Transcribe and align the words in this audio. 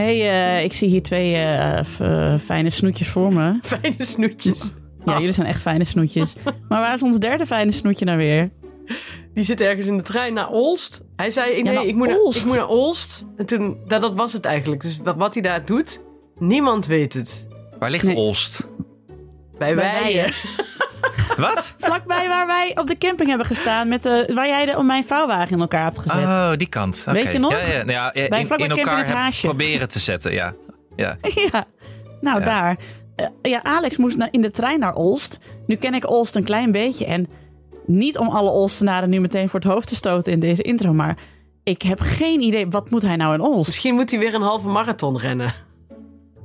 hey, 0.00 0.30
eh, 0.58 0.64
ik 0.64 0.72
zie 0.72 0.88
hier 0.88 1.02
twee 1.02 1.34
eh, 1.36 1.84
f- 1.84 2.00
eh, 2.00 2.34
fijne 2.38 2.70
snoetjes 2.70 3.08
voor 3.08 3.32
me. 3.32 3.58
Fijne 3.62 3.94
snoetjes. 4.04 4.72
Ja, 5.04 5.18
jullie 5.18 5.32
zijn 5.32 5.46
echt 5.46 5.60
fijne 5.60 5.84
snoetjes. 5.84 6.34
Maar 6.68 6.80
waar 6.80 6.94
is 6.94 7.02
ons 7.02 7.18
derde 7.18 7.46
fijne 7.46 7.70
snoetje 7.72 8.04
nou 8.04 8.18
weer? 8.18 8.50
Die 9.34 9.44
zit 9.44 9.60
ergens 9.60 9.86
in 9.86 9.96
de 9.96 10.02
trein 10.02 10.34
naar 10.34 10.48
Olst. 10.50 11.02
Hij 11.16 11.30
zei, 11.30 11.62
nee, 11.62 11.74
naar 11.74 11.84
ik, 11.86 11.94
moet 11.94 12.08
naar, 12.08 12.18
Olst. 12.18 12.38
ik 12.40 12.46
moet 12.46 12.56
naar 12.56 12.68
Olst. 12.68 13.24
En 13.36 13.46
toen, 13.46 13.76
dat, 13.86 14.00
dat 14.00 14.14
was 14.14 14.32
het 14.32 14.44
eigenlijk. 14.44 14.82
Dus 14.82 14.98
wat, 14.98 15.16
wat 15.16 15.34
hij 15.34 15.42
daar 15.42 15.64
doet, 15.64 16.00
niemand 16.38 16.86
weet 16.86 17.12
het. 17.12 17.46
Waar 17.78 17.90
ligt 17.90 18.06
Nee. 18.06 18.16
Olst? 18.16 18.66
Bij, 19.58 19.74
Bij 19.74 19.74
wij. 19.74 20.00
Weijen. 20.00 20.32
Wat? 21.36 21.74
Vlakbij 21.78 22.28
waar 22.28 22.46
wij 22.46 22.72
op 22.74 22.86
de 22.86 22.98
camping 22.98 23.28
hebben 23.28 23.46
gestaan, 23.46 23.88
met 23.88 24.02
de, 24.02 24.30
waar 24.34 24.46
jij 24.48 24.66
de, 24.66 24.76
om 24.76 24.86
mijn 24.86 25.04
vouwwagen 25.04 25.50
in 25.52 25.60
elkaar 25.60 25.84
hebt 25.84 25.98
gezet. 25.98 26.24
Oh, 26.24 26.52
die 26.56 26.68
kant. 26.68 27.04
Weet 27.06 27.22
Oké. 27.22 27.30
je 27.32 27.38
nog? 27.38 27.50
Ja, 27.52 27.58
ja, 27.58 27.76
nou 27.76 27.90
ja, 27.90 28.12
in, 28.12 28.28
Bij 28.28 28.40
in 28.40 28.46
vlakbij 28.46 28.66
Camping 28.68 28.78
elkaar 28.78 28.98
het 28.98 29.06
heb- 29.06 29.16
Haasje. 29.16 29.46
proberen 29.46 29.88
te 29.88 29.98
zetten, 29.98 30.32
ja. 30.32 30.54
ja. 30.96 31.16
Ja, 31.52 31.64
nou 32.20 32.38
Ja. 32.40 32.44
daar. 32.44 32.76
Eh, 33.16 33.26
ja, 33.42 33.62
Alex 33.62 33.96
moest 33.96 34.16
in 34.30 34.40
de 34.42 34.50
trein 34.50 34.78
naar 34.78 34.94
Olst. 34.94 35.38
Nu 35.66 35.74
ken 35.76 35.94
ik 35.94 36.10
Olst 36.10 36.36
een 36.36 36.44
klein 36.44 36.72
beetje. 36.72 37.06
En 37.06 37.28
niet 37.86 38.18
om 38.18 38.28
alle 38.28 38.50
Olstenaren 38.50 39.10
nu 39.10 39.20
meteen 39.20 39.48
voor 39.48 39.60
het 39.60 39.68
hoofd 39.68 39.88
te 39.88 39.94
stoten 39.94 40.32
in 40.32 40.40
deze 40.40 40.62
intro. 40.62 40.92
Maar 40.92 41.16
ik 41.64 41.82
heb 41.82 42.00
geen 42.00 42.40
idee, 42.40 42.66
wat 42.68 42.90
moet 42.90 43.02
hij 43.02 43.16
nou 43.16 43.34
in 43.34 43.40
Olst? 43.40 43.66
Misschien 43.66 43.94
moet 43.94 44.10
hij 44.10 44.20
weer 44.20 44.34
een 44.34 44.42
halve 44.42 44.68
marathon 44.68 45.18
rennen. 45.18 45.52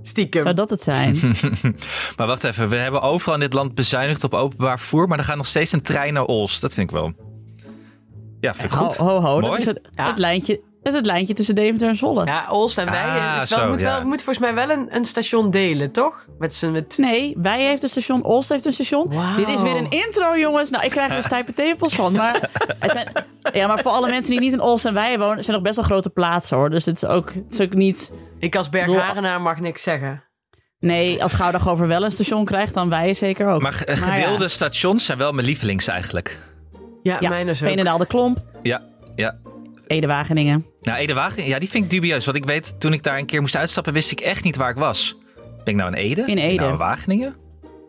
Stiekem. 0.08 0.42
Zou 0.42 0.54
dat 0.56 0.70
het 0.70 0.84
zijn? 0.84 1.20
Maar 2.18 2.28
wacht 2.28 2.44
even, 2.44 2.70
we 2.70 2.76
hebben 2.76 3.02
overal 3.02 3.34
in 3.34 3.40
dit 3.40 3.54
land 3.54 3.76
bezuinigd 3.76 4.24
op 4.24 4.34
openbaar 4.34 4.80
vervoer, 4.80 5.08
maar 5.08 5.18
er 5.18 5.24
gaat 5.24 5.36
nog 5.38 5.46
steeds 5.46 5.72
een 5.72 5.82
trein 5.82 6.14
naar 6.14 6.26
Olst. 6.26 6.62
Dat 6.62 6.74
vind 6.74 6.90
ik 6.90 6.96
wel. 6.96 7.14
Ja, 8.40 8.54
vind 8.54 8.72
ik 8.72 8.78
ho, 8.78 8.86
goed. 8.86 8.96
ho, 8.96 9.20
ho. 9.20 9.42
Dat 9.42 9.50
Mooi. 9.50 9.60
is 9.60 9.66
het, 9.66 9.82
Ja. 9.92 10.08
het 10.08 10.18
lijntje. 10.18 10.62
Dat 10.82 10.94
is 10.94 11.00
het 11.00 11.10
lijntje 11.10 11.34
tussen 11.34 11.56
Deventer 11.56 11.88
en 11.88 11.96
Zwolle. 11.96 12.26
Ja, 12.26 12.52
Olst 12.52 12.78
en 12.78 12.86
wij. 12.92 13.04
Ah, 13.04 13.40
dus 13.40 13.50
wel, 13.50 13.60
zo, 13.60 13.68
moet, 13.68 13.82
wel, 13.82 14.04
moet 14.04 14.24
volgens 14.24 14.40
mij 14.40 14.54
wel 14.54 14.70
een, 14.70 14.96
een 14.96 15.06
station 15.06 15.52
delen, 15.52 15.92
toch? 15.92 16.26
Met 16.40 16.56
z'n 16.56 16.72
met... 16.72 16.98
Nee, 16.98 17.36
wij 17.42 17.62
heeft 17.64 17.84
een 17.84 17.90
station, 17.90 18.24
Olst 18.24 18.50
heeft 18.50 18.66
een 18.66 18.74
station. 18.74 19.14
Wauw. 19.14 19.36
Dit 19.36 19.50
is 19.50 19.62
weer 19.62 19.76
een 19.76 19.90
intro, 19.90 20.38
jongens. 20.38 20.70
Nou, 20.70 20.84
ik 20.84 20.90
krijg 20.90 21.12
er 21.12 21.24
stijpe 21.24 21.54
tepels 21.54 21.96
van. 21.96 22.14
Maar, 22.14 22.50
het 22.80 22.92
zijn, 22.92 23.12
ja, 23.54 23.68
maar 23.68 23.80
voor 23.82 23.92
alle 23.92 24.10
mensen 24.10 24.32
die 24.32 24.40
niet 24.40 24.54
in 24.54 24.62
Olst 24.62 24.86
en 24.86 24.94
wij 24.94 25.20
wonen, 25.20 25.44
zijn 25.44 25.56
nog 25.56 25.66
best 25.66 25.76
wel 25.76 25.86
grote 25.86 26.10
plaatsen 26.10 26.58
hoor. 26.58 26.70
Dus 26.70 26.86
het 26.86 26.96
is 26.96 27.06
ook, 27.06 27.34
het 27.34 27.52
is 27.52 27.62
ook 27.62 27.74
niet. 27.74 28.12
Ik 28.46 28.56
als 28.56 28.70
Bergharenaar 28.70 29.42
mag 29.42 29.60
niks 29.60 29.84
zeggen. 29.84 30.24
Nee, 30.80 31.24
als 31.24 31.34
Goudagover 31.34 31.88
wel 31.88 32.04
een 32.04 32.12
station 32.12 32.46
krijgt, 32.46 32.74
dan 32.74 32.90
wij 32.90 33.14
zeker 33.14 33.48
ook. 33.48 33.62
Maar 33.62 33.84
Maar 33.88 33.98
gedeelde 33.98 34.44
ja. 34.44 34.50
stations 34.50 35.06
zijn 35.06 35.18
wel 35.18 35.32
mijn 35.32 35.48
lievelings 35.48 35.88
eigenlijk. 35.88 36.38
Ja, 37.04 37.18
Ja, 37.20 37.30
mijn 37.30 37.48
is 37.48 37.62
ook. 37.62 37.68
Veenendaal 37.68 37.98
de 37.98 38.06
Klomp, 38.06 38.44
Ja, 38.64 38.82
ja. 39.16 39.38
Ede-Wageningen. 39.88 40.66
Nou, 40.82 40.98
Ede 41.00 41.14
Wageningen, 41.14 41.50
ja, 41.50 41.60
die 41.60 41.70
vind 41.70 41.84
ik 41.84 41.90
dubieus. 41.90 42.26
Want 42.26 42.38
ik 42.38 42.46
weet, 42.46 42.80
toen 42.80 42.94
ik 42.94 43.04
daar 43.04 43.18
een 43.18 43.26
keer 43.26 43.42
moest 43.42 43.56
uitstappen, 43.56 43.94
wist 43.94 44.12
ik 44.12 44.20
echt 44.20 44.44
niet 44.44 44.56
waar 44.56 44.70
ik 44.70 44.76
was. 44.76 45.18
Ben 45.36 45.74
ik 45.74 45.76
nou 45.76 45.90
in 45.92 45.98
Ede? 45.98 46.22
In 46.22 46.26
Ben 46.26 46.38
ik 46.38 46.44
Ede. 46.44 46.60
Nou 46.60 46.72
in 46.72 46.78
Wageningen? 46.78 47.36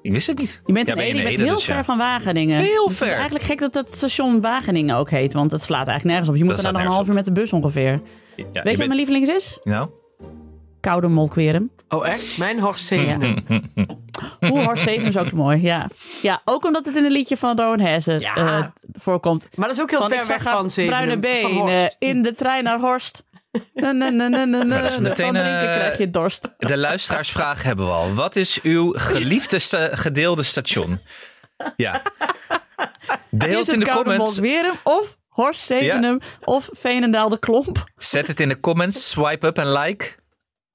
Ik 0.02 0.12
wist 0.12 0.26
het 0.26 0.38
niet. 0.38 0.60
Je 0.66 0.72
bent 0.72 0.86
Ja, 0.86 0.92
in 0.92 0.98
ben 0.98 1.08
Ede, 1.08 1.16
je 1.18 1.22
je 1.22 1.28
in 1.30 1.36
bent 1.36 1.46
heel 1.48 1.56
dus 1.56 1.64
ver 1.64 1.76
ja. 1.76 1.84
van 1.84 1.98
Wageningen. 1.98 2.58
Heel 2.60 2.82
Het 2.82 2.92
is 2.92 2.98
ver. 2.98 3.12
eigenlijk 3.12 3.44
gek 3.44 3.58
dat 3.58 3.74
het 3.74 3.90
station 3.90 4.40
Wageningen 4.40 4.96
ook 4.96 5.10
heet, 5.10 5.32
want 5.32 5.50
het 5.50 5.62
slaat 5.62 5.86
eigenlijk 5.88 6.04
nergens 6.06 6.28
op. 6.28 6.36
Je 6.36 6.44
moet 6.44 6.56
Dat 6.56 6.64
er 6.64 6.72
dan 6.72 6.80
een 6.82 6.88
half 6.88 7.08
uur 7.08 7.14
met 7.14 7.24
de 7.24 7.32
bus 7.32 7.52
ongeveer. 7.52 7.90
Ja, 7.90 8.00
Weet 8.36 8.46
je 8.46 8.52
wat 8.52 8.62
bent- 8.62 8.76
mijn 8.76 8.90
lievelings 8.94 9.28
is? 9.28 9.60
Nou? 9.62 9.88
Koude 10.86 11.08
Molkwerum. 11.08 11.70
Oh, 11.88 12.08
echt? 12.08 12.38
Mijn 12.38 12.58
Horst 12.58 12.86
Zevenum. 12.86 13.36
Hoe 14.48 14.64
Horst 14.64 14.82
Zeven 14.82 15.08
is 15.08 15.16
ook 15.16 15.32
mooi, 15.32 15.62
ja. 15.62 15.88
Ja, 16.22 16.42
ook 16.44 16.64
omdat 16.64 16.84
het 16.84 16.96
in 16.96 17.04
een 17.04 17.10
liedje 17.10 17.36
van 17.36 17.58
Rowan 17.60 17.80
Hesse 17.80 18.18
Ja. 18.18 18.34
eh, 18.34 18.64
voorkomt. 18.92 19.48
Maar 19.54 19.66
dat 19.68 19.76
is 19.76 19.82
ook 19.82 19.90
heel 19.90 20.00
Van, 20.00 20.08
ver 20.10 20.26
weg 20.26 20.42
van 20.42 20.70
Zevenum. 20.70 20.98
bruine 20.98 21.18
benen 21.20 21.50
Horst. 21.50 21.96
in 21.98 22.22
de 22.22 22.34
trein 22.34 22.64
naar 22.64 22.78
Horst. 22.78 23.24
Na, 23.74 23.92
na, 23.92 24.10
na, 24.10 24.28
meteen, 25.00 25.36
eh, 25.36 25.42
krijg 25.42 25.98
je 25.98 26.10
dorst. 26.10 26.48
De 26.58 26.76
luisteraarsvraag 26.76 27.62
hebben 27.62 27.86
we 27.86 27.92
al. 27.92 28.14
Wat 28.14 28.36
is 28.36 28.60
uw 28.62 28.92
geliefde 28.96 29.58
sta- 29.58 29.96
gedeelde 29.96 30.42
station? 30.42 31.00
Ja. 31.76 32.02
Deel 33.30 33.58
het 33.58 33.68
in 33.68 33.80
de 33.80 33.88
comments. 33.88 34.40
Of 34.82 35.16
Horst 35.28 35.60
Zevenum 35.60 36.18
of 36.44 36.68
Veenendaal 36.72 37.28
de 37.28 37.38
Klomp? 37.38 37.84
Zet 37.96 38.26
het 38.26 38.40
in 38.40 38.48
de 38.48 38.60
comments. 38.60 39.08
Swipe 39.10 39.46
up 39.46 39.58
en 39.58 39.72
like. 39.72 40.06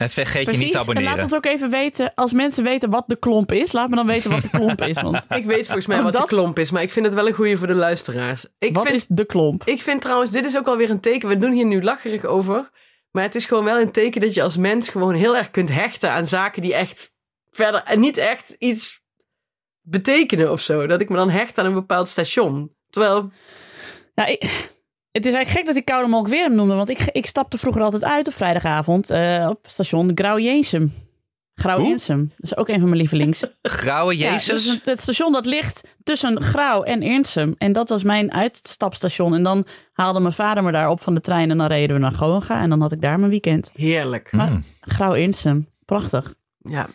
En 0.02 0.10
vergeet 0.10 0.46
je 0.46 0.52
niet 0.52 0.52
te 0.52 0.56
Precies, 0.58 0.74
en 0.74 0.80
abonneren. 0.80 1.12
laat 1.16 1.24
ons 1.24 1.34
ook 1.34 1.46
even 1.46 1.70
weten, 1.70 2.12
als 2.16 2.34
mensen 2.34 2.64
weten 2.64 2.90
wat 2.90 3.04
de 3.08 3.16
klomp 3.16 3.52
is, 3.52 3.72
laat 3.72 3.90
me 3.90 3.96
dan 3.96 4.06
weten 4.08 4.32
wat 4.32 4.42
de 4.42 4.50
klomp 4.50 4.82
is. 4.82 5.02
Want 5.02 5.26
Ik 5.40 5.46
weet 5.46 5.66
volgens 5.66 5.86
mij 5.88 5.98
Oh, 5.98 6.04
wat 6.04 6.14
dat- 6.14 6.22
de 6.22 6.28
klomp 6.28 6.60
is, 6.60 6.72
maar 6.72 6.82
ik 6.82 6.92
vind 6.92 7.06
het 7.06 7.16
wel 7.16 7.28
een 7.28 7.34
goeie 7.34 7.58
voor 7.58 7.68
de 7.68 7.74
luisteraars. 7.76 8.46
Ik 8.60 8.74
wat 8.74 8.84
vind, 8.84 8.96
is 8.96 9.08
de 9.08 9.26
klomp? 9.26 9.64
ik 9.66 9.82
vind 9.82 10.02
trouwens, 10.02 10.32
dit 10.32 10.46
is 10.46 10.58
ook 10.58 10.68
alweer 10.68 10.90
een 10.90 11.00
teken. 11.00 11.30
We 11.30 11.38
doen 11.38 11.52
hier 11.52 11.66
nu 11.66 11.82
lacherig 11.84 12.26
over. 12.26 12.70
Maar 13.12 13.24
het 13.24 13.36
is 13.36 13.46
gewoon 13.46 13.64
wel 13.64 13.80
een 13.80 13.92
teken 13.92 14.22
dat 14.22 14.34
je 14.34 14.44
als 14.44 14.58
mens 14.58 14.90
gewoon 14.90 15.14
heel 15.14 15.38
erg 15.38 15.52
kunt 15.52 15.70
hechten 15.70 16.12
aan 16.12 16.28
zaken 16.28 16.62
die 16.62 16.74
echt 16.74 17.14
verder 17.50 17.84
en 17.84 18.00
niet 18.00 18.18
echt 18.18 18.50
iets 18.58 19.02
betekenen 19.82 20.52
of 20.52 20.62
zo. 20.62 20.88
Dat 20.88 21.02
ik 21.02 21.10
me 21.10 21.16
dan 21.16 21.30
hecht 21.30 21.58
aan 21.58 21.66
een 21.66 21.74
bepaald 21.74 22.08
station. 22.08 22.76
Terwijl, 22.90 23.32
Nou, 24.16 24.32
ik- 24.32 24.72
het 25.12 25.26
is 25.26 25.34
eigenlijk 25.34 25.50
gek 25.50 25.66
dat 25.66 25.76
ik 25.76 25.86
Koude 25.86 26.10
Molkwerum 26.10 26.56
noemde, 26.56 26.74
want 26.74 26.90
ik, 26.90 27.00
ik 27.12 27.26
stapte 27.26 27.58
vroeger 27.58 27.82
altijd 27.82 28.04
uit 28.04 28.28
op 28.28 28.34
vrijdagavond 28.34 29.10
eh, 29.10 29.48
op 29.50 29.66
station 29.68 30.12
Grauw-Jeensum. 30.16 30.94
Grauw-Jeensum, 31.56 32.32
dat 32.38 32.52
is 32.52 32.58
ook 32.58 32.68
een 32.68 32.80
van 32.80 32.86
mijn 32.90 33.02
lievelings. 33.02 33.46
Grauwe 33.62 34.16
Jezus. 34.18 34.46
dat 34.46 34.58
is 34.60 34.68
een- 34.68 34.80
het 34.84 35.02
station 35.02 35.32
dat 35.32 35.46
ligt 35.46 35.82
tussen 36.04 36.42
Grauw 36.42 36.84
en 36.84 37.02
Ernsum. 37.04 37.56
En 37.58 37.72
dat 37.72 37.90
was 37.90 38.04
mijn 38.04 38.32
uitstapstation. 38.34 39.34
En 39.34 39.44
dan 39.44 39.66
haalde 39.94 40.20
mijn 40.20 40.34
vader 40.34 40.64
me 40.64 40.72
daar 40.72 40.90
op 40.90 41.02
van 41.02 41.14
de 41.14 41.22
trein 41.22 41.52
en 41.52 41.58
dan 41.58 41.68
reden 41.68 41.96
we 41.96 42.02
naar 42.02 42.12
Goonga. 42.12 42.62
En 42.62 42.70
dan 42.70 42.82
had 42.82 42.92
ik 42.92 43.02
daar 43.02 43.20
mijn 43.20 43.32
weekend. 43.32 43.72
heerlijk. 43.74 44.32
Mm. 44.32 44.64
Grauw-Ernsum, 44.82 45.68
prachtig. 45.86 46.34
Ja. 46.58 46.88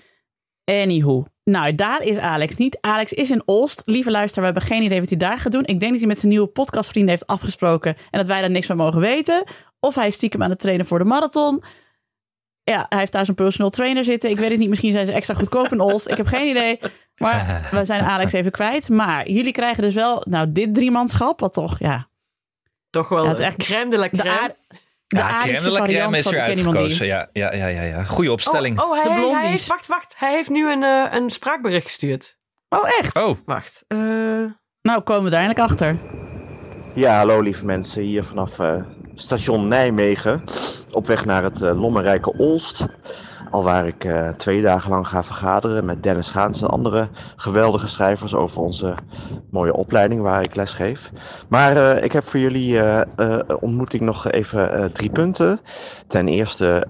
Anywho. 0.64 1.24
Nou, 1.50 1.74
daar 1.74 2.02
is 2.02 2.18
Alex 2.18 2.56
niet. 2.56 2.78
Alex 2.80 3.12
is 3.12 3.30
in 3.30 3.42
Olst. 3.44 3.82
Lieve 3.84 4.10
luisteraar, 4.10 4.46
we 4.46 4.52
hebben 4.52 4.76
geen 4.76 4.82
idee 4.82 5.00
wat 5.00 5.08
hij 5.08 5.18
daar 5.18 5.38
gaat 5.38 5.52
doen. 5.52 5.64
Ik 5.64 5.80
denk 5.80 5.90
dat 5.90 5.98
hij 6.00 6.08
met 6.08 6.18
zijn 6.18 6.30
nieuwe 6.32 6.46
podcastvrienden 6.46 7.14
heeft 7.14 7.26
afgesproken. 7.26 7.96
En 8.10 8.18
dat 8.18 8.26
wij 8.26 8.40
daar 8.40 8.50
niks 8.50 8.66
van 8.66 8.76
mogen 8.76 9.00
weten. 9.00 9.44
Of 9.80 9.94
hij 9.94 10.06
is 10.06 10.14
stiekem 10.14 10.42
aan 10.42 10.50
het 10.50 10.58
trainen 10.58 10.86
voor 10.86 10.98
de 10.98 11.04
marathon. 11.04 11.62
Ja, 12.62 12.86
hij 12.88 12.98
heeft 12.98 13.12
daar 13.12 13.24
zo'n 13.24 13.34
personal 13.34 13.70
trainer 13.70 14.04
zitten. 14.04 14.30
Ik 14.30 14.38
weet 14.38 14.50
het 14.50 14.58
niet, 14.58 14.68
misschien 14.68 14.92
zijn 14.92 15.06
ze 15.06 15.12
extra 15.12 15.34
goedkoop 15.34 15.72
in 15.72 15.80
Olst. 15.80 16.08
Ik 16.08 16.16
heb 16.16 16.26
geen 16.26 16.48
idee. 16.48 16.80
Maar 17.16 17.68
we 17.72 17.84
zijn 17.84 18.04
Alex 18.04 18.32
even 18.32 18.50
kwijt. 18.50 18.88
Maar 18.88 19.28
jullie 19.28 19.52
krijgen 19.52 19.82
dus 19.82 19.94
wel, 19.94 20.22
nou, 20.28 20.52
dit 20.52 20.74
driemanschap. 20.74 21.40
Wat 21.40 21.52
toch, 21.52 21.78
ja. 21.78 22.08
Toch 22.90 23.08
wel 23.08 23.22
Ja, 23.22 23.28
het 23.28 23.38
is 23.38 23.44
echt 23.44 23.56
crème 23.56 23.90
de 23.90 23.98
la 23.98 24.08
crème. 24.08 24.54
De 25.06 25.16
Ja, 25.16 25.38
crème 25.38 26.16
is 26.18 26.24
die- 26.26 26.40
uitgekozen. 26.40 27.06
Ja, 27.06 27.28
ja, 27.32 27.52
ja, 27.54 27.66
ja, 27.66 27.82
ja. 27.82 28.04
Goeie 28.04 28.32
opstelling. 28.32 28.80
Oh, 28.80 28.90
oh 28.90 29.02
De 29.04 29.30
hij, 29.34 29.48
heeft, 29.48 29.66
wacht, 29.66 29.86
wacht. 29.86 30.14
Hij 30.16 30.32
heeft 30.32 30.48
nu 30.50 30.70
een, 30.72 30.82
eh, 30.82 31.04
een 31.10 31.30
spraakbericht 31.30 31.86
gestuurd. 31.86 32.36
Oh, 32.68 32.88
echt? 33.00 33.16
Oh, 33.16 33.36
Wacht. 33.44 33.84
eh, 33.88 33.98
Nou, 34.82 35.00
komen 35.04 35.22
we 35.30 35.36
er 35.36 35.42
eindelijk 35.42 35.70
achter. 35.70 35.96
Ja, 36.94 37.16
hallo 37.16 37.40
lieve 37.40 37.64
mensen, 37.64 38.02
hier 38.02 38.24
vanaf 38.24 38.58
eh, 38.58 38.82
station 39.14 39.68
Nijmegen. 39.68 40.44
Op 40.90 41.06
weg 41.06 41.24
naar 41.24 41.42
het 41.42 41.60
lommerrijke 41.60 42.32
Olst. 42.36 42.86
Al 43.50 43.62
waar 43.64 43.86
ik 43.86 44.04
eh, 44.04 44.28
twee 44.28 44.62
dagen 44.62 44.90
lang 44.90 45.08
ga 45.08 45.24
vergaderen 45.24 45.84
met 45.84 46.02
Dennis 46.02 46.30
Gaans 46.30 46.62
en 46.62 46.68
andere 46.68 47.08
geweldige 47.36 47.86
schrijvers 47.86 48.34
over 48.34 48.60
onze 48.60 48.94
mooie 49.50 49.74
opleiding 49.74 50.20
waar 50.20 50.42
ik 50.42 50.54
les 50.54 50.72
geef. 50.72 51.10
Maar 51.48 51.76
eh, 51.76 52.04
ik 52.04 52.12
heb 52.12 52.24
voor 52.24 52.40
jullie 52.40 52.80
eh, 52.80 53.38
ontmoeting 53.60 54.02
nog 54.02 54.30
even 54.30 54.92
drie 54.92 55.10
punten. 55.10 55.60
Ten 56.06 56.28
eerste 56.28 56.84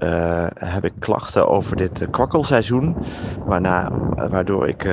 heb 0.55 0.85
ik 0.85 0.93
klachten 0.99 1.49
over 1.49 1.77
dit 1.77 2.07
kwakkelseizoen. 2.11 2.97
Waarna, 3.45 3.91
waardoor 4.31 4.69
ik 4.69 4.89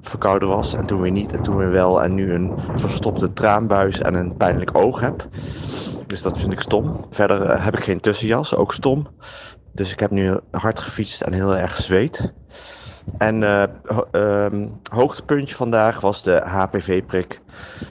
verkouden 0.00 0.48
was 0.48 0.74
en 0.74 0.86
toen 0.86 1.00
weer 1.00 1.10
niet 1.10 1.32
en 1.32 1.42
toen 1.42 1.56
weer 1.56 1.70
wel. 1.70 2.02
En 2.02 2.14
nu 2.14 2.32
een 2.32 2.52
verstopte 2.74 3.32
traanbuis 3.32 4.00
en 4.00 4.14
een 4.14 4.36
pijnlijk 4.36 4.70
oog 4.76 5.00
heb. 5.00 5.28
Dus 6.06 6.22
dat 6.22 6.38
vind 6.38 6.52
ik 6.52 6.60
stom. 6.60 7.04
Verder 7.10 7.62
heb 7.62 7.76
ik 7.76 7.84
geen 7.84 8.00
tussenjas, 8.00 8.54
ook 8.54 8.72
stom. 8.72 9.06
Dus 9.72 9.92
ik 9.92 10.00
heb 10.00 10.10
nu 10.10 10.38
hard 10.50 10.78
gefietst 10.78 11.20
en 11.20 11.32
heel 11.32 11.56
erg 11.56 11.76
gezweet. 11.76 12.32
En 13.18 13.42
ehm, 14.12 14.68
hoogtepuntje 14.90 15.54
vandaag 15.54 16.00
was 16.00 16.22
de 16.22 16.40
HPV-prik 16.44 17.40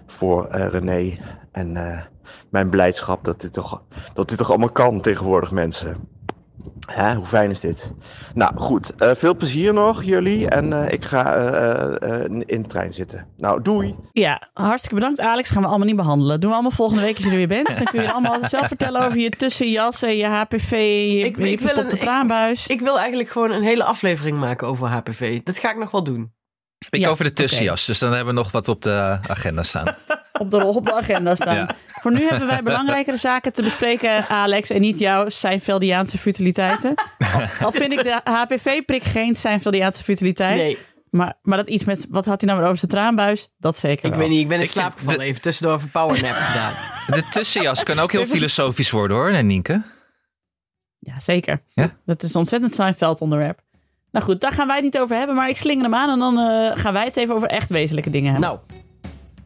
voor 0.07 0.45
eh, 0.45 0.67
René. 0.67 1.17
En 1.51 1.77
eh, 1.77 2.01
mijn 2.49 2.69
blijdschap 2.69 3.23
dat 3.23 3.41
dit, 3.41 3.53
toch, 3.53 3.81
dat 4.13 4.29
dit 4.29 4.37
toch 4.37 4.49
allemaal 4.49 4.71
kan 4.71 5.01
tegenwoordig, 5.01 5.51
mensen. 5.51 5.97
Hè, 6.85 7.15
hoe 7.15 7.25
fijn 7.25 7.49
is 7.49 7.59
dit? 7.59 7.91
Nou 8.33 8.57
goed, 8.57 8.95
eh, 8.97 9.11
veel 9.15 9.35
plezier 9.35 9.73
nog 9.73 10.03
jullie. 10.03 10.49
En 10.49 10.73
eh, 10.85 10.93
ik 10.93 11.05
ga 11.05 11.35
eh, 11.35 12.23
in 12.45 12.61
de 12.61 12.67
trein 12.67 12.93
zitten. 12.93 13.27
Nou, 13.37 13.61
doei! 13.61 13.95
Ja, 14.11 14.49
hartstikke 14.53 14.95
bedankt 14.95 15.19
Alex. 15.19 15.49
Gaan 15.49 15.61
we 15.61 15.67
allemaal 15.67 15.87
niet 15.87 15.95
behandelen. 15.95 16.39
Doen 16.39 16.49
we 16.49 16.53
allemaal 16.55 16.71
volgende 16.75 17.01
week 17.01 17.15
als 17.15 17.23
je 17.25 17.29
er 17.31 17.37
weer 17.37 17.47
bent. 17.47 17.67
Dan 17.67 17.83
kun 17.83 18.01
je 18.01 18.11
allemaal 18.11 18.39
zelf 18.47 18.67
vertellen 18.67 19.01
over 19.05 19.19
je 19.19 19.29
tussenjas 19.29 20.01
en 20.03 20.17
je 20.17 20.25
HPV, 20.25 20.71
je, 20.71 21.19
Ik- 21.25 21.37
je 21.37 21.51
ik 21.51 21.59
wil 21.59 21.77
een- 21.77 21.89
ik- 21.91 21.99
traanbuis. 21.99 22.67
ik 22.67 22.79
wil 22.81 22.99
eigenlijk 22.99 23.29
gewoon 23.29 23.51
een 23.51 23.63
hele 23.63 23.83
aflevering 23.83 24.37
maken 24.37 24.67
over 24.67 24.87
HPV. 24.87 25.41
Dat 25.43 25.59
ga 25.59 25.69
ik 25.71 25.77
nog 25.77 25.91
wel 25.91 26.03
doen. 26.03 26.31
ik 26.89 26.99
Ja, 26.99 27.09
over 27.09 27.23
de 27.23 27.33
tussenjas. 27.33 27.85
Dus 27.85 27.99
dan 27.99 28.09
hebben 28.13 28.33
we 28.33 28.39
nog 28.41 28.51
wat 28.51 28.67
op 28.67 28.81
de 28.81 29.17
agenda 29.27 29.63
staan. 29.63 29.95
op 30.41 30.51
de, 30.51 30.65
op 30.65 30.85
de 30.85 30.93
agenda 30.93 31.35
staan. 31.35 31.55
Ja. 31.55 31.69
Voor 31.87 32.11
nu 32.11 32.27
hebben 32.29 32.47
wij 32.47 32.63
belangrijkere 32.63 33.17
zaken 33.17 33.53
te 33.53 33.61
bespreken, 33.63 34.27
Alex, 34.27 34.69
en 34.69 34.81
niet 34.81 34.99
jouw 34.99 35.29
Seinfeldiaanse 35.29 36.17
futiliteiten. 36.17 36.93
Al, 37.33 37.41
al 37.65 37.71
vind 37.71 37.91
ik 37.91 38.03
de 38.03 38.19
HPV-prik 38.23 39.03
geen 39.03 39.35
Seinfeldiaanse 39.35 40.03
futiliteit. 40.03 40.55
Nee, 40.57 40.77
Maar, 41.09 41.33
maar 41.41 41.57
dat 41.57 41.69
iets 41.69 41.85
met, 41.85 42.05
wat 42.09 42.25
had 42.25 42.39
hij 42.41 42.47
nou 42.49 42.57
weer 42.59 42.67
over 42.67 42.79
zijn 42.79 42.91
traanbuis? 42.91 43.49
Dat 43.57 43.77
zeker 43.77 44.05
ik 44.05 44.11
wel. 44.11 44.19
weet 44.19 44.29
niet. 44.29 44.39
Ik 44.41 44.47
ben 44.47 44.57
in 44.57 44.63
Ik 44.63 44.69
slaap 44.69 44.93
gevallen. 44.97 45.19
de- 45.19 45.25
Even 45.25 45.41
tussendoor 45.41 45.75
even 45.77 45.89
powernap 45.91 46.35
gedaan. 46.51 46.73
De 47.07 47.23
tussenjas 47.29 47.83
kan 47.83 47.99
ook 47.99 48.11
heel 48.11 48.25
filosofisch 48.25 48.91
worden 48.91 49.17
hoor, 49.17 49.31
nee, 49.31 49.41
Nienke. 49.43 49.81
Ja, 50.99 51.19
zeker. 51.19 51.61
Ja? 51.73 51.89
Dat 52.05 52.23
is 52.23 52.33
een 52.33 52.39
ontzettend 52.39 52.73
Seinfeld 52.73 53.21
onderwerp. 53.21 53.59
Nou 54.11 54.25
goed, 54.25 54.41
daar 54.41 54.51
gaan 54.51 54.67
wij 54.67 54.75
het 54.75 54.85
niet 54.85 54.99
over 54.99 55.15
hebben, 55.15 55.35
maar 55.35 55.49
ik 55.49 55.57
slinger 55.57 55.83
hem 55.83 55.95
aan 55.95 56.09
en 56.09 56.19
dan 56.19 56.37
eh, 56.39 56.71
gaan 56.81 56.93
wij 56.93 57.03
het 57.05 57.17
even 57.17 57.35
over 57.35 57.47
echt 57.47 57.69
wezenlijke 57.69 58.09
dingen 58.09 58.31
hebben. 58.31 58.49
Nou, 58.49 58.59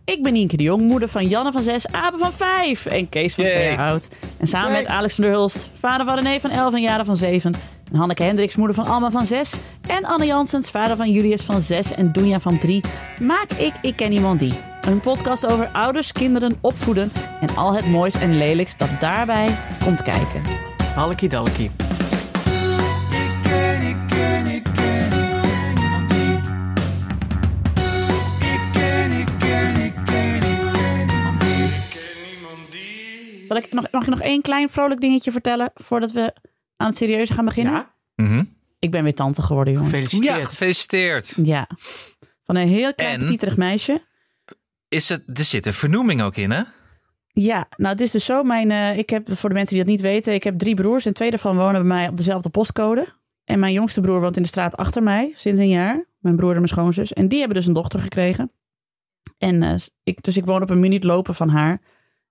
Ik 0.05 0.23
ben 0.23 0.33
Nienke 0.33 0.57
de 0.57 0.63
Jong, 0.63 0.81
moeder 0.81 1.09
van 1.09 1.27
Janne 1.27 1.51
van 1.51 1.63
6, 1.63 1.91
Abe 1.91 2.17
van 2.17 2.33
5 2.33 2.85
en 2.85 3.09
Kees 3.09 3.33
van 3.33 3.43
Yay. 3.43 3.53
2 3.53 3.67
jaar 3.69 3.89
oud. 3.89 4.09
En 4.37 4.47
samen 4.47 4.71
Kijk. 4.71 4.83
met 4.83 4.91
Alex 4.97 5.15
van 5.15 5.23
der 5.23 5.33
Hulst, 5.33 5.69
vader 5.79 6.05
van 6.05 6.15
René 6.15 6.39
van 6.39 6.49
11 6.49 6.73
en 6.73 6.81
Jaren 6.81 7.05
van 7.05 7.17
7. 7.17 7.53
En 7.91 7.97
Hanneke 7.97 8.23
Hendricks, 8.23 8.55
moeder 8.55 8.75
van 8.75 8.85
Alma 8.85 9.11
van 9.11 9.25
6. 9.25 9.59
En 9.87 10.05
Anne 10.05 10.25
Janssens, 10.25 10.69
vader 10.71 10.95
van 10.95 11.11
Julius 11.11 11.41
van 11.41 11.61
6 11.61 11.93
en 11.93 12.11
Doenja 12.11 12.39
van 12.39 12.57
3. 12.59 12.81
Maak 13.21 13.51
ik 13.51 13.73
Ik 13.81 13.95
Ken 13.95 14.11
Iemand 14.11 14.39
Die. 14.39 14.53
Een 14.81 14.99
podcast 14.99 15.51
over 15.51 15.67
ouders, 15.67 16.11
kinderen, 16.11 16.57
opvoeden 16.61 17.11
en 17.41 17.55
al 17.55 17.73
het 17.73 17.87
moois 17.87 18.13
en 18.15 18.37
lelijks 18.37 18.77
dat 18.77 18.89
daarbij 18.99 19.57
komt 19.83 20.03
kijken. 20.03 20.41
hallekie 20.95 21.29
dallekie. 21.29 21.71
Zal 33.55 33.63
ik 33.63 33.73
nog, 33.73 33.91
mag 33.91 34.01
ik 34.01 34.09
nog 34.09 34.21
één 34.21 34.41
klein 34.41 34.69
vrolijk 34.69 35.01
dingetje 35.01 35.31
vertellen 35.31 35.71
voordat 35.73 36.11
we 36.11 36.33
aan 36.77 36.87
het 36.87 36.97
serieuze 36.97 37.33
gaan 37.33 37.45
beginnen? 37.45 37.73
Ja, 37.73 37.93
Mhm. 38.15 38.43
Ik 38.79 38.91
ben 38.91 39.03
weer 39.03 39.13
tante 39.15 39.41
geworden, 39.41 39.73
jongens. 39.73 39.91
Ja, 39.91 39.97
gefeliciteerd. 39.99 40.47
gefeliciteerd. 40.47 41.39
Ja. 41.43 41.69
Van 42.43 42.55
een 42.55 42.67
heel 42.67 42.93
klein 42.93 43.13
En? 43.13 43.25
petiterig 43.25 43.57
meisje. 43.57 44.01
Is 44.87 45.09
het, 45.09 45.23
er 45.33 45.43
zit 45.43 45.65
een 45.65 45.73
vernoeming 45.73 46.21
ook 46.21 46.35
in, 46.35 46.51
hè? 46.51 46.61
Ja, 47.27 47.67
nou 47.77 47.91
het 47.91 48.01
is 48.01 48.11
dus 48.11 48.25
zo. 48.25 48.43
Mijn, 48.43 48.71
eh, 48.71 48.97
ik 48.97 49.09
heb, 49.09 49.31
voor 49.31 49.49
de 49.49 49.55
mensen 49.55 49.75
die 49.75 49.83
dat 49.83 49.93
niet 49.93 50.01
weten, 50.01 50.33
ik 50.33 50.43
heb 50.43 50.57
drie 50.59 50.75
broers 50.75 51.05
en 51.05 51.13
twee 51.13 51.29
daarvan 51.29 51.57
wonen 51.57 51.73
bij 51.73 51.97
mij 51.97 52.07
op 52.07 52.17
dezelfde 52.17 52.49
postcode. 52.49 53.07
En 53.43 53.59
mijn 53.59 53.73
jongste 53.73 54.01
broer 54.01 54.21
woont 54.21 54.37
in 54.37 54.41
de 54.43 54.47
straat 54.47 54.77
achter 54.77 55.03
mij 55.03 55.31
sinds 55.35 55.59
een 55.59 55.69
jaar. 55.69 56.05
Mijn 56.19 56.35
broer 56.35 56.49
en 56.51 56.55
mijn 56.55 56.67
schoonzus. 56.67 57.13
En 57.13 57.27
die 57.27 57.39
hebben 57.39 57.57
dus 57.57 57.67
een 57.67 57.73
dochter 57.73 57.99
gekregen. 57.99 58.51
En 59.37 59.63
eh, 59.63 59.73
ik, 60.03 60.23
dus 60.23 60.37
ik 60.37 60.45
woon 60.45 60.61
op 60.61 60.69
een 60.69 60.79
minuut 60.79 61.03
lopen 61.03 61.35
van 61.35 61.49
haar. 61.49 61.81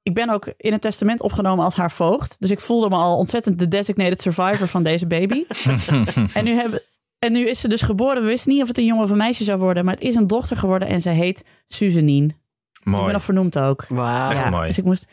Ik 0.04 0.14
ben 0.14 0.30
ook 0.30 0.52
in 0.56 0.72
het 0.72 0.80
testament 0.80 1.20
opgenomen 1.20 1.64
als 1.64 1.76
haar 1.76 1.90
voogd. 1.90 2.36
Dus 2.38 2.50
ik 2.50 2.60
voelde 2.60 2.88
me 2.88 2.96
al 2.96 3.16
ontzettend 3.16 3.58
de 3.58 3.68
designated 3.68 4.20
survivor 4.20 4.66
van 4.68 4.82
deze 4.82 5.06
baby. 5.06 5.44
en, 6.34 6.44
nu 6.44 6.50
hebben, 6.50 6.82
en 7.18 7.32
nu 7.32 7.48
is 7.48 7.60
ze 7.60 7.68
dus 7.68 7.82
geboren. 7.82 8.22
We 8.22 8.28
wisten 8.28 8.52
niet 8.52 8.62
of 8.62 8.68
het 8.68 8.78
een 8.78 8.84
jongen 8.84 9.04
of 9.04 9.10
een 9.10 9.16
meisje 9.16 9.44
zou 9.44 9.58
worden. 9.58 9.84
Maar 9.84 9.94
het 9.94 10.02
is 10.02 10.14
een 10.14 10.26
dochter 10.26 10.56
geworden 10.56 10.88
en 10.88 11.00
ze 11.00 11.10
heet 11.10 11.44
Suzanine. 11.66 12.26
Dus 12.26 12.36
ik 12.74 12.84
ben 12.84 12.92
Mooi. 12.92 13.12
nog 13.12 13.22
vernoemd 13.22 13.58
ook. 13.58 13.84
Wauw. 13.88 14.30
Echt 14.30 14.40
Ja, 14.40 14.50
mooi. 14.50 14.66
Dus 14.66 14.78
ik 14.78 14.84
moest. 14.84 15.08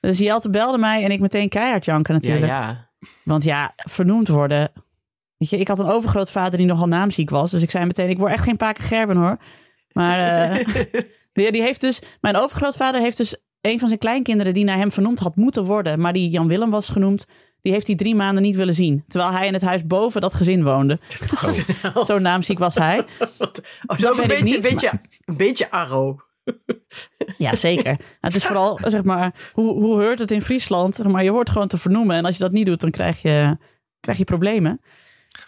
Dus 0.00 0.18
Jelte 0.18 0.50
belde 0.50 0.78
mij 0.78 1.04
en 1.04 1.10
ik 1.10 1.20
meteen 1.20 1.48
keihard 1.48 1.84
janken 1.84 2.14
natuurlijk. 2.14 2.46
ja. 2.46 2.90
Want 3.22 3.44
ja, 3.44 3.72
vernoemd 3.76 4.28
worden. 4.28 4.72
Weet 5.36 5.50
je, 5.50 5.58
ik 5.58 5.68
had 5.68 5.78
een 5.78 5.86
overgrootvader 5.86 6.58
die 6.58 6.66
nogal 6.66 6.88
naamziek 6.88 7.30
was. 7.30 7.50
Dus 7.50 7.62
ik 7.62 7.70
zei 7.70 7.84
meteen, 7.84 8.10
ik 8.10 8.18
word 8.18 8.32
echt 8.32 8.44
geen 8.44 8.56
Paken 8.56 8.84
Gerben 8.84 9.16
hoor. 9.16 9.36
Maar 9.92 10.50
eh, 10.50 10.66
die, 11.32 11.52
die 11.52 11.62
heeft 11.62 11.80
dus, 11.80 12.02
mijn 12.20 12.36
overgrootvader 12.36 13.00
heeft 13.00 13.16
dus 13.16 13.36
een 13.66 13.78
van 13.78 13.88
zijn 13.88 14.00
kleinkinderen 14.00 14.54
die 14.54 14.64
naar 14.64 14.76
hem 14.76 14.92
vernoemd 14.92 15.18
had 15.18 15.36
moeten 15.36 15.64
worden. 15.64 16.00
Maar 16.00 16.12
die 16.12 16.30
Jan 16.30 16.48
Willem 16.48 16.70
was 16.70 16.88
genoemd. 16.88 17.26
Die 17.62 17.72
heeft 17.72 17.86
hij 17.86 17.96
drie 17.96 18.14
maanden 18.14 18.42
niet 18.42 18.56
willen 18.56 18.74
zien. 18.74 19.04
Terwijl 19.08 19.32
hij 19.32 19.46
in 19.46 19.52
het 19.52 19.62
huis 19.62 19.86
boven 19.86 20.20
dat 20.20 20.34
gezin 20.34 20.64
woonde. 20.64 20.98
Zo 22.06 22.18
naamziek 22.18 22.58
was 22.58 22.74
hij. 22.74 23.04
Oh, 23.38 23.98
zo 23.98 24.10
een 24.10 24.22
ik 24.22 24.28
beetje, 24.28 24.44
niet, 24.44 24.54
een 24.54 24.60
beetje, 24.60 24.90
een 25.24 25.36
beetje 25.36 25.70
arro. 25.70 26.16
Ja, 27.38 27.54
zeker. 27.54 28.00
Het 28.20 28.34
is 28.34 28.44
vooral, 28.44 28.78
zeg 28.84 29.02
maar, 29.02 29.50
hoe, 29.52 29.72
hoe 29.72 30.02
hoort 30.02 30.18
het 30.18 30.30
in 30.30 30.42
Friesland? 30.42 30.94
Zeg 30.94 31.06
Maar 31.06 31.24
je 31.24 31.30
hoort 31.30 31.50
gewoon 31.50 31.68
te 31.68 31.78
vernoemen. 31.78 32.16
En 32.16 32.24
als 32.24 32.36
je 32.36 32.42
dat 32.42 32.52
niet 32.52 32.66
doet, 32.66 32.80
dan 32.80 32.90
krijg 32.90 33.22
je, 33.22 33.56
krijg 34.00 34.18
je 34.18 34.24
problemen. 34.24 34.80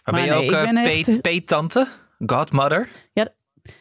Maar 0.04 0.14
ben 0.14 0.24
je 0.24 0.30
nee, 0.30 0.46
ook 0.46 0.66
echt- 0.66 0.82
peet- 0.82 1.20
peettante? 1.22 1.88
Godmother? 2.26 2.88
Ja, 3.12 3.28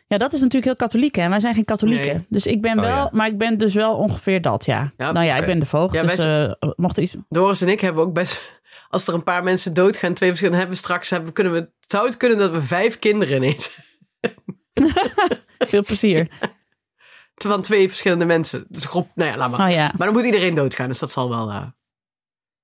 dat 0.07 0.33
is 0.33 0.39
natuurlijk 0.39 0.65
heel 0.65 0.75
katholiek, 0.75 1.15
hè? 1.15 1.29
Wij 1.29 1.39
zijn 1.39 1.53
geen 1.55 1.65
katholieken. 1.65 2.13
Nee. 2.15 2.25
Dus 2.29 2.45
ik 2.47 2.61
ben 2.61 2.77
Oh, 2.77 2.83
wel, 2.83 2.95
ja. 2.95 3.09
maar 3.11 3.27
ik 3.27 3.37
ben 3.37 3.57
dus 3.57 3.73
wel 3.73 3.95
ongeveer 3.95 4.41
dat, 4.41 4.65
ja. 4.65 4.91
Ja, 4.97 5.11
nou 5.11 5.25
ja, 5.25 5.35
ik 5.35 5.45
ben 5.45 5.59
de 5.59 5.65
voogd, 5.65 5.93
Ja, 5.93 6.01
dus 6.01 6.15
wij 6.15 6.55
eh, 6.59 6.69
mocht 6.75 6.97
er 6.97 7.03
iets... 7.03 7.15
Doris 7.29 7.61
en 7.61 7.67
ik 7.67 7.81
hebben 7.81 8.03
ook 8.03 8.13
best... 8.13 8.41
Als 8.89 9.07
er 9.07 9.13
een 9.13 9.23
paar 9.23 9.43
mensen 9.43 9.73
doodgaan, 9.73 10.13
twee 10.13 10.29
verschillende 10.29 10.59
hebben 10.59 10.75
we 10.77 10.83
straks... 10.83 11.09
Hebben, 11.09 11.33
kunnen 11.33 11.53
we, 11.53 11.69
zou 11.87 12.05
het 12.05 12.17
kunnen 12.17 12.37
dat 12.37 12.51
we 12.51 12.61
vijf 12.61 12.99
kinderen 12.99 13.35
ineens... 13.35 13.77
Veel 15.57 15.83
plezier. 15.83 16.27
Van 17.35 17.61
twee 17.61 17.87
verschillende 17.87 18.25
mensen. 18.25 18.65
Dus 18.69 18.85
groep, 18.85 19.09
nou 19.15 19.31
ja, 19.31 19.37
laat 19.37 19.51
maar. 19.51 19.67
Oh 19.67 19.73
ja. 19.73 19.91
Maar 19.97 20.07
dan 20.07 20.15
moet 20.15 20.25
iedereen 20.25 20.55
doodgaan, 20.55 20.87
dus 20.87 20.99
dat 20.99 21.11
zal 21.11 21.29
wel... 21.29 21.49
eh, 21.49 21.63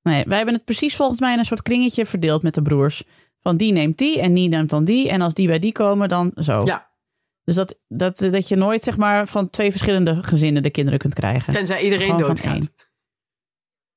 Nee, 0.01 0.23
wij 0.27 0.37
hebben 0.37 0.55
het 0.55 0.65
precies 0.65 0.95
volgens 0.95 1.19
mij 1.19 1.33
in 1.33 1.39
een 1.39 1.45
soort 1.45 1.61
kringetje 1.61 2.05
verdeeld 2.05 2.43
met 2.43 2.53
de 2.53 2.61
broers. 2.61 3.03
Van 3.41 3.57
die 3.57 3.71
neemt 3.71 3.97
die 3.97 4.19
en 4.19 4.33
die 4.33 4.49
neemt 4.49 4.69
dan 4.69 4.83
die. 4.83 5.09
En 5.09 5.21
als 5.21 5.33
die 5.33 5.47
bij 5.47 5.59
die 5.59 5.71
komen, 5.71 6.09
dan 6.09 6.31
zo. 6.35 6.65
Ja, 6.65 6.89
Dus 7.43 7.55
dat, 7.55 7.79
dat, 7.87 8.17
dat 8.17 8.47
je 8.47 8.55
nooit, 8.55 8.83
zeg 8.83 8.97
maar, 8.97 9.27
van 9.27 9.49
twee 9.49 9.71
verschillende 9.71 10.23
gezinnen 10.23 10.63
de 10.63 10.69
kinderen 10.69 10.99
kunt 10.99 11.13
krijgen. 11.13 11.53
tenzij 11.53 11.81
iedereen 11.81 12.05
Gewoon 12.05 12.21
van 12.21 12.29
doodgaat. 12.35 12.53
één. 12.53 12.73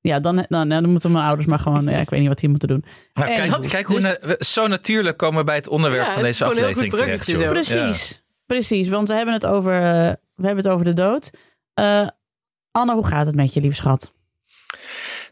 Ja, 0.01 0.19
dan, 0.19 0.45
dan, 0.49 0.69
dan 0.69 0.89
moeten 0.89 1.11
mijn 1.11 1.25
ouders 1.25 1.47
maar 1.47 1.59
gewoon... 1.59 1.83
Ja, 1.85 1.97
ik 1.97 2.09
weet 2.09 2.19
niet 2.19 2.29
wat 2.29 2.39
die 2.39 2.49
moeten 2.49 2.67
doen. 2.67 2.85
Nou, 3.13 3.29
En 3.29 3.35
kijk, 3.35 3.51
dat- 3.51 3.67
kijk 3.67 3.87
hoe 3.87 3.95
dus- 3.95 4.03
na- 4.05 4.17
we- 4.21 4.35
zo 4.45 4.67
natuurlijk 4.67 5.17
komen 5.17 5.39
we 5.39 5.43
bij 5.45 5.55
het 5.55 5.67
onderwerp 5.67 6.05
Ja, 6.05 6.13
van 6.13 6.23
deze 6.23 6.45
aflevering 6.45 6.93
terecht. 6.93 7.27
joh. 7.27 7.47
Precies, 7.49 8.23
precies. 8.45 8.89
Want 8.89 9.07
we 9.07 9.13
hebben 9.13 9.33
het 9.33 9.45
over, 9.45 9.73
eh, 9.73 10.13
we 10.35 10.45
hebben 10.45 10.63
het 10.63 10.67
over 10.67 10.85
de 10.85 10.93
dood. 10.93 11.31
Eh, 11.73 12.07
Anne, 12.71 12.93
hoe 12.93 13.07
gaat 13.07 13.25
het 13.25 13.35
met 13.35 13.53
je, 13.53 13.61
lieve 13.61 13.75
schat? 13.75 14.13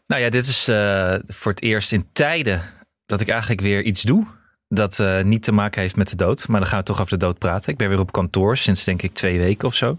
Nou 0.06 0.22
ja, 0.22 0.28
dit 0.30 0.46
is 0.46 0.68
eh, 0.68 1.14
voor 1.26 1.52
het 1.52 1.62
eerst 1.62 1.92
in 1.92 2.08
tijden 2.12 2.62
dat 3.06 3.20
ik 3.20 3.28
eigenlijk 3.28 3.60
weer 3.60 3.82
iets 3.82 4.02
doe. 4.02 4.26
Dat 4.68 4.98
eh, 4.98 5.22
niet 5.22 5.42
te 5.42 5.52
maken 5.52 5.80
heeft 5.80 5.96
met 5.96 6.08
de 6.08 6.16
dood. 6.16 6.48
Maar 6.48 6.60
dan 6.60 6.68
gaan 6.68 6.78
we 6.78 6.84
toch 6.84 7.00
over 7.00 7.18
de 7.18 7.24
dood 7.24 7.38
praten. 7.38 7.72
Ik 7.72 7.78
ben 7.78 7.88
weer 7.88 7.98
op 7.98 8.12
kantoor 8.12 8.56
sinds 8.56 8.84
denk 8.84 9.02
ik 9.02 9.14
twee 9.14 9.38
weken 9.38 9.68
of 9.68 9.74
zo. 9.74 9.98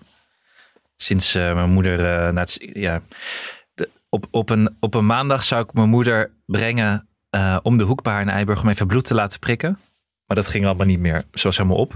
Sinds 0.97 1.35
eh, 1.35 1.53
mijn 1.53 1.69
moeder 1.69 2.27
eh, 2.29 2.45
ja, 2.73 3.01
op, 4.09 4.27
op, 4.31 4.49
een, 4.49 4.75
op 4.79 4.93
een 4.93 5.05
maandag 5.05 5.43
zou 5.43 5.63
ik 5.63 5.73
mijn 5.73 5.89
moeder 5.89 6.31
brengen 6.45 7.07
om 7.61 7.77
de 7.77 7.83
hoek 7.83 8.03
bij 8.03 8.13
haar 8.13 8.21
in 8.21 8.29
Eiburg 8.29 8.61
om 8.61 8.69
even 8.69 8.87
bloed 8.87 9.05
te 9.05 9.13
laten 9.13 9.39
prikken. 9.39 9.79
Maar 10.25 10.35
dat 10.35 10.47
ging 10.47 10.65
allemaal 10.65 10.85
niet 10.85 10.99
meer. 10.99 11.23
Ze 11.33 11.43
was 11.43 11.57
helemaal 11.57 11.77
op. 11.77 11.93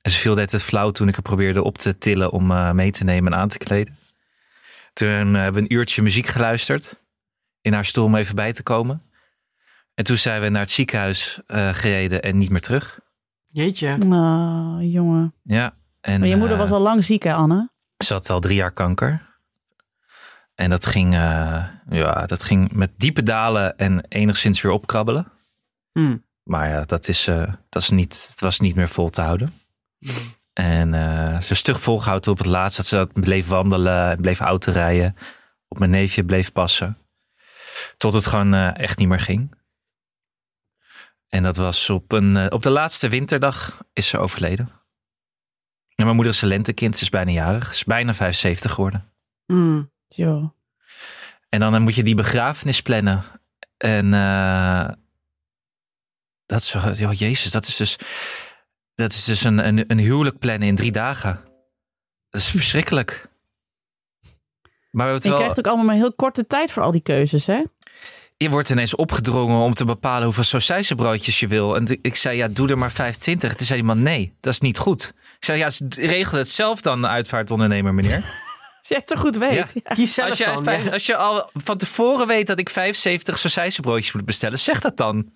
En 0.00 0.10
ze 0.10 0.18
viel 0.18 0.36
het 0.36 0.62
flauw 0.62 0.90
toen 0.90 1.08
ik 1.08 1.14
haar 1.14 1.22
probeerde 1.22 1.62
op 1.62 1.78
te 1.78 1.98
tillen 1.98 2.30
om 2.30 2.74
mee 2.74 2.90
te 2.90 3.04
nemen 3.04 3.32
en 3.32 3.38
aan 3.38 3.48
te 3.48 3.58
kleden. 3.58 3.96
Toen 4.92 5.34
hebben 5.34 5.52
we 5.52 5.60
een 5.60 5.74
uurtje 5.74 6.02
muziek 6.02 6.26
geluisterd 6.26 7.00
in 7.60 7.72
haar 7.72 7.84
stoel 7.84 8.04
om 8.04 8.14
even 8.14 8.34
bij 8.34 8.52
te 8.52 8.62
komen. 8.62 9.02
En 9.94 10.04
toen 10.04 10.16
zijn 10.16 10.40
we 10.40 10.48
naar 10.48 10.60
het 10.60 10.70
ziekenhuis 10.70 11.40
eh, 11.46 11.68
gereden 11.68 12.22
en 12.22 12.38
niet 12.38 12.50
meer 12.50 12.60
terug. 12.60 13.00
Jeetje. 13.46 13.96
Oh, 14.08 14.76
jongen. 14.80 15.34
Ja. 15.42 15.74
En, 16.00 16.20
Maar 16.20 16.28
je 16.28 16.36
moeder 16.36 16.56
eh, 16.56 16.62
was 16.62 16.70
al 16.70 16.80
lang 16.80 17.04
ziek, 17.04 17.22
hè, 17.22 17.34
Anne? 17.34 17.70
Ze 18.04 18.12
had 18.12 18.30
al 18.30 18.40
drie 18.40 18.56
jaar 18.56 18.72
kanker. 18.72 19.32
En 20.54 20.70
dat 20.70 20.86
ging, 20.86 21.14
eh, 21.14 21.64
ja, 21.88 22.26
dat 22.26 22.42
ging 22.42 22.72
met 22.72 22.90
diepe 22.96 23.22
dalen 23.22 23.76
en 23.76 24.04
enigszins 24.08 24.62
weer 24.62 24.72
opkrabbelen. 24.72 25.32
Hm. 25.92 26.16
Maar 26.44 26.68
ja, 26.68 26.84
dat, 26.84 27.08
is, 27.08 27.26
eh, 27.26 27.52
dat 27.68 27.82
is 27.82 27.90
niet, 27.90 28.26
het 28.30 28.40
was 28.40 28.60
niet 28.60 28.74
meer 28.74 28.88
vol 28.88 29.10
te 29.10 29.20
houden. 29.20 29.52
En 30.52 30.94
eh, 30.94 31.40
ze 31.40 31.54
stug 31.54 31.80
volgehouden 31.80 32.30
op 32.30 32.38
het 32.38 32.46
laatst. 32.46 32.76
Dat 32.76 32.86
ze 32.86 32.96
dat 32.96 33.12
bleef 33.12 33.46
wandelen 33.46 34.10
en 34.10 34.20
bleef 34.20 34.40
auto 34.40 34.72
rijden. 34.72 35.16
Op 35.68 35.78
mijn 35.78 35.90
neefje 35.90 36.24
bleef 36.24 36.52
passen. 36.52 36.98
Tot 37.96 38.12
het 38.12 38.26
gewoon 38.26 38.54
eh, 38.54 38.78
echt 38.78 38.98
niet 38.98 39.08
meer 39.08 39.20
ging. 39.20 39.54
En 41.34 41.42
dat 41.42 41.56
was 41.56 41.90
op, 41.90 42.12
een, 42.12 42.36
eh, 42.36 42.46
op 42.48 42.62
de 42.62 42.70
laatste 42.70 43.08
winterdag 43.08 43.84
is 43.92 44.08
ze 44.08 44.18
overleden. 44.18 44.68
En 45.94 46.04
mijn 46.04 46.14
moeder 46.14 46.32
is 46.32 46.42
een 46.42 46.48
lentekind. 46.48 46.96
Ze 46.96 47.02
is 47.02 47.08
bijna 47.08 47.30
jarig. 47.30 47.64
Ze 47.64 47.70
is 47.70 47.84
bijna 47.84 48.14
75 48.14 48.72
geworden. 48.72 49.12
Hm. 49.46 49.82
Jo. 50.08 50.54
En 51.48 51.60
dan 51.60 51.74
eh, 51.74 51.80
moet 51.80 51.94
je 51.94 52.02
die 52.02 52.14
begrafenis 52.14 52.82
plannen. 52.82 53.22
En 53.76 54.14
eh, 54.14 54.88
dat 56.46 56.60
is 56.60 56.68
zo, 56.68 56.78
oh 56.78 57.12
jezus, 57.12 57.50
dat 57.50 57.66
is 57.66 57.76
dus, 57.76 57.98
dat 58.94 59.12
is 59.12 59.24
dus 59.24 59.44
een, 59.44 59.66
een, 59.66 59.84
een 59.86 59.98
huwelijk 59.98 60.38
plannen 60.38 60.68
in 60.68 60.76
drie 60.76 60.92
dagen. 60.92 61.40
Dat 62.30 62.40
is 62.40 62.48
verschrikkelijk. 62.48 63.28
Maar 64.90 65.06
we 65.06 65.28
Je 65.28 65.34
krijgt 65.34 65.58
ook 65.58 65.66
allemaal 65.66 65.84
maar 65.86 65.94
heel 65.94 66.14
korte 66.14 66.46
tijd 66.46 66.72
voor 66.72 66.82
al 66.82 66.90
die 66.90 67.02
keuzes, 67.02 67.46
hè? 67.46 67.62
Je 68.36 68.48
wordt 68.50 68.70
ineens 68.70 68.94
opgedrongen 68.94 69.58
om 69.60 69.74
te 69.74 69.84
bepalen 69.84 70.24
hoeveel 70.24 70.42
sausijzenbroodjes 70.44 71.40
je 71.40 71.46
wil. 71.46 71.76
En 71.76 71.98
ik 72.02 72.14
zei, 72.16 72.36
ja, 72.36 72.48
doe 72.48 72.68
er 72.68 72.78
maar 72.78 72.92
25. 72.92 73.54
Toen 73.54 73.66
zei 73.66 73.78
die 73.78 73.88
man, 73.88 74.02
nee, 74.02 74.36
dat 74.40 74.52
is 74.52 74.60
niet 74.60 74.78
goed. 74.78 75.12
Ik 75.38 75.44
zei, 75.44 75.58
ja, 75.58 75.70
regel 75.96 76.38
het 76.38 76.48
zelf 76.48 76.80
dan, 76.80 77.06
uitvaartondernemer, 77.06 77.94
meneer. 77.94 78.16
Als 78.78 78.88
jij 78.88 78.98
het 78.98 79.08
zo 79.08 79.16
goed 79.16 79.36
weet. 79.36 79.54
Ja. 79.54 79.66
Ja. 79.84 79.94
Kies 79.94 80.14
zelf 80.14 80.28
Als, 80.28 80.38
jij 80.38 80.54
dan. 80.54 80.64
vijf- 80.64 80.84
ja. 80.84 80.90
als 80.90 81.06
je 81.06 81.16
al 81.16 81.50
van 81.54 81.78
tevoren 81.78 82.26
weet 82.26 82.46
dat 82.46 82.58
ik 82.58 82.68
75 82.70 83.38
sausijzenbroodjes 83.38 84.12
moet 84.12 84.24
bestellen, 84.24 84.58
zeg 84.58 84.80
dat 84.80 84.96
dan. 84.96 85.30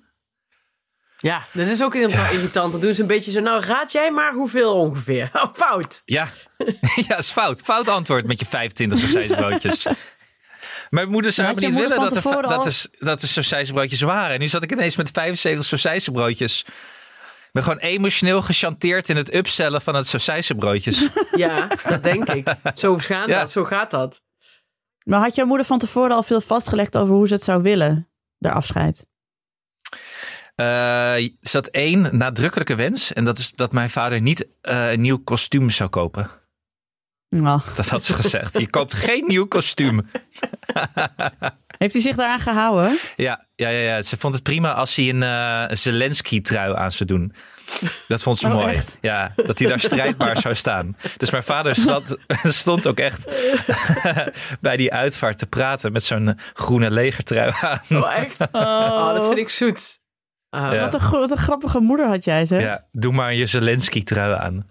Ja, 1.21 1.43
dat 1.52 1.67
is 1.67 1.83
ook 1.83 1.95
heel 1.95 2.09
irritant. 2.09 2.73
Dan 2.73 2.81
doen 2.81 2.95
ze 2.95 3.00
een 3.00 3.07
beetje 3.07 3.31
zo, 3.31 3.40
nou 3.40 3.64
raad 3.64 3.93
jij 3.93 4.11
maar 4.11 4.33
hoeveel 4.33 4.75
ongeveer. 4.75 5.31
Oh, 5.43 5.55
fout. 5.55 6.02
Ja, 6.05 6.28
ja, 7.09 7.17
is 7.17 7.31
fout. 7.31 7.61
Fout 7.61 7.88
antwoord 7.88 8.26
met 8.26 8.40
je 8.40 8.47
25 8.47 8.99
sausijzenbroodjes. 8.99 9.87
Mijn 10.90 11.09
moeder 11.09 11.33
zou 11.33 11.54
me 11.54 11.61
niet 11.61 11.75
willen 11.75 12.00
dat 12.00 12.07
er, 12.16 12.23
tevoren 12.23 12.49
dat, 12.49 12.66
er, 12.66 12.87
dat 12.99 13.23
er 13.23 13.28
sausijzenbroodjes 13.28 14.00
waren. 14.00 14.35
En 14.35 14.40
nu 14.40 14.49
zat 14.49 14.62
ik 14.62 14.73
ineens 14.73 14.97
met 14.97 15.11
75 15.11 15.66
sausijzenbroodjes. 15.66 16.64
Ik 16.66 17.54
ben 17.54 17.62
gewoon 17.62 17.78
emotioneel 17.78 18.42
gechanteerd 18.42 19.09
in 19.09 19.16
het 19.16 19.35
upsellen 19.35 19.83
van 19.83 19.95
het 19.95 20.07
sausijzenbroodjes. 20.07 21.09
Ja, 21.37 21.68
dat 21.88 22.02
denk 22.02 22.28
ik. 22.28 22.54
Zo 22.75 22.97
gaat, 22.99 23.28
Ja. 23.28 23.38
dat, 23.40 23.50
zo 23.50 23.64
gaat 23.64 23.90
dat. 23.90 24.21
Maar 25.04 25.21
had 25.21 25.35
jouw 25.35 25.47
moeder 25.47 25.66
van 25.66 25.78
tevoren 25.78 26.11
al 26.16 26.23
veel 26.23 26.40
vastgelegd 26.40 26.97
over 26.97 27.14
hoe 27.14 27.28
ze 27.28 27.35
het 27.35 27.42
zou 27.45 27.62
willen, 27.62 28.09
de 28.37 28.50
afscheid? 28.50 29.07
Eh, 30.54 31.14
er 31.14 31.30
zat 31.40 31.66
één 31.66 32.16
nadrukkelijke 32.16 32.75
wens. 32.75 33.12
En 33.12 33.25
dat 33.25 33.38
is 33.38 33.50
dat 33.50 33.73
mijn 33.73 33.90
vader 33.90 34.21
niet 34.21 34.47
eh, 34.61 34.90
een 34.92 35.00
nieuw 35.00 35.18
kostuum 35.18 35.71
zou 35.71 35.90
kopen. 35.90 36.30
Nou, 37.31 37.61
Dat 37.77 37.89
had 37.89 38.05
ze 38.05 38.13
gezegd. 38.15 38.59
Je 38.59 38.71
koopt 38.71 38.95
geen 38.95 39.25
nieuw 39.27 39.47
kostuum. 39.47 40.11
heeft 41.79 41.93
hij 41.93 42.03
zich 42.03 42.17
daaraan 42.17 42.41
gehouden? 42.41 42.99
Ja, 43.17 43.47
ja, 43.55 43.69
ja, 43.69 43.79
ja. 43.95 44.03
Ze 44.03 44.17
vond 44.17 44.35
het 44.35 44.43
prima 44.43 44.73
als 44.75 44.97
hij 44.97 45.09
een 45.09 45.23
eh, 45.23 45.65
Zelensky-trui 45.77 46.75
aan 46.75 46.93
zou 46.93 47.09
doen. 47.09 47.33
Dat 48.09 48.23
vond 48.23 48.39
ze 48.39 48.47
Oh, 48.47 48.53
mooi. 48.53 48.75
echt? 48.75 48.99
Ja, 49.01 49.33
dat 49.37 49.59
hij 49.59 49.69
daar 49.69 49.81
strijdbaar 49.81 50.41
zou 50.41 50.55
staan. 50.55 50.97
Dus 51.17 51.31
mijn 51.31 51.43
vader 51.43 51.75
zat, 51.75 52.19
stond 52.45 52.87
ook 52.87 52.99
echt 52.99 53.31
bij 54.61 54.77
die 54.77 54.93
uitvaart 54.93 55.39
te 55.39 55.47
praten 55.47 55.93
met 55.93 56.05
zo'n 56.05 56.29
eh, 56.29 56.35
groene 56.53 56.91
legertrui 56.91 57.53
aan. 57.61 57.81
Oh, 57.89 58.15
echt? 58.17 58.41
Oh, 58.53 59.15
dat 59.15 59.27
vind 59.27 59.39
ik 59.39 59.49
zoet. 59.49 59.99
Ah, 60.51 60.73
Ja. 60.73 60.81
Wat, 60.81 60.95
een, 60.95 61.01
gro- 61.01 61.19
wat 61.21 61.31
een 61.31 61.37
grappige 61.39 61.81
moeder 61.81 62.07
had 62.07 62.25
jij, 62.25 62.47
zeg. 62.47 62.63
Ja, 62.63 62.87
doe 62.93 63.13
maar 63.13 63.35
je 63.35 63.47
Zelensky-trui 63.47 64.35
aan. 64.39 64.67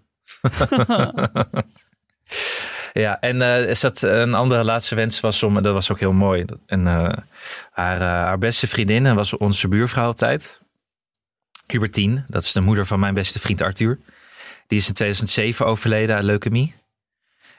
Ja, 2.94 3.20
en 3.20 3.42
eh, 3.42 3.70
er 3.70 3.76
zat 3.76 4.02
een 4.02 4.34
andere 4.34 4.64
laatste 4.64 4.96
wens 4.96 5.20
was 5.20 5.44
om, 5.44 5.62
dat 5.62 5.74
was 5.74 5.92
ook 5.92 6.00
heel 6.00 6.14
mooi. 6.14 6.46
En 6.66 6.88
eh, 6.88 6.94
haar, 7.72 8.02
eh, 8.02 8.08
haar 8.08 8.38
beste 8.38 8.68
vriendin 8.68 9.06
en 9.06 9.16
was 9.16 9.38
onze 9.38 9.68
buurvrouw 9.68 10.06
altijd. 10.06 10.62
Hubertine, 11.68 12.26
dat 12.28 12.44
is 12.44 12.52
de 12.52 12.62
moeder 12.62 12.86
van 12.86 13.00
mijn 13.00 13.14
beste 13.14 13.40
vriend 13.40 13.62
Arthur. 13.62 14.00
Die 14.68 14.78
is 14.78 14.88
in 14.88 14.94
2007 14.94 15.66
overleden 15.66 16.16
aan 16.18 16.24
leukemie. 16.24 16.76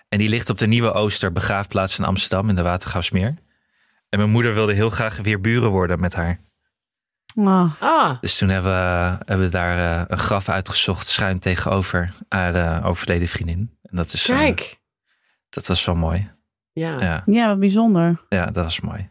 En 0.09 0.19
die 0.19 0.29
ligt 0.29 0.51
op 0.51 0.59
de 0.59 0.67
Nieuwe 0.67 0.93
Ooster 0.93 1.33
begraafplaats 1.33 1.99
in 1.99 2.05
Amsterdam 2.05 2.49
in 2.49 2.57
de 2.57 2.63
Watergaasmeer. 2.63 3.35
En 4.09 4.19
mijn 4.19 4.31
moeder 4.31 4.55
wilde 4.55 4.73
heel 4.73 4.91
graag 4.91 5.17
weer 5.17 5.41
buren 5.41 5.71
worden 5.71 6.01
met 6.01 6.15
haar. 6.15 6.41
Oh, 7.35 7.73
Ah, 7.81 8.21
Dus 8.21 8.39
toen 8.39 8.49
hebben 8.49 8.73
we, 8.73 9.17
hebben 9.25 9.47
we 9.47 9.53
daar 9.53 10.07
een 10.11 10.19
graf 10.19 10.49
uitgezocht, 10.49 11.07
schuin 11.07 11.39
tegenover 11.39 12.15
haar 12.29 12.85
overleden 12.85 13.29
vriendin. 13.29 13.78
En 13.91 13.97
dat, 13.97 14.13
is, 14.13 14.29
eh, 14.29 14.37
kijk. 14.39 14.79
dat 15.49 15.67
was 15.67 15.85
wel 15.85 15.95
mooi. 15.95 16.31
Ja. 16.73 17.01
Ja, 17.01 17.23
ja, 17.27 17.49
wat 17.49 17.59
bijzonder. 17.59 18.25
ja, 18.29 18.47
dat 18.47 18.65
was 18.65 18.81
mooi. 18.81 19.09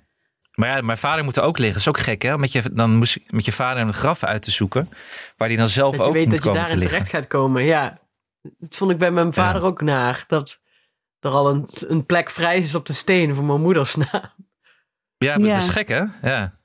Maar 0.54 0.70
ja, 0.76 0.82
mijn 0.82 0.98
vader 0.98 1.24
moet 1.24 1.36
er 1.38 1.44
ook 1.44 1.58
liggen. 1.58 1.78
Dat 1.78 1.82
is 1.82 1.88
ook 1.88 2.04
gek, 2.06 2.22
hè? 2.22 2.38
Met 2.38 2.52
je, 2.52 2.64
dan 2.74 2.96
moest 2.96 3.16
ik 3.16 3.32
met 3.32 3.46
je 3.46 3.52
vader 3.52 3.82
een 3.84 3.94
graf 3.94 4.24
uit 4.24 4.42
te 4.42 4.52
zoeken. 4.52 4.90
Waar 5.38 5.48
die 5.48 5.58
dan 5.58 5.68
zelf 5.68 5.92
Dat 5.96 6.02
je 6.02 6.08
ook 6.08 6.14
weet 6.14 6.28
moet 6.28 6.36
dat 6.36 6.44
je 6.44 6.50
komen 6.50 6.66
te 6.66 6.70
daarin 6.72 6.90
liggen. 6.90 7.06
terecht 7.08 7.24
gaat 7.24 7.40
komen. 7.40 7.64
Ja, 7.64 8.00
dat 8.42 8.76
vond 8.76 8.92
ik 8.92 8.98
bij 8.98 9.12
mijn 9.12 9.34
vader 9.34 9.62
ook 9.64 9.82
naar. 9.82 10.24
Dat 10.28 10.60
er 11.20 11.30
al 11.32 11.50
een, 11.50 11.68
een 11.88 12.06
plek 12.06 12.30
vrij 12.30 12.58
is 12.58 12.76
op 12.76 12.86
de 12.86 12.94
steen 12.94 13.36
voor 13.36 13.44
mijn 13.44 13.62
moeders 13.62 13.96
naam. 13.96 14.08
Ja, 15.18 15.38
maar 15.38 15.48
Ja. 15.48 15.54
dat 15.54 15.64
is 15.64 15.70
gek, 15.70 15.88
hè? 15.88 16.04
Ja. 16.22 16.56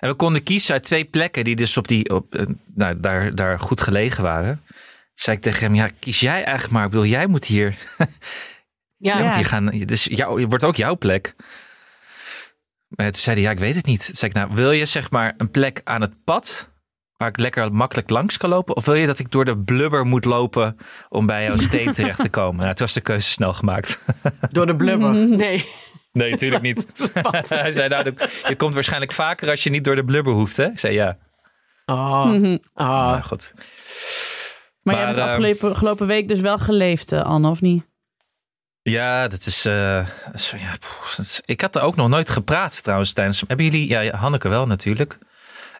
En 0.00 0.08
we 0.08 0.14
konden 0.14 0.42
kiezen 0.42 0.72
uit 0.72 0.82
twee 0.84 1.04
plekken 1.04 1.44
die 1.44 1.56
dus 1.56 1.76
op 1.76 1.88
die, 1.88 2.14
op, 2.14 2.34
eh, 2.34 2.46
nou, 2.74 3.00
daar, 3.00 3.34
daar 3.34 3.60
goed 3.60 3.80
gelegen 3.80 4.22
waren. 4.22 4.62
Toen 5.14 5.24
zei 5.24 5.36
ik 5.36 5.42
tegen 5.42 5.60
hem, 5.66 5.74
ja, 5.74 5.88
kies 5.98 6.20
jij 6.20 6.42
eigenlijk 6.44 6.70
maar. 6.72 6.84
Ik 6.84 6.90
bedoel, 6.90 7.06
jij 7.06 7.26
moet 7.26 7.44
hier 7.44 7.74
Ja, 8.96 9.18
Ja. 9.18 9.32
die 9.32 9.44
gaan, 9.44 9.66
dus 9.66 10.04
jou, 10.04 10.40
het 10.40 10.48
wordt 10.48 10.64
ook 10.64 10.76
jouw 10.76 10.96
plek. 10.96 11.34
Maar 12.88 13.10
toen 13.10 13.20
zei 13.20 13.36
hij, 13.36 13.44
ja, 13.44 13.50
ik 13.50 13.58
weet 13.58 13.74
het 13.74 13.86
niet. 13.86 14.04
Toen 14.06 14.14
zei 14.14 14.30
ik, 14.30 14.36
nou, 14.36 14.50
wil 14.54 14.70
je 14.72 14.84
zeg 14.86 15.10
maar 15.10 15.34
een 15.36 15.50
plek 15.50 15.80
aan 15.84 16.00
het 16.00 16.24
pad... 16.24 16.70
waar 17.16 17.28
ik 17.28 17.38
lekker 17.38 17.72
makkelijk 17.72 18.10
langs 18.10 18.36
kan 18.36 18.50
lopen? 18.50 18.76
Of 18.76 18.84
wil 18.84 18.94
je 18.94 19.06
dat 19.06 19.18
ik 19.18 19.30
door 19.30 19.44
de 19.44 19.58
blubber 19.58 20.06
moet 20.06 20.24
lopen 20.24 20.76
om 21.08 21.26
bij 21.26 21.44
jouw 21.44 21.56
steen 21.56 21.92
terecht 22.02 22.20
te 22.22 22.28
komen? 22.28 22.62
Nou, 22.62 22.74
toen 22.74 22.86
was 22.86 22.94
de 22.94 23.00
keuze 23.00 23.30
snel 23.30 23.52
gemaakt. 23.52 24.04
door 24.50 24.66
de 24.66 24.76
blubber. 24.76 25.12
Nee. 25.12 25.68
Nee, 26.12 26.30
natuurlijk 26.30 26.62
niet. 26.62 26.86
hij 27.48 27.70
zei, 27.70 27.88
nou, 27.88 28.14
je 28.48 28.56
komt 28.56 28.74
waarschijnlijk 28.74 29.12
vaker 29.12 29.50
als 29.50 29.62
je 29.62 29.70
niet 29.70 29.84
door 29.84 29.94
de 29.96 30.04
blubber 30.04 30.32
hoeft, 30.32 30.56
hè? 30.56 30.64
Ik 30.66 30.78
zei, 30.78 30.94
ja. 30.94 31.18
Oh. 31.86 32.56
Nou, 32.74 33.22
goed. 33.22 33.54
Maar, 34.82 34.94
jij 34.94 35.04
hebt 35.04 35.18
ehm, 35.18 35.66
afgelopen 35.70 36.06
week 36.06 36.28
dus 36.28 36.40
wel 36.40 36.58
geleefd, 36.58 37.12
eh, 37.12 37.22
Anne, 37.22 37.48
of 37.48 37.60
niet? 37.60 37.84
Ja, 38.82 39.28
dat 39.28 39.46
is. 39.46 39.64
eh, 39.64 40.08
ja, 40.50 40.76
poeh, 40.78 41.26
ik 41.44 41.60
had 41.60 41.76
er 41.76 41.82
ook 41.82 41.96
nog 41.96 42.08
nooit 42.08 42.30
gepraat 42.30 42.82
trouwens 42.82 43.12
tijdens. 43.12 43.44
Hebben 43.46 43.66
jullie. 43.66 43.88
Ja, 43.88 44.16
Hanneke 44.16 44.48
wel 44.48 44.66
natuurlijk. 44.66 45.18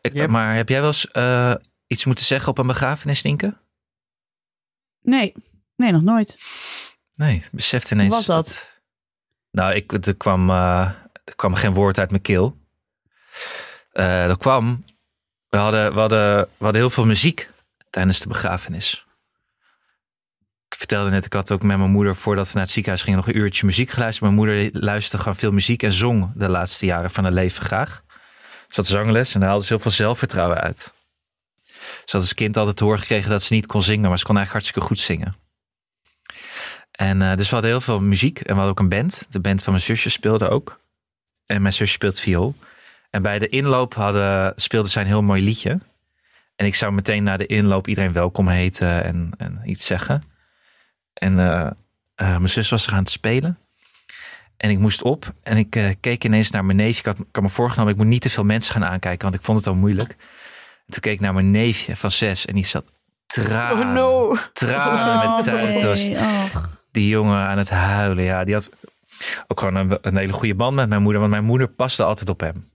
Ik, 0.01 0.13
Yep. 0.13 0.29
Maar 0.31 0.55
heb 0.55 0.69
jij 0.69 0.81
wel 0.81 0.89
eens 0.89 1.11
eh, 1.11 1.55
iets 1.87 2.05
moeten 2.05 2.25
zeggen 2.25 2.49
op 2.49 2.59
een 2.59 2.67
begrafenis, 2.67 3.23
Nienke? 3.23 3.57
Nee, 5.03 5.35
nee, 5.77 5.93
nog 5.93 6.03
nooit. 6.03 6.39
Nee, 7.15 7.45
besefte 7.53 7.95
ineens. 7.95 8.15
was 8.15 8.27
dat? 8.27 8.71
Nou, 9.51 9.75
ik, 9.75 10.07
er, 10.07 10.17
kwam, 10.17 10.51
eh, 10.51 10.91
er 11.25 11.37
kwam 11.37 11.55
geen 11.55 11.75
woord 11.75 11.99
uit 11.99 12.11
mijn 12.11 12.23
keel. 12.23 12.57
Eh 13.93 14.25
er 14.29 14.39
kwam. 14.39 14.85
We 15.49 15.57
hadden, 15.57 15.93
we, 15.95 16.01
hadden, 16.01 16.41
we 16.41 16.65
hadden 16.65 16.81
heel 16.81 16.91
veel 16.91 17.05
muziek 17.07 17.51
tijdens 17.93 18.21
de 18.21 18.29
begrafenis. 18.29 19.07
Ik 20.69 20.79
vertelde 20.79 21.11
net, 21.11 21.25
ik 21.25 21.33
had 21.33 21.53
ook 21.53 21.63
met 21.63 21.79
mijn 21.79 21.91
moeder 21.91 22.17
voordat 22.17 22.47
we 22.47 22.53
naar 22.55 22.63
het 22.63 22.73
ziekenhuis 22.73 23.03
gingen 23.03 23.19
nog 23.19 23.29
een 23.29 23.37
uurtje 23.37 23.67
muziek 23.67 23.91
geluisterd. 23.91 24.25
Mijn 24.25 24.35
moeder 24.35 24.71
luisterde 24.73 25.23
gewoon 25.23 25.39
veel 25.39 25.51
muziek 25.51 25.83
en 25.83 25.93
zong 25.93 26.33
de 26.35 26.49
laatste 26.49 26.87
jaren 26.87 27.11
van 27.11 27.25
haar 27.25 27.33
leven 27.33 27.65
graag. 27.65 28.03
Ze 28.69 28.81
had 28.81 28.87
zangles 28.87 29.35
en 29.35 29.41
daar 29.41 29.49
haalde 29.49 29.65
ze 29.65 29.73
heel 29.73 29.83
veel 29.83 29.91
zelfvertrouwen 29.91 30.61
uit. 30.61 30.95
Ze 31.75 32.17
had 32.17 32.21
als 32.21 32.35
kind 32.35 32.57
altijd 32.57 32.77
te 32.77 32.85
horen 32.85 33.01
gekregen 33.01 33.31
dat 33.31 33.43
ze 33.43 33.55
niet 33.55 33.67
kon 33.67 33.83
zingen, 33.83 34.09
maar 34.09 34.19
ze 34.19 34.25
kon 34.25 34.37
eigenlijk 34.37 34.65
hartstikke 34.65 34.95
goed 34.95 35.07
zingen. 35.07 35.37
En 36.91 37.23
eh, 37.23 37.37
dus 37.37 37.49
we 37.49 37.53
hadden 37.53 37.71
heel 37.71 37.81
veel 37.81 38.01
muziek 38.01 38.39
en 38.39 38.45
we 38.45 38.53
hadden 38.53 38.71
ook 38.71 38.79
een 38.79 38.89
band. 38.89 39.27
De 39.31 39.41
band 39.41 39.63
van 39.63 39.73
mijn 39.73 39.85
zusje 39.85 40.11
speelde 40.11 40.49
ook. 40.49 40.81
En 41.47 41.63
mijn 41.63 41.75
zusje 41.75 41.93
speelt 41.93 42.21
viool. 42.21 42.55
En 43.11 43.23
bij 43.23 43.39
de 43.39 43.49
inloop 43.49 43.95
hadden, 43.95 44.53
speelde 44.57 44.89
zij 44.89 45.03
een 45.03 45.09
heel 45.09 45.23
mooi 45.23 45.43
liedje. 45.43 45.81
En 46.63 46.69
ik 46.69 46.75
zou 46.75 46.93
meteen 46.93 47.23
na 47.23 47.37
de 47.37 47.47
inloop 47.47 47.87
iedereen 47.87 48.13
welkom 48.13 48.49
heten 48.49 49.05
en, 49.05 49.31
en 49.39 49.61
iets 49.65 49.87
zeggen. 49.87 50.23
En 51.13 51.39
eh, 51.39 51.67
eh, 52.15 52.37
mijn 52.37 52.49
zus 52.49 52.71
was 52.71 52.87
er 52.87 52.93
aan 52.93 52.99
het 52.99 53.11
spelen. 53.11 53.59
En 54.57 54.71
ik 54.71 54.79
moest 54.79 55.03
op 55.03 55.33
en 55.43 55.57
ik 55.57 55.77
eh, 55.77 55.91
keek 56.01 56.25
ineens 56.25 56.51
naar 56.51 56.65
mijn 56.65 56.77
neefje. 56.77 56.99
Ik 57.01 57.07
had, 57.07 57.19
ik 57.19 57.27
had 57.33 57.43
me 57.43 57.49
voorgenomen, 57.49 57.93
ik 57.93 57.99
moet 57.99 58.07
niet 58.07 58.23
te 58.23 58.31
veel 58.31 58.45
mensen 58.45 58.73
gaan 58.73 58.85
aankijken, 58.85 59.23
want 59.23 59.35
ik 59.35 59.43
vond 59.43 59.59
het 59.59 59.67
al 59.67 59.75
moeilijk. 59.75 60.11
En 60.87 60.93
toen 60.93 61.01
keek 61.01 61.13
ik 61.13 61.21
naar 61.21 61.35
mijn 61.35 61.51
neefje 61.51 61.97
van 61.97 62.11
zes 62.11 62.47
en 62.47 62.55
die 62.55 62.67
zat 62.67 62.85
tranen, 63.27 63.87
Oh 63.87 63.93
no. 63.93 64.37
tranen 64.53 65.37
met 65.37 65.47
nee. 65.47 65.91
Och. 65.91 66.69
die 66.91 67.09
jongen 67.09 67.47
aan 67.47 67.59
het 67.59 67.71
huilen. 67.71 68.25
Ja, 68.25 68.45
die 68.45 68.55
had 68.55 68.71
ook 69.47 69.61
gewoon 69.61 69.75
een, 69.75 69.99
een 70.03 70.17
hele 70.17 70.33
goede 70.33 70.55
band 70.55 70.75
met 70.75 70.89
mijn 70.89 71.03
moeder. 71.03 71.21
Want 71.21 71.33
mijn 71.33 71.45
moeder 71.45 71.69
paste 71.69 72.05
altijd 72.05 72.29
op 72.29 72.41
hem. 72.41 72.71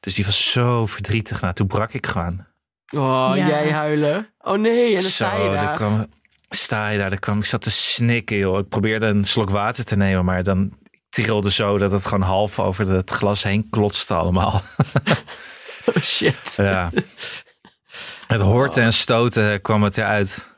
Dus 0.00 0.14
die 0.14 0.24
was 0.24 0.50
zo 0.50 0.86
verdrietig. 0.86 1.40
Nou, 1.40 1.54
toen 1.54 1.66
brak 1.66 1.92
ik 1.92 2.06
gewoon. 2.06 2.54
Oh, 2.94 3.32
Ja. 3.34 3.46
jij 3.46 3.70
huilen. 3.70 4.28
Oh 4.38 4.58
nee, 4.58 4.94
en 4.96 5.00
dan 5.00 5.10
sta 5.10 5.34
je 5.34 5.42
zo, 5.44 5.52
daar. 5.52 5.64
dan 5.66 5.74
kwam, 5.74 6.06
sta 6.48 6.88
je 6.88 6.98
daar. 6.98 7.10
Dan 7.10 7.18
kwam, 7.18 7.38
ik 7.38 7.44
zat 7.44 7.62
te 7.62 7.70
snikken, 7.70 8.36
joh. 8.36 8.58
Ik 8.58 8.68
probeerde 8.68 9.06
een 9.06 9.24
slok 9.24 9.50
water 9.50 9.84
te 9.84 9.96
nemen. 9.96 10.24
Maar 10.24 10.42
dan 10.42 10.72
trilde 11.08 11.50
zo 11.50 11.78
dat 11.78 11.90
het 11.90 12.04
gewoon 12.04 12.22
half 12.28 12.58
over 12.58 12.90
het 12.90 13.10
glas 13.10 13.42
heen 13.42 13.66
klotste 13.70 14.14
allemaal. 14.14 14.62
Oh 15.88 16.02
shit. 16.02 16.54
Ja. 16.56 16.90
Het 18.26 18.40
horten 18.40 18.82
en 18.82 18.92
stoten 18.92 19.60
kwam 19.60 19.82
het 19.82 19.98
eruit. 19.98 20.54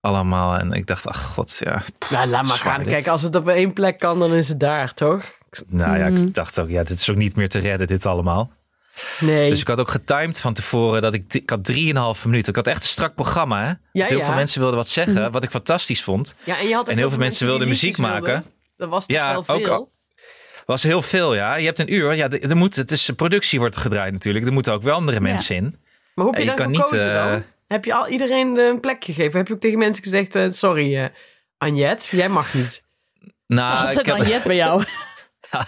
Allemaal. 0.00 0.58
En 0.58 0.72
ik 0.72 0.86
dacht, 0.86 1.06
ach 1.06 1.24
god, 1.24 1.56
ja. 1.64 1.82
pff, 1.98 2.10
Nou, 2.10 2.28
laat 2.28 2.44
maar 2.46 2.56
gaan. 2.56 2.78
dit. 2.78 2.88
Kijk, 2.88 3.06
als 3.06 3.22
het 3.22 3.34
op 3.34 3.48
één 3.48 3.72
plek 3.72 3.98
kan, 3.98 4.18
dan 4.18 4.32
is 4.32 4.48
het 4.48 4.60
daar, 4.60 4.94
toch? 4.94 5.24
Nou 5.66 5.98
ja, 5.98 6.08
Mhm. 6.08 6.16
ik 6.26 6.34
dacht 6.34 6.60
ook, 6.60 6.68
ja, 6.68 6.82
dit 6.82 7.00
is 7.00 7.10
ook 7.10 7.16
niet 7.16 7.36
meer 7.36 7.48
te 7.48 7.58
redden, 7.58 7.86
dit 7.86 8.06
allemaal. 8.06 8.50
Nee. 9.20 9.50
Dus 9.50 9.60
ik 9.60 9.66
had 9.68 9.78
ook 9.78 9.90
getimed 9.90 10.40
van 10.40 10.54
tevoren 10.54 11.02
dat 11.02 11.14
ik, 11.14 11.34
ik 11.34 11.50
had 11.50 11.72
3,5 11.72 12.22
minuten. 12.24 12.48
Ik 12.48 12.56
had 12.56 12.66
echt 12.66 12.82
een 12.82 12.88
strak 12.88 13.14
programma, 13.14 13.64
hè? 13.64 13.72
Ja, 13.92 14.06
heel 14.06 14.18
ja. 14.18 14.24
veel 14.24 14.34
mensen 14.34 14.60
wilden 14.60 14.78
wat 14.78 14.88
zeggen, 14.88 15.30
wat 15.32 15.42
ik 15.42 15.50
fantastisch 15.50 16.02
vond. 16.02 16.34
ja, 16.44 16.58
en, 16.58 16.68
je 16.68 16.74
had 16.74 16.82
ook 16.82 16.88
en 16.90 16.96
heel 16.98 17.08
veel 17.10 17.18
mensen 17.18 17.46
wilden 17.46 17.68
muziek 17.68 17.98
maken. 17.98 18.24
wilden. 18.24 18.44
Dat 18.76 18.88
was 18.88 19.06
toch 19.06 19.16
Ja, 19.16 19.28
wel 19.30 19.38
ook 19.38 19.44
veel. 19.44 19.70
al- 19.72 19.92
Was 20.66 20.82
heel 20.82 21.02
veel, 21.02 21.34
ja. 21.34 21.54
Je 21.56 21.64
hebt 21.66 21.78
een 21.78 21.94
uur. 21.94 22.14
Ja, 22.14 22.30
er 22.30 22.50
er 22.50 22.56
moet, 22.56 22.76
het 22.76 22.90
is 22.90 23.10
productie 23.16 23.58
wordt 23.58 23.76
gedraaid 23.76 24.12
natuurlijk. 24.12 24.46
Er 24.46 24.52
moeten 24.52 24.72
ook 24.72 24.82
wel 24.82 24.94
andere 24.94 25.20
mensen 25.20 25.56
in. 25.56 25.62
Maar 26.14 26.24
hoe 26.24 26.34
heb 26.34 26.34
je, 26.34 26.40
je 26.40 26.46
dan 26.46 26.56
kan 26.56 26.70
niet, 26.70 26.80
gekozen 26.80 27.14
eh, 27.14 27.30
dan? 27.30 27.42
Heb 27.66 27.84
je 27.84 27.94
al 27.94 28.08
iedereen 28.08 28.56
een 28.58 28.80
plek 28.80 29.04
gegeven? 29.04 29.38
Heb 29.38 29.48
je 29.48 29.54
ook 29.54 29.60
tegen 29.60 29.78
mensen 29.78 30.02
gezegd, 30.02 30.34
eh, 30.34 30.50
sorry 30.50 30.96
eh 30.96 31.04
Anjet, 31.58 32.08
jij 32.10 32.28
mag 32.28 32.54
niet. 32.54 32.82
Nou, 33.46 33.90
ik 33.90 33.96
altijd 34.08 34.32
heb, 34.32 34.42
bij 34.44 34.56
jou. 34.56 34.82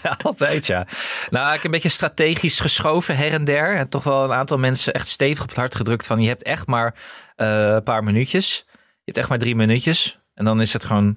Ja, 0.02 0.16
altijd 0.22 0.66
ja. 0.66 0.86
Nou, 1.30 1.46
ik 1.46 1.52
heb 1.54 1.64
een 1.64 1.70
beetje 1.70 1.88
strategisch 1.88 2.60
geschoven 2.60 3.16
her 3.16 3.32
en 3.32 3.44
der. 3.44 3.76
En 3.76 3.88
toch 3.88 4.04
wel 4.04 4.24
een 4.24 4.32
aantal 4.32 4.58
mensen 4.58 4.94
echt 4.94 5.08
stevig 5.08 5.42
op 5.42 5.48
het 5.48 5.56
hart 5.56 5.74
gedrukt 5.74 6.06
van 6.06 6.20
je 6.20 6.28
hebt 6.28 6.42
echt 6.42 6.66
maar 6.66 6.94
eh, 7.36 7.68
een 7.68 7.82
paar 7.82 8.04
minuutjes. 8.04 8.64
Je 8.72 9.02
hebt 9.04 9.18
echt 9.18 9.28
maar 9.28 9.38
drie 9.38 9.56
minuutjes. 9.56 10.18
En 10.34 10.44
dan 10.44 10.60
is 10.60 10.72
het 10.72 10.84
gewoon, 10.84 11.16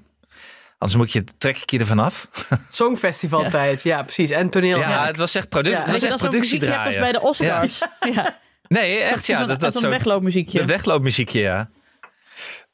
anders 0.78 0.98
moet 1.00 1.12
je, 1.12 1.24
trek 1.38 1.58
ik 1.58 1.70
je 1.70 1.80
er 1.80 1.86
vanaf. 1.86 2.30
Songfestivaltijd, 2.72 3.84
ja. 3.84 4.04
precies. 4.04 4.30
En 4.30 4.50
toneel. 4.50 4.80
Ja, 4.80 5.06
het 5.06 5.18
was 5.18 5.36
echt, 5.36 5.50
produ 5.50 5.70
Ja. 5.70 5.82
het 5.82 5.92
was 5.92 6.02
je, 6.02 6.08
echt 6.08 6.32
muziekje 6.32 6.68
hebt 6.68 6.86
als 6.86 6.96
bij 6.96 7.12
de 7.12 7.22
Oscars. 7.22 7.82
Ja. 8.14 8.38
Nee, 8.68 9.00
echt 9.00 9.26
ja. 9.26 9.46
Dat, 9.46 9.60
dat 9.60 9.74
zo'n 9.74 9.82
zo, 9.82 9.90
wegloopmuziekje. 9.90 10.60
de 10.60 10.66
wegloopmuziekje, 10.66 11.40
ja. 11.40 11.70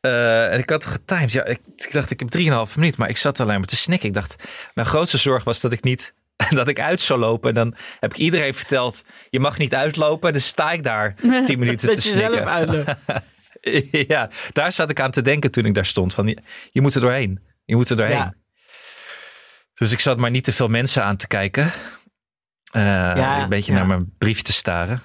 Eh, 0.05 0.53
en 0.53 0.59
ik 0.59 0.69
had 0.69 0.85
getimed. 0.85 1.31
Ja, 1.31 1.43
ik, 1.45 1.59
ik 1.75 1.91
dacht, 1.91 2.11
ik 2.11 2.19
heb 2.19 2.67
3,5 2.69 2.75
minuut, 2.75 2.97
maar 2.97 3.09
ik 3.09 3.17
zat 3.17 3.39
alleen 3.39 3.57
maar 3.59 3.67
te 3.67 3.75
snikken. 3.75 4.07
Ik 4.07 4.13
dacht, 4.13 4.43
mijn 4.73 4.87
grootste 4.87 5.17
zorg 5.17 5.43
was 5.43 5.61
dat 5.61 5.71
ik 5.71 5.83
niet 5.83 6.13
dat 6.49 6.67
ik 6.67 6.79
uit 6.79 7.01
zou 7.01 7.19
lopen. 7.19 7.49
En 7.49 7.55
dan 7.55 7.75
heb 7.99 8.11
ik 8.11 8.17
iedereen 8.17 8.53
verteld, 8.53 9.03
je 9.29 9.39
mag 9.39 9.57
niet 9.57 9.73
uitlopen. 9.73 10.33
Dus 10.33 10.47
sta 10.47 10.71
ik 10.71 10.83
daar 10.83 11.15
10 11.45 11.59
minuten 11.59 11.87
Dat 11.87 12.01
te 12.01 12.09
je 12.09 12.15
zelf 12.15 12.33
snikken. 12.33 12.51
uitloopt. 12.51 12.95
ja, 14.11 14.29
daar 14.53 14.71
zat 14.71 14.89
ik 14.89 14.99
aan 14.99 15.11
te 15.11 15.21
denken 15.21 15.51
toen 15.51 15.65
ik 15.65 15.73
daar 15.73 15.85
stond. 15.85 16.13
Van, 16.13 16.27
je, 16.27 16.37
je 16.71 16.81
moet 16.81 16.95
er 16.95 17.01
doorheen. 17.01 17.39
Je 17.65 17.75
moet 17.75 17.89
er 17.89 17.97
doorheen. 17.97 18.17
Ja. 18.17 18.33
Dus 19.73 19.91
ik 19.91 19.99
zat 19.99 20.17
maar 20.17 20.31
niet 20.31 20.43
te 20.43 20.51
veel 20.53 20.67
mensen 20.67 21.03
aan 21.03 21.17
te 21.17 21.27
kijken. 21.27 21.71
Eh, 22.71 23.39
een 23.41 23.49
beetje 23.49 23.71
ja. 23.71 23.77
naar 23.77 23.87
mijn 23.87 24.13
briefje 24.17 24.43
te 24.43 24.53
staren. 24.53 25.01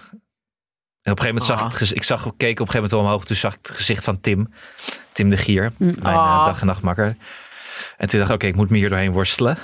En 1.03 1.13
op 1.13 1.19
een 1.19 1.25
gegeven 1.25 1.47
moment 1.49 1.59
zag 1.73 1.83
Ah. 1.83 1.89
ik, 1.89 1.97
ik 1.97 2.03
zag, 2.03 2.21
keek 2.23 2.31
op 2.33 2.41
een 2.41 2.49
gegeven 2.57 2.75
moment 2.75 2.91
wel 2.91 3.01
omhoog. 3.01 3.25
Toen 3.25 3.37
zag 3.37 3.53
ik 3.55 3.59
het 3.67 3.77
gezicht 3.77 4.05
van 4.05 4.21
Tim. 4.21 4.53
Tim 5.13 5.31
de 5.31 5.37
Gier, 5.37 5.73
Mm. 5.77 5.95
mijn 6.03 6.17
Ah. 6.17 6.39
eh, 6.39 6.45
dag 6.45 6.61
en 6.61 6.67
nachtmakker. 6.67 7.17
En 7.97 8.09
toen 8.09 8.19
dacht 8.19 8.31
ik, 8.31 8.37
oké, 8.37 8.47
ik 8.47 8.57
moet 8.57 8.71
me 8.71 8.77
hier 8.77 8.89
doorheen 8.89 9.13
worstelen. 9.13 9.57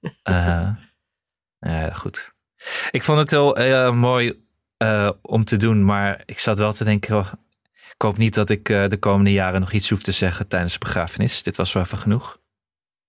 Eh, 0.22 0.68
ja, 1.58 1.90
goed. 1.92 2.32
Ik 2.90 3.02
vond 3.02 3.18
het 3.18 3.30
heel 3.30 3.56
eh, 3.56 3.92
mooi 3.92 4.44
eh, 4.76 5.10
om 5.22 5.44
te 5.44 5.56
doen. 5.56 5.84
Maar 5.84 6.22
ik 6.24 6.38
zat 6.38 6.58
wel 6.58 6.72
te 6.72 6.84
denken, 6.84 7.16
oh, 7.16 7.32
ik 7.94 8.02
hoop 8.02 8.16
niet 8.16 8.34
dat 8.34 8.50
ik 8.50 8.68
eh, 8.68 8.88
de 8.88 8.96
komende 8.98 9.32
jaren 9.32 9.60
nog 9.60 9.72
iets 9.72 9.90
hoef 9.90 10.02
te 10.02 10.12
zeggen 10.12 10.48
tijdens 10.48 10.72
de 10.72 10.78
begrafenis. 10.78 11.42
Dit 11.42 11.56
was 11.56 11.72
wel 11.72 11.82
even 11.82 11.98
genoeg. 11.98 12.38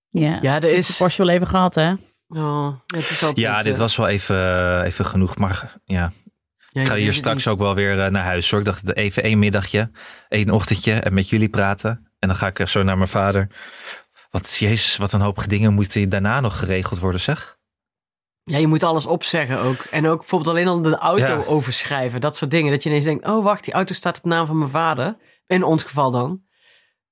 Ja, 0.08 0.38
Ja, 0.42 0.54
er 0.54 0.64
is... 0.72 0.96
Porsche 0.96 1.24
wel 1.24 1.34
even 1.34 1.46
gehad, 1.46 1.74
hè? 1.74 1.92
Oh, 2.28 2.74
het 2.86 3.10
is 3.10 3.22
Ja, 3.34 3.62
dit 3.62 3.72
eh, 3.74 3.78
was 3.78 3.96
wel 3.96 4.08
even, 4.08 4.82
even 4.82 5.06
genoeg. 5.06 5.36
Maar 5.36 5.74
ja, 5.84 6.12
ja, 6.70 6.80
ik 6.80 6.86
ga 6.86 6.94
hier 6.94 7.12
straks 7.12 7.44
niet. 7.44 7.54
ook 7.54 7.60
wel 7.60 7.74
weer 7.74 8.04
eh, 8.04 8.10
naar 8.10 8.24
huis 8.24 8.50
hoor. 8.50 8.58
Ik 8.60 8.64
dacht 8.66 8.94
even 8.96 9.22
één 9.22 9.38
middagje, 9.38 9.90
één 10.28 10.50
ochtendje 10.50 10.92
en 10.92 11.14
met 11.14 11.28
jullie 11.28 11.48
praten. 11.48 12.10
En 12.18 12.28
dan 12.28 12.36
ga 12.36 12.46
ik 12.46 12.58
eh, 12.58 12.66
zo 12.66 12.82
naar 12.82 12.96
mijn 12.96 13.08
vader. 13.08 13.48
Want 14.30 14.56
jezus, 14.58 14.96
wat 14.96 15.12
een 15.12 15.20
hoop 15.20 15.48
dingen 15.48 15.72
moeten 15.72 16.08
daarna 16.08 16.40
nog 16.40 16.58
geregeld 16.58 16.98
worden 16.98 17.20
zeg. 17.20 17.56
Ja, 18.42 18.58
je 18.58 18.66
moet 18.66 18.82
alles 18.82 19.06
opzeggen 19.06 19.58
ook. 19.60 19.76
En 19.90 20.06
ook 20.06 20.18
bijvoorbeeld 20.18 20.50
alleen 20.50 20.68
al 20.68 20.82
de 20.82 20.96
auto 20.96 21.24
Ja. 21.24 21.44
overschrijven. 21.46 22.20
Dat 22.20 22.36
soort 22.36 22.50
dingen. 22.50 22.70
Dat 22.72 22.82
je 22.82 22.88
ineens 22.88 23.04
denkt, 23.04 23.26
oh 23.26 23.44
wacht, 23.44 23.64
die 23.64 23.74
auto 23.74 23.94
staat 23.94 24.16
op 24.18 24.24
naam 24.24 24.46
van 24.46 24.58
mijn 24.58 24.70
vader. 24.70 25.16
In 25.46 25.62
ons 25.62 25.82
geval 25.82 26.10
dan. 26.10 26.42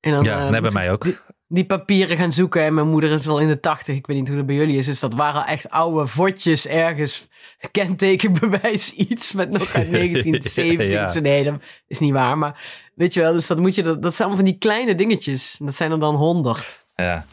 En 0.00 0.12
dan, 0.12 0.24
Ja, 0.24 0.44
eh, 0.44 0.50
nee, 0.50 0.60
bij 0.60 0.70
mij 0.70 0.92
ook. 0.92 1.06
Die, 1.48 1.64
papieren 1.66 2.16
gaan 2.16 2.32
zoeken. 2.32 2.62
En 2.62 2.74
mijn 2.74 2.88
moeder 2.88 3.10
is 3.10 3.28
al 3.28 3.38
in 3.40 3.48
de 3.48 3.60
tachtig. 3.60 3.96
Ik 3.96 4.06
weet 4.06 4.16
niet 4.16 4.26
hoe 4.28 4.36
dat 4.36 4.46
bij 4.46 4.54
jullie 4.54 4.76
is. 4.76 4.86
Dus 4.86 5.00
dat 5.00 5.14
waren 5.14 5.46
echt 5.46 5.70
oude 5.70 6.06
vodjes 6.06 6.66
ergens. 6.66 7.26
Kentekenbewijs 7.70 8.92
iets 9.10 9.32
met 9.32 9.50
nog 9.50 9.74
uit 9.74 9.92
1970 9.92 10.90
Ja. 10.90 11.06
of 11.08 11.12
zo. 11.14 11.20
Nee, 11.20 11.44
dat 11.44 11.54
is 11.86 11.98
niet 11.98 12.12
waar. 12.12 12.38
Maar 12.38 12.60
weet 12.94 13.14
je 13.14 13.20
wel, 13.20 13.32
dus 13.32 13.46
dat 13.46 13.58
moet 13.58 13.74
je, 13.74 13.82
dat, 13.82 14.02
dat 14.02 14.14
zijn 14.14 14.28
allemaal 14.28 14.44
van 14.44 14.52
die 14.52 14.60
kleine 14.60 14.94
dingetjes. 14.94 15.56
En 15.60 15.66
dat 15.66 15.74
zijn 15.74 15.90
er 15.90 16.00
dan 16.00 16.14
honderd. 16.14 16.86
Ja. 16.94 17.26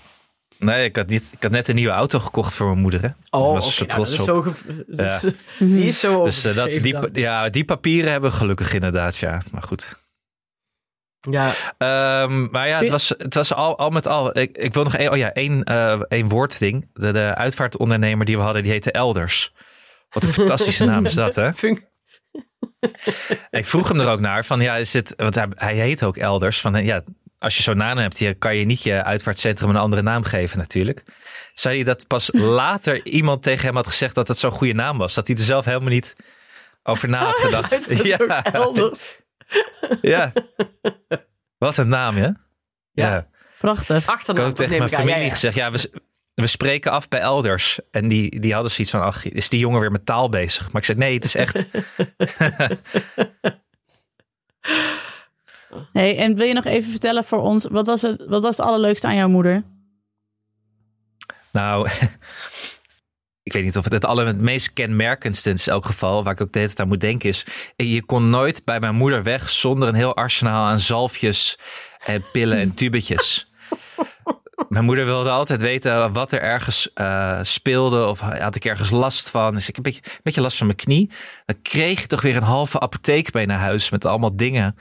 Nee, 0.57 0.83
ik 0.85 0.95
had, 0.95 1.07
niet, 1.07 1.29
ik 1.31 1.43
had 1.43 1.51
net 1.51 1.67
een 1.67 1.75
nieuwe 1.75 1.91
auto 1.93 2.19
gekocht 2.19 2.55
voor 2.55 2.67
mijn 2.67 2.79
moeder. 2.79 3.01
Hè. 3.01 3.07
Oh, 3.29 3.51
was 3.53 3.65
oké, 3.65 3.73
ze 3.73 3.81
ja, 3.83 3.89
trots 3.89 4.09
dat 4.09 4.19
is 4.19 4.33
op. 4.33 4.43
zo 4.45 4.51
ge- 4.51 4.85
Ja. 4.95 5.19
Die 5.65 5.85
is 5.87 5.99
zo 5.99 6.23
Dus 6.23 6.45
eh, 6.45 6.55
dat, 6.55 6.71
die, 6.71 6.91
dan. 6.93 7.09
ja, 7.13 7.49
die 7.49 7.65
papieren 7.65 8.11
hebben 8.11 8.29
we 8.31 8.35
gelukkig 8.37 8.73
inderdaad, 8.73 9.17
ja. 9.17 9.41
Maar 9.51 9.61
goed. 9.63 9.95
Ja, 11.31 11.53
Ehm, 11.77 12.47
maar 12.51 12.67
ja, 12.67 12.79
het 12.79 12.89
was, 12.89 13.09
het 13.17 13.33
was 13.33 13.53
al, 13.53 13.77
al 13.77 13.89
met 13.89 14.07
al. 14.07 14.37
Ik, 14.37 14.57
ik 14.57 14.73
wil 14.73 14.83
nog 14.83 14.95
één, 14.95 15.11
oh 15.11 15.17
ja, 15.17 15.33
één, 15.33 15.63
één 16.07 16.27
woordding. 16.27 16.89
De, 16.93 17.11
de 17.11 17.33
uitvaartondernemer 17.35 18.25
die 18.25 18.37
we 18.37 18.43
hadden, 18.43 18.63
die 18.63 18.71
heette 18.71 18.91
Elders. 18.91 19.53
Wat 20.09 20.23
een 20.23 20.33
fantastische 20.43 20.85
naam 20.85 21.05
is 21.05 21.13
dat, 21.13 21.35
hè? 21.35 21.49
Ik 23.49 23.67
vroeg 23.67 23.87
hem 23.87 23.99
er 23.99 24.07
ook 24.09 24.19
naar 24.19 24.45
van, 24.45 24.61
ja, 24.61 24.75
is 24.75 24.91
dit, 24.91 25.13
want 25.17 25.35
hij, 25.35 25.47
hij 25.55 25.73
heet 25.75 26.03
ook 26.03 26.17
Elders. 26.17 26.61
Van, 26.61 26.83
ja, 26.85 27.03
als 27.39 27.57
je 27.57 27.63
zo'n 27.63 27.77
naam 27.77 27.97
hebt, 27.97 28.19
je- 28.19 28.33
kan 28.33 28.55
je 28.55 28.65
niet 28.65 28.83
je 28.83 29.03
uitvaartcentrum 29.03 29.69
een 29.69 29.75
andere 29.75 30.01
naam 30.01 30.23
geven 30.23 30.57
natuurlijk. 30.57 31.03
Zei 31.53 31.75
hij 31.75 31.83
dat 31.83 32.07
pas 32.07 32.29
later 32.59 33.05
iemand 33.05 33.43
tegen 33.43 33.65
hem 33.65 33.75
had 33.75 33.87
gezegd 33.87 34.15
dat 34.15 34.27
het 34.27 34.37
zo'n 34.37 34.51
goede 34.51 34.73
naam 34.73 34.97
was. 34.97 35.13
Dat 35.13 35.27
hij 35.27 35.35
er 35.35 35.43
zelf 35.43 35.65
helemaal 35.65 35.89
niet 35.89 36.15
over 36.83 37.09
na 37.09 37.25
had 37.25 37.37
gedacht. 37.37 37.73
Ook 38.21 38.27
elders. 38.53 39.21
Ja. 40.01 40.31
Wat 41.57 41.77
een 41.77 41.87
naam, 41.87 42.15
hè? 42.15 42.29
Ja. 42.91 43.27
Prachtig. 43.59 44.03
Ik 44.03 44.09
Achternaam. 44.09 44.43
had 44.43 44.51
ook 44.51 44.57
tegen 44.57 44.77
mijn 44.77 44.89
ik 44.89 44.95
familie 44.97 45.17
Ja, 45.17 45.23
ja. 45.23 45.29
gezegd, 45.29 45.55
ja, 45.55 45.71
we, 45.71 45.91
we 46.33 46.47
spreken 46.47 46.91
af 46.91 47.07
bij 47.07 47.19
elders. 47.19 47.79
En 47.91 48.07
die, 48.07 48.39
die 48.39 48.53
hadden 48.53 48.71
zoiets 48.71 48.91
van, 48.91 49.01
ach, 49.01 49.25
is 49.25 49.49
die 49.49 49.59
jongen 49.59 49.79
weer 49.79 49.91
met 49.91 50.05
taal 50.05 50.29
bezig? 50.29 50.71
Maar 50.71 50.81
ik 50.81 50.87
zei, 50.87 50.97
nee, 50.97 51.13
het 51.13 51.23
is 51.23 51.35
echt... 51.35 51.65
Hey, 55.93 56.17
en 56.17 56.35
wil 56.35 56.47
je 56.47 56.53
nog 56.53 56.65
even 56.65 56.91
vertellen 56.91 57.23
voor 57.23 57.39
ons, 57.39 57.65
wat 57.65 57.87
was 57.87 58.01
het, 58.01 58.25
wat 58.27 58.43
was 58.43 58.57
het 58.57 58.65
allerleukste 58.65 59.07
aan 59.07 59.15
jouw 59.15 59.27
moeder? 59.27 59.63
nou, 61.51 61.89
ik 63.43 63.53
weet 63.53 63.63
niet 63.63 63.77
of 63.77 63.83
het 63.83 63.93
het 63.93 64.05
aller 64.05 64.25
het 64.25 64.41
meest 64.41 64.73
kenmerkendste 64.73 65.51
is 65.51 65.67
in 65.67 65.73
elk 65.73 65.85
geval, 65.85 66.23
waar 66.23 66.33
ik 66.33 66.41
ook 66.41 66.51
de 66.51 66.59
hele 66.59 66.71
tijd 66.71 66.81
aan 66.81 66.87
moet 66.87 67.01
denken, 67.01 67.29
is, 67.29 67.45
je 67.75 68.03
kon 68.03 68.29
nooit 68.29 68.65
bij 68.65 68.79
mijn 68.79 68.95
moeder 68.95 69.23
weg 69.23 69.49
zonder 69.49 69.87
een 69.87 69.95
heel 69.95 70.15
arsenaal 70.15 70.65
aan 70.65 70.79
zalfjes 70.79 71.59
en 72.05 72.25
pillen 72.31 72.57
en 72.57 72.73
tubetjes. 72.73 73.51
Mijn 74.69 74.85
moeder 74.85 75.05
wilde 75.05 75.29
altijd 75.29 75.61
weten 75.61 76.13
wat 76.13 76.31
er 76.31 76.41
ergens 76.41 76.93
eh, 76.93 77.39
speelde. 77.41 78.05
Of 78.05 78.19
had 78.19 78.55
ik 78.55 78.65
ergens 78.65 78.89
last 78.89 79.29
van. 79.29 79.53
Dus 79.53 79.67
ik 79.67 79.75
heb 79.75 79.85
een 79.85 79.91
beetje, 79.91 80.11
een 80.11 80.19
beetje 80.23 80.41
last 80.41 80.57
van 80.57 80.65
mijn 80.65 80.77
knie. 80.77 81.09
Dan 81.45 81.61
kreeg 81.61 82.01
ik 82.01 82.05
toch 82.05 82.21
weer 82.21 82.35
een 82.35 82.43
halve 82.43 82.79
apotheek 82.79 83.33
mee 83.33 83.45
naar 83.45 83.59
huis 83.59 83.89
met 83.89 84.05
allemaal 84.05 84.35
dingen. 84.35 84.75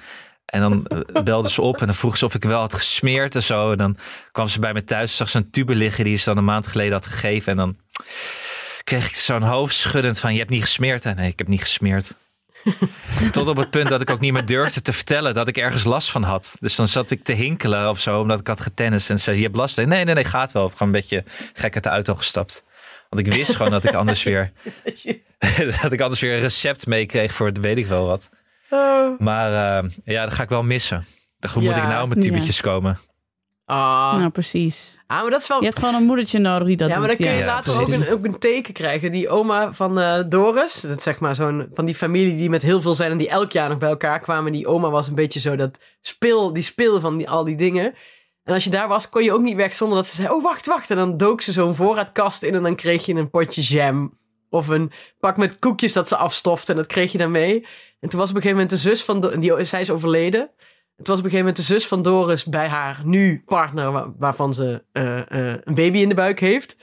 En 0.44 0.60
dan 0.60 0.86
eh, 0.86 1.22
belde 1.22 1.50
ze 1.50 1.62
op 1.62 1.80
en 1.80 1.86
dan 1.86 1.94
vroeg 1.94 2.16
ze 2.16 2.24
of 2.24 2.34
ik 2.34 2.44
wel 2.44 2.60
had 2.60 2.74
gesmeerd 2.74 3.34
en 3.34 3.42
zo. 3.42 3.70
En 3.70 3.78
dan 3.78 3.96
kwam 4.32 4.48
ze 4.48 4.60
bij 4.60 4.72
me 4.72 4.84
thuis, 4.84 5.16
zag 5.16 5.28
ze 5.28 5.38
een 5.38 5.50
tube 5.50 5.74
liggen 5.74 6.04
die 6.04 6.16
ze 6.16 6.24
dan 6.24 6.36
een 6.36 6.44
maand 6.44 6.66
geleden 6.66 6.92
had 6.92 7.06
gegeven. 7.06 7.50
En 7.52 7.56
dan 7.56 7.76
kreeg 8.98 9.08
ik 9.08 9.14
zo'n 9.14 9.42
hoofd 9.42 9.74
schuddend 9.74 10.18
van, 10.18 10.32
je 10.32 10.38
hebt 10.38 10.50
niet 10.50 10.62
gesmeerd. 10.62 11.04
En 11.04 11.16
nee, 11.16 11.30
ik 11.30 11.38
heb 11.38 11.48
niet 11.48 11.60
gesmeerd. 11.60 12.14
Tot 13.32 13.48
op 13.48 13.56
het 13.56 13.70
punt 13.70 13.88
dat 13.88 14.00
ik 14.00 14.10
ook 14.10 14.20
niet 14.20 14.32
meer 14.32 14.46
durfde 14.46 14.82
te 14.82 14.92
vertellen 14.92 15.34
dat 15.34 15.48
ik 15.48 15.56
ergens 15.56 15.84
last 15.84 16.10
van 16.10 16.22
had. 16.22 16.56
Dus 16.60 16.76
dan 16.76 16.88
zat 16.88 17.10
ik 17.10 17.24
te 17.24 17.32
hinkelen 17.32 17.88
of 17.88 18.00
zo, 18.00 18.20
omdat 18.20 18.40
ik 18.40 18.46
had 18.46 18.60
getennist. 18.60 19.10
En 19.10 19.18
ze 19.18 19.24
zei, 19.24 19.36
je 19.36 19.42
hebt 19.42 19.56
last? 19.56 19.76
Nee, 19.76 19.86
nee, 19.86 20.04
nee, 20.04 20.24
gaat 20.24 20.52
wel. 20.52 20.64
Of 20.64 20.72
gewoon 20.72 20.88
een 20.88 21.00
beetje 21.00 21.24
gek 21.52 21.74
uit 21.74 21.84
de 21.84 21.90
auto 21.90 22.14
gestapt. 22.14 22.64
Want 23.08 23.26
ik 23.26 23.32
wist 23.32 23.56
gewoon 23.56 23.70
dat 23.70 23.84
ik 23.84 23.94
anders 23.94 24.22
weer, 24.28 24.52
dat 25.82 25.92
ik 25.92 26.00
anders 26.00 26.20
weer 26.20 26.34
een 26.34 26.40
recept 26.40 26.86
meekreeg 26.86 27.32
voor 27.32 27.52
weet 27.52 27.78
ik 27.78 27.86
wel 27.86 28.06
wat. 28.06 28.30
Oh. 28.70 29.18
Maar 29.18 29.82
eh, 29.82 29.90
ja, 30.04 30.24
dat 30.24 30.34
ga 30.34 30.42
ik 30.42 30.48
wel 30.48 30.62
missen. 30.62 31.06
Dan 31.38 31.50
hoe 31.50 31.62
moet 31.62 31.76
ik 31.76 31.82
nou 31.82 32.08
met 32.08 32.20
tubetjes 32.20 32.60
komen? 32.60 32.98
Ah. 33.72 34.18
Nou, 34.18 34.30
precies. 34.30 34.98
ah, 35.06 35.22
maar 35.22 35.30
dat 35.30 35.40
is 35.40 35.48
wel... 35.48 35.58
Je 35.58 35.64
hebt 35.64 35.78
gewoon 35.78 35.94
een 35.94 36.04
moedertje 36.04 36.38
nodig 36.38 36.66
die 36.66 36.76
dat 36.76 36.88
ja, 36.88 36.98
maar 36.98 37.08
dan 37.08 37.16
doet. 37.16 37.26
kun 37.26 37.34
je 37.36 37.40
Ja, 37.40 37.46
later 37.46 37.80
ook 37.82 37.88
een, 37.88 38.10
ook 38.12 38.24
een 38.24 38.38
teken 38.38 38.72
krijgen. 38.74 39.12
Die 39.12 39.28
oma 39.28 39.72
van 39.72 39.98
eh, 40.00 40.22
Doris, 40.28 40.80
dat 40.80 41.02
zeg 41.02 41.20
maar 41.20 41.34
zo'n 41.34 41.68
van 41.74 41.84
die 41.84 41.94
familie 41.94 42.36
die 42.36 42.50
met 42.50 42.62
heel 42.62 42.80
veel 42.80 42.94
zijn 42.94 43.10
en 43.10 43.18
die 43.18 43.28
elk 43.28 43.52
jaar 43.52 43.68
nog 43.68 43.78
bij 43.78 43.88
elkaar 43.88 44.20
kwamen. 44.20 44.52
Die 44.52 44.66
oma 44.66 44.90
was 44.90 45.08
een 45.08 45.14
beetje 45.14 45.40
zo 45.40 45.56
dat 45.56 45.78
speel, 46.00 46.52
die 46.52 46.62
speel 46.62 47.00
van 47.00 47.16
die, 47.16 47.30
al 47.30 47.44
die 47.44 47.56
dingen. 47.56 47.94
En 48.44 48.54
als 48.54 48.64
je 48.64 48.70
daar 48.70 48.88
was, 48.88 49.08
kon 49.08 49.24
je 49.24 49.32
ook 49.32 49.42
niet 49.42 49.56
weg 49.56 49.74
zonder 49.74 49.96
dat 49.96 50.06
ze 50.06 50.16
zei: 50.16 50.28
Oh, 50.28 50.42
wacht, 50.42 50.66
wacht. 50.66 50.90
En 50.90 50.96
dan 50.96 51.16
dook 51.16 51.40
ze 51.40 51.52
zo'n 51.52 51.74
voorraadkast 51.74 52.42
in 52.42 52.54
en 52.54 52.62
dan 52.62 52.76
kreeg 52.76 53.06
je 53.06 53.14
een 53.14 53.30
potje 53.30 53.62
jam. 53.62 54.18
Of 54.50 54.68
een 54.68 54.92
pak 55.20 55.36
met 55.36 55.58
koekjes 55.58 55.92
dat 55.92 56.08
ze 56.08 56.16
afstofte 56.16 56.72
en 56.72 56.78
dat 56.78 56.86
kreeg 56.86 57.12
je 57.12 57.18
dan 57.18 57.30
mee. 57.30 57.66
En 58.00 58.08
toen 58.08 58.18
was 58.20 58.30
op 58.30 58.36
een 58.36 58.42
gegeven 58.42 58.62
moment 58.62 58.70
de 58.70 58.88
zus 58.88 59.02
van... 59.04 59.20
Do- 59.20 59.38
die, 59.38 59.64
zij 59.64 59.80
is 59.80 59.90
overleden. 59.90 60.50
Het 61.02 61.10
was 61.10 61.18
op 61.18 61.24
een 61.24 61.30
gegeven 61.30 61.52
moment 61.52 61.56
de 61.68 61.74
zus 61.74 61.86
van 61.88 62.02
Doris 62.02 62.44
bij 62.44 62.68
haar 62.68 63.00
nu 63.04 63.42
partner, 63.46 63.92
wa- 63.92 64.06
waarvan 64.18 64.54
ze 64.54 64.82
eh, 64.92 65.18
eh, 65.18 65.56
een 65.64 65.74
baby 65.74 65.98
in 65.98 66.08
de 66.08 66.14
buik 66.14 66.40
heeft. 66.40 66.76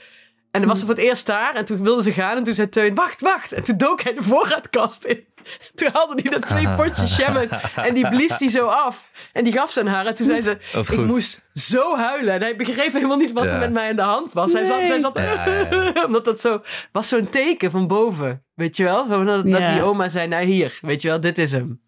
En 0.50 0.60
dan 0.60 0.68
was 0.68 0.78
ze 0.80 0.86
voor 0.86 0.94
het 0.94 1.04
eerst 1.04 1.26
daar 1.26 1.54
en 1.54 1.64
toen 1.64 1.82
wilde 1.82 2.02
ze 2.02 2.12
gaan 2.12 2.36
en 2.36 2.44
toen 2.44 2.54
zei 2.54 2.68
Teun, 2.68 2.94
wacht, 2.94 3.20
wacht. 3.20 3.52
En 3.52 3.62
toen 3.64 3.76
dook 3.76 4.00
hij 4.02 4.14
de 4.14 4.22
voorraadkast 4.22 5.04
in. 5.04 5.24
Toen 5.74 5.88
haalde 5.92 6.22
hij 6.22 6.30
dat 6.38 6.48
twee 6.48 6.70
potjes 6.70 7.16
jam 7.20 7.36
uit 7.36 7.52
en 7.76 7.94
die 7.94 8.08
blies 8.08 8.38
die 8.38 8.50
zo 8.50 8.66
af. 8.66 9.10
En 9.32 9.44
die 9.44 9.52
gaf 9.52 9.70
ze 9.70 9.80
aan 9.80 9.86
haar 9.86 10.06
en 10.06 10.14
toen 10.14 10.26
zei 10.26 10.40
ze, 10.40 10.58
ik 10.92 10.98
moest 11.06 11.44
zo 11.54 11.96
huilen. 11.96 12.34
En 12.34 12.40
hij 12.40 12.56
begreep 12.56 12.92
helemaal 12.92 13.16
niet 13.16 13.32
wat 13.32 13.44
Ja. 13.44 13.50
er 13.50 13.58
met 13.58 13.72
mij 13.72 13.88
aan 13.90 13.96
de 13.96 14.02
hand 14.02 14.32
was. 14.32 14.52
Hij 14.52 14.64
zat, 14.64 14.80
zij 14.86 14.98
zat 15.00 15.16
Ja, 15.18 15.46
ja, 15.94 16.04
omdat 16.06 16.24
dat 16.24 16.40
zo 16.40 16.62
was 16.92 17.08
zo'n 17.08 17.28
teken 17.28 17.70
van 17.70 17.86
boven. 17.86 18.44
Weet 18.54 18.76
je 18.76 18.84
wel? 18.84 19.08
Dat, 19.08 19.26
dat 19.50 19.66
die 19.66 19.82
oma 19.82 20.08
zei, 20.08 20.28
nou 20.28 20.44
hier, 20.44 20.78
weet 20.82 21.02
je 21.02 21.08
wel, 21.08 21.20
dit 21.20 21.38
is 21.38 21.52
hem. 21.52 21.80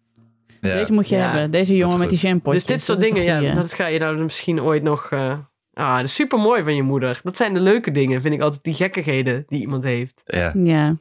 Ja. 0.69 0.73
Deze 0.75 0.93
moet 0.93 1.09
je 1.09 1.15
Ja. 1.15 1.29
hebben. 1.29 1.51
Deze 1.51 1.75
jongen 1.75 1.97
met 1.97 2.09
die 2.09 2.19
jampotjes. 2.19 2.65
Dus 2.65 2.75
dit 2.75 2.83
soort 2.85 2.99
Dat 2.99 3.07
dingen, 3.07 3.23
ja, 3.43 3.55
dat 3.55 3.73
ga 3.73 3.87
je 3.87 3.99
nou 3.99 4.17
misschien 4.23 4.61
ooit 4.61 4.83
nog... 4.83 5.11
eh, 5.11 5.37
Ah, 5.73 5.95
dat 5.95 6.03
is 6.05 6.15
super 6.15 6.39
mooi 6.39 6.63
van 6.63 6.75
je 6.75 6.81
moeder. 6.83 7.19
Dat 7.23 7.37
zijn 7.37 7.53
de 7.53 7.59
leuke 7.59 7.91
dingen, 7.91 8.21
vind 8.21 8.33
ik 8.33 8.41
altijd. 8.41 8.63
Die 8.63 8.73
gekkigheden 8.73 9.43
die 9.47 9.59
iemand 9.59 9.83
heeft. 9.83 10.21
Ja. 10.25 10.51
Ja. 10.55 10.95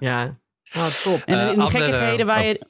Ja. 0.00 0.38
Ah, 0.72 0.86
top. 0.86 1.22
En 1.24 1.38
Eh, 1.38 1.48
die 1.48 1.58
andere- 1.60 1.70
gekkigheden 1.78 2.26
waar 2.26 2.40
oh. 2.40 2.46
je... 2.46 2.66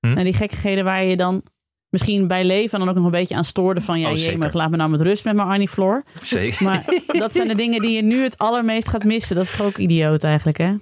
Hm? 0.00 0.16
En 0.18 0.24
die 0.24 0.34
gekkigheden 0.34 0.84
waar 0.84 1.04
je 1.04 1.16
dan 1.16 1.42
misschien 1.88 2.26
bij 2.28 2.44
leven 2.44 2.78
dan 2.78 2.88
ook 2.88 2.94
nog 2.94 3.04
een 3.04 3.10
beetje 3.10 3.34
aan 3.34 3.44
stoorde 3.44 3.80
van... 3.80 4.00
Ja, 4.00 4.10
Oh, 4.10 4.16
jemig, 4.16 4.52
laat 4.52 4.70
me 4.70 4.76
nou 4.76 4.90
met 4.90 5.00
rust 5.00 5.24
met 5.24 5.34
mijn 5.36 5.48
Arnie 5.48 5.68
Floor. 5.68 6.04
Zeker. 6.20 6.64
Maar 6.64 6.84
dat 7.18 7.32
zijn 7.32 7.48
de 7.48 7.54
dingen 7.54 7.80
die 7.80 7.96
je 7.96 8.02
nu 8.02 8.22
het 8.22 8.38
allermeest 8.38 8.88
gaat 8.88 9.04
missen. 9.04 9.36
Dat 9.36 9.44
is 9.44 9.56
toch 9.56 9.66
ook 9.66 9.76
idioot 9.78 10.24
eigenlijk, 10.24 10.58
hè? 10.58 10.74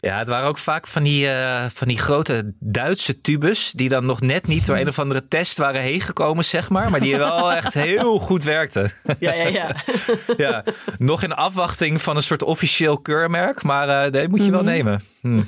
Ja, 0.00 0.18
het 0.18 0.28
waren 0.28 0.48
ook 0.48 0.58
vaak 0.58 0.86
van 0.86 1.02
die, 1.02 1.28
eh, 1.28 1.64
van 1.74 1.88
die 1.88 1.98
grote 1.98 2.54
Duitse 2.60 3.20
tubes. 3.20 3.72
die 3.72 3.88
dan 3.88 4.06
nog 4.06 4.20
net 4.20 4.46
niet 4.46 4.66
door 4.66 4.76
een 4.76 4.88
of 4.88 4.98
andere 4.98 5.28
test 5.28 5.58
waren 5.58 5.80
heen 5.80 6.00
gekomen, 6.00 6.44
zeg 6.44 6.68
maar. 6.68 6.90
Maar 6.90 7.00
die 7.00 7.16
wel 7.16 7.52
echt 7.62 7.74
heel 7.74 8.18
goed 8.18 8.44
werkten. 8.44 8.90
Ja, 9.18 9.32
ja, 9.32 9.48
ja. 9.48 9.74
ja, 10.36 10.64
nog 10.98 11.22
in 11.22 11.32
afwachting 11.32 12.02
van 12.02 12.16
een 12.16 12.22
soort 12.22 12.42
officieel 12.42 12.98
keurmerk. 12.98 13.62
Maar 13.62 13.88
eh 14.04 14.12
die 14.12 14.28
moet 14.28 14.44
je 14.44 14.50
wel 14.50 14.62
Mhm. 14.62 14.70
nemen. 14.70 15.02
Hm. 15.20 15.42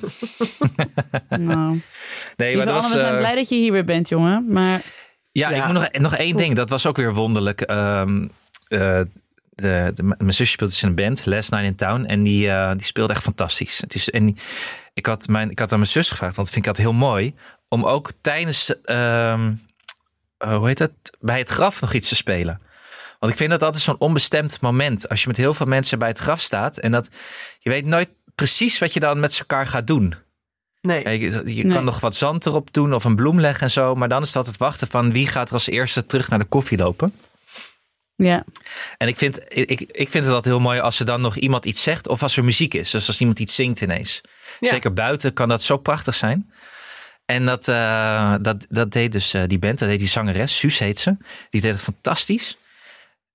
Nou, 1.39 1.81
Nee, 2.37 2.57
maar 2.57 2.67
dat 2.67 2.75
was, 2.75 2.93
we 2.93 2.99
zijn 2.99 3.13
eh, 3.15 3.19
blij 3.19 3.35
dat 3.35 3.49
je 3.49 3.55
hier 3.57 3.73
weer 3.73 3.85
bent, 3.85 4.09
jongen. 4.09 4.45
Maar 4.49 4.81
Ja, 5.33 5.51
Ja. 5.51 5.57
ik 5.57 5.65
moet 5.65 5.73
nog, 5.75 5.89
nog 5.93 6.15
één 6.17 6.37
ding. 6.37 6.55
Dat 6.55 6.69
was 6.71 6.87
ook 6.87 6.97
weer 6.97 7.15
wonderlijk. 7.15 7.61
Ehm, 7.61 8.27
eh, 8.69 9.01
de, 9.61 9.91
de- 9.95 10.03
mijn 10.03 10.33
zusje 10.33 10.53
speelt 10.53 10.71
dus 10.71 10.83
in 10.83 10.89
een 10.89 10.95
band, 10.95 11.27
Last 11.27 11.51
Night 11.51 11.67
in 11.67 11.75
Town. 11.77 12.05
En 12.05 12.23
die, 12.23 12.51
eh, 12.51 12.71
die 12.77 12.87
speelde 12.87 13.13
echt 13.13 13.23
fantastisch. 13.23 13.81
Het 13.81 13.95
is, 13.95 14.11
en 14.11 14.37
ik, 14.95 15.07
had 15.07 15.29
mijn, 15.29 15.51
ik 15.51 15.59
had 15.59 15.73
aan 15.73 15.79
mijn 15.79 15.91
zus 15.91 16.11
gevraagd, 16.11 16.37
want 16.37 16.47
dat 16.49 16.55
vind 16.57 16.67
ik 16.67 16.71
altijd 16.77 16.89
heel 16.89 17.07
mooi. 17.09 17.35
Om 17.69 17.85
ook 17.85 18.11
tijdens, 18.21 18.81
ehm, 18.83 19.53
eh, 20.39 20.57
hoe 20.57 20.67
heet 20.67 20.79
het, 20.79 20.93
bij 21.21 21.39
het 21.39 21.49
graf 21.49 21.81
nog 21.81 21.93
iets 21.93 22.09
te 22.09 22.15
spelen. 22.17 22.61
Want 23.19 23.33
ik 23.33 23.39
vind 23.39 23.51
dat 23.51 23.63
altijd 23.63 23.83
zo'n 23.83 23.99
onbestemd 23.99 24.61
moment. 24.61 25.09
Als 25.09 25.21
je 25.23 25.29
met 25.29 25.37
heel 25.37 25.55
veel 25.55 25.67
mensen 25.67 25.99
bij 25.99 26.09
het 26.09 26.19
graf 26.19 26.41
staat. 26.41 26.77
En 26.79 26.91
dat 26.91 27.11
je 27.59 27.71
weet 27.71 27.85
nooit 27.85 28.09
precies 28.35 28.79
wat 28.79 28.93
je 28.93 29.01
dan 29.01 29.21
met 29.21 29.39
elkaar 29.39 29.67
gaat 29.67 29.87
doen. 29.87 30.15
Nee. 30.81 31.19
Je, 31.19 31.31
je 31.55 31.65
Nee. 31.65 31.73
kan 31.73 31.85
nog 31.85 32.01
wat 32.01 32.15
zand 32.15 32.47
erop 32.47 32.73
doen 32.73 32.95
of 32.95 33.05
een 33.05 33.17
bloem 33.17 33.41
leggen 33.41 33.63
en 33.63 33.71
zo. 33.71 33.95
Maar 33.95 34.09
dan 34.09 34.21
is 34.23 34.27
het 34.27 34.37
altijd 34.37 34.57
wachten 34.57 34.87
van 34.89 35.13
wie 35.13 35.27
gaat 35.27 35.49
er 35.49 35.55
als 35.55 35.67
eerste 35.69 36.07
terug 36.07 36.29
naar 36.29 36.39
de 36.39 36.45
koffie 36.45 36.79
lopen. 36.79 37.15
Ja, 38.25 38.45
En 38.97 39.09
ik 39.09 39.17
vind, 39.17 39.41
ik, 39.49 39.81
ik 39.81 40.11
vind 40.11 40.25
het 40.25 40.35
altijd 40.35 40.45
heel 40.45 40.61
mooi 40.61 40.81
als 40.81 40.99
er 40.99 41.07
dan 41.07 41.21
nog 41.21 41.37
iemand 41.37 41.65
iets 41.65 41.83
zegt 41.83 42.09
of 42.09 42.23
als 42.23 42.37
er 42.37 42.45
muziek 42.45 42.75
is. 42.75 42.91
Dus 42.91 43.07
als 43.07 43.21
iemand 43.21 43.39
iets 43.39 43.55
zingt 43.55 43.81
ineens. 43.81 44.21
Ja. 44.61 44.71
Zeker 44.71 44.93
buiten 44.93 45.33
kan 45.33 45.49
dat 45.49 45.63
zo 45.63 45.77
prachtig 45.77 46.15
zijn. 46.15 46.51
En 47.25 47.47
dat, 47.47 47.69
eh, 47.69 48.35
dat, 48.41 48.67
dat 48.69 48.93
deed 48.93 49.13
dus 49.13 49.35
eh, 49.35 49.43
die 49.47 49.59
band, 49.59 49.79
dat 49.79 49.89
deed 49.89 49.99
die 49.99 50.09
zangeres, 50.09 50.59
Suus 50.59 50.79
heet 50.79 50.99
ze. 50.99 51.17
Die 51.51 51.61
deed 51.61 51.73
het 51.73 51.83
fantastisch. 51.83 52.57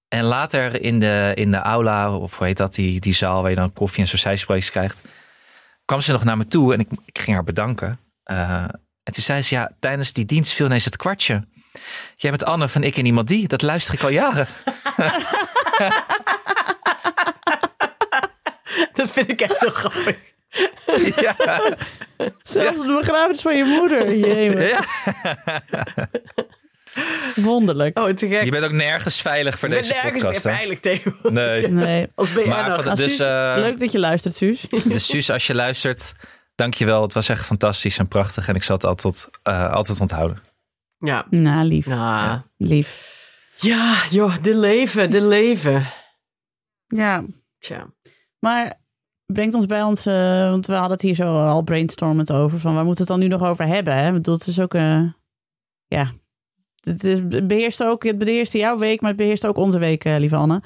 En 0.08 0.24
later 0.24 0.82
in 0.82 1.00
de, 1.00 1.32
in 1.34 1.52
de 1.52 1.58
aula, 1.58 2.15
of 2.15 2.38
hoe 2.38 2.48
heet 2.48 2.58
dat, 2.58 2.76
die, 2.76 3.00
die 3.00 3.13
zaal 3.13 3.41
waar 3.41 3.50
je 3.50 3.56
dan 3.56 3.74
koffie 3.74 4.04
en 4.04 4.08
sociaalspreekjes 4.08 4.71
krijgt, 4.71 5.02
kwam 5.86 6.02
ze 6.02 6.12
nog 6.12 6.24
naar 6.24 6.38
me 6.38 6.48
toe 6.48 6.74
en 6.74 6.80
ik, 6.80 6.88
ik 7.06 7.19
ging 7.19 7.36
haar 7.36 7.45
bedanken. 7.45 8.00
Eh, 8.24 8.63
en 9.04 9.13
toen 9.13 9.24
zei 9.24 9.41
ze, 9.41 9.56
ja, 9.56 9.71
tijdens 9.80 10.13
die 10.13 10.26
dienst 10.26 10.54
viel 10.54 10.65
ineens 10.65 10.86
het 10.86 10.98
kwartje. 10.98 11.48
Jij 12.15 12.31
bent 12.31 12.45
Anne 12.45 12.67
van 12.67 12.83
Ik 12.83 12.97
en 12.97 13.05
Iemand 13.05 13.27
Die. 13.27 13.47
Dat 13.47 13.61
luister 13.61 13.93
ik 13.93 14.03
al 14.03 14.09
jaren. 14.09 14.47
Dat 18.93 19.11
vind 19.11 19.29
ik 19.29 19.41
echt 19.41 19.59
heel 19.59 19.69
grappig. 19.69 20.15
ja. 21.25 21.35
zelfs 22.43 22.81
de 22.81 22.97
begrafenis 22.99 23.41
van 23.41 23.57
je 23.57 23.63
moeder. 23.63 24.13
Ja. 26.95 27.03
Wonderlijk. 27.35 27.99
Oh, 27.99 28.09
te 28.09 28.27
gek. 28.27 28.43
Je 28.43 28.51
bent 28.51 28.63
ook 28.63 28.71
nergens 28.71 29.21
veilig 29.21 29.59
voor 29.59 29.69
ik 29.69 29.73
ben 29.73 29.83
deze 29.83 29.93
nergens 29.93 30.23
podcast. 30.23 30.45
meer 30.45 30.55
veilig 30.55 30.79
tegen. 30.79 31.15
Nee. 31.21 31.67
Nee. 31.67 32.07
Als 32.15 32.33
Nou, 32.33 32.95
dus, 32.95 33.15
Suus, 33.15 33.19
eh, 33.19 33.53
leuk 33.57 33.79
dat 33.79 33.91
je 33.91 33.99
luistert, 33.99 34.35
Suus. 34.35 34.65
Dus 34.83 35.05
Suus, 35.05 35.29
als 35.29 35.47
je 35.47 35.55
luistert, 35.55 36.11
dankjewel. 36.55 37.01
Het 37.01 37.13
was 37.13 37.29
echt 37.29 37.45
fantastisch 37.45 37.97
en 37.97 38.07
prachtig. 38.07 38.47
En 38.47 38.55
ik 38.55 38.63
zal 38.63 38.75
het 38.75 38.85
altijd, 38.85 39.29
eh, 39.43 39.71
altijd 39.71 39.99
onthouden. 39.99 40.41
Ja. 41.05 41.25
Nou, 41.29 41.65
lief. 41.67 41.85
Nou, 41.85 42.39
Lief. 42.57 43.13
ja, 43.59 43.95
joh, 44.09 44.41
de 44.41 44.55
leven, 44.57 45.11
de 45.11 45.21
leven. 45.21 45.85
Ja, 46.87 47.23
Tja. 47.59 47.93
maar 48.39 48.79
brengt 49.25 49.55
ons 49.55 49.65
bij 49.65 49.83
ons... 49.83 50.03
want 50.49 50.67
we 50.67 50.73
hadden 50.73 50.91
het 50.91 51.01
hier 51.01 51.15
zo 51.15 51.47
al 51.47 51.61
brainstormend 51.61 52.31
over. 52.31 52.59
Van 52.59 52.73
waar 52.75 52.85
moeten 52.85 53.05
we 53.05 53.11
het 53.11 53.21
dan 53.21 53.29
nu 53.29 53.35
nog 53.37 53.49
over 53.49 53.65
hebben? 53.67 53.95
Hè? 53.95 54.07
Ik 54.07 54.13
bedoel, 54.13 54.33
het 54.33 54.47
is 54.47 54.59
ook... 54.59 54.73
eh, 54.73 55.01
ja, 55.85 56.11
het, 56.79 57.03
is, 57.03 57.17
het 57.29 57.47
beheerst 57.47 57.83
ook... 57.83 58.03
Het 58.03 58.17
beheerst 58.17 58.53
jouw 58.53 58.77
week, 58.77 59.01
maar 59.01 59.09
het 59.09 59.19
beheerst 59.19 59.47
ook 59.47 59.57
onze 59.57 59.79
week, 59.79 60.05
eh, 60.05 60.15
lieve 60.17 60.35
Anne. 60.35 60.61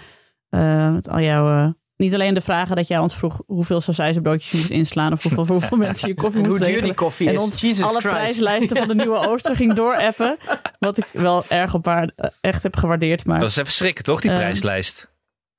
Eh, 0.50 0.94
met 0.94 1.10
al 1.10 1.20
jouw... 1.20 1.74
niet 2.00 2.14
alleen 2.14 2.34
de 2.34 2.42
vragen 2.42 2.76
dat 2.76 2.88
jij 2.88 2.98
ons 3.00 3.16
vroeg 3.16 3.42
hoeveel 3.46 3.82
broodjes 4.22 4.52
je 4.52 4.58
moest 4.58 4.70
inslaan 4.70 5.12
of 5.14 5.24
hoeveel, 5.24 5.46
voor 5.46 5.56
hoeveel 5.56 5.78
mensen 5.88 6.08
je 6.08 6.16
koffie 6.16 6.40
moest 6.40 6.52
hoe 6.52 6.60
duur 6.60 6.68
regelen. 6.68 6.90
die 6.90 6.98
koffie 6.98 7.28
En 7.28 7.34
is. 7.36 7.42
ons 7.42 7.62
Jesus 7.62 7.84
alle 7.84 8.00
Christ. 8.00 8.16
prijslijsten 8.16 8.78
van 8.78 8.88
de 8.88 8.96
Nieuwe 9.04 9.28
Ooster 9.28 9.56
ging 9.56 9.74
doorappen. 9.74 10.38
Wat 10.80 10.98
ik 10.98 11.06
wel 11.14 11.44
erg 11.48 11.74
op 11.74 11.86
haar 11.86 12.12
eh, 12.16 12.30
echt 12.42 12.64
heb 12.64 12.76
gewaardeerd. 12.76 13.26
Maar, 13.26 13.40
Dat 13.40 13.48
was 13.48 13.58
even 13.58 13.72
schrikken, 13.74 14.04
toch, 14.04 14.22
die 14.22 14.32
Eh, 14.32 14.38
prijslijst? 14.38 15.12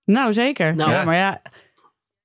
nou, 0.04 0.32
zeker. 0.32 0.74
Nou. 0.74 0.90
ja, 0.90 1.04
maar 1.04 1.16
ja, 1.16 1.42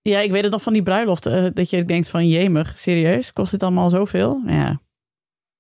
ja, 0.02 0.20
ik 0.20 0.32
weet 0.32 0.44
het 0.44 0.52
nog 0.52 0.62
van 0.62 0.74
die 0.74 0.84
bruiloft. 0.84 1.26
eh, 1.26 1.46
dat 1.54 1.70
je 1.70 1.86
denkt 1.86 2.10
van, 2.10 2.28
jemig, 2.28 2.78
serieus? 2.78 3.34
Kost 3.34 3.52
dit 3.52 3.64
allemaal 3.64 3.90
zoveel? 3.90 4.42
Ja, 4.46 4.82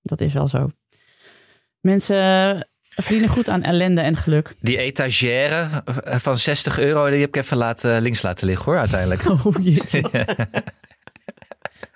dat 0.02 0.22
is 0.22 0.34
wel 0.34 0.48
zo. 0.48 0.70
Mensen 1.82 2.68
verdienen 2.95 3.29
goed 3.29 3.49
aan 3.49 3.63
ellende 3.63 4.01
en 4.01 4.17
geluk. 4.17 4.55
Die 4.60 4.77
etagère 4.77 5.67
eh, 6.03 6.15
van 6.19 6.38
60 6.38 6.79
euro, 6.79 7.10
die 7.10 7.19
heb 7.19 7.36
ik 7.36 7.36
even 7.36 7.58
laten, 7.58 8.01
links 8.01 8.21
laten 8.21 8.47
liggen 8.47 8.65
hoor, 8.65 8.77
uiteindelijk. 8.77 9.23
Oh, 9.45 9.55
jeetje. 9.60 10.25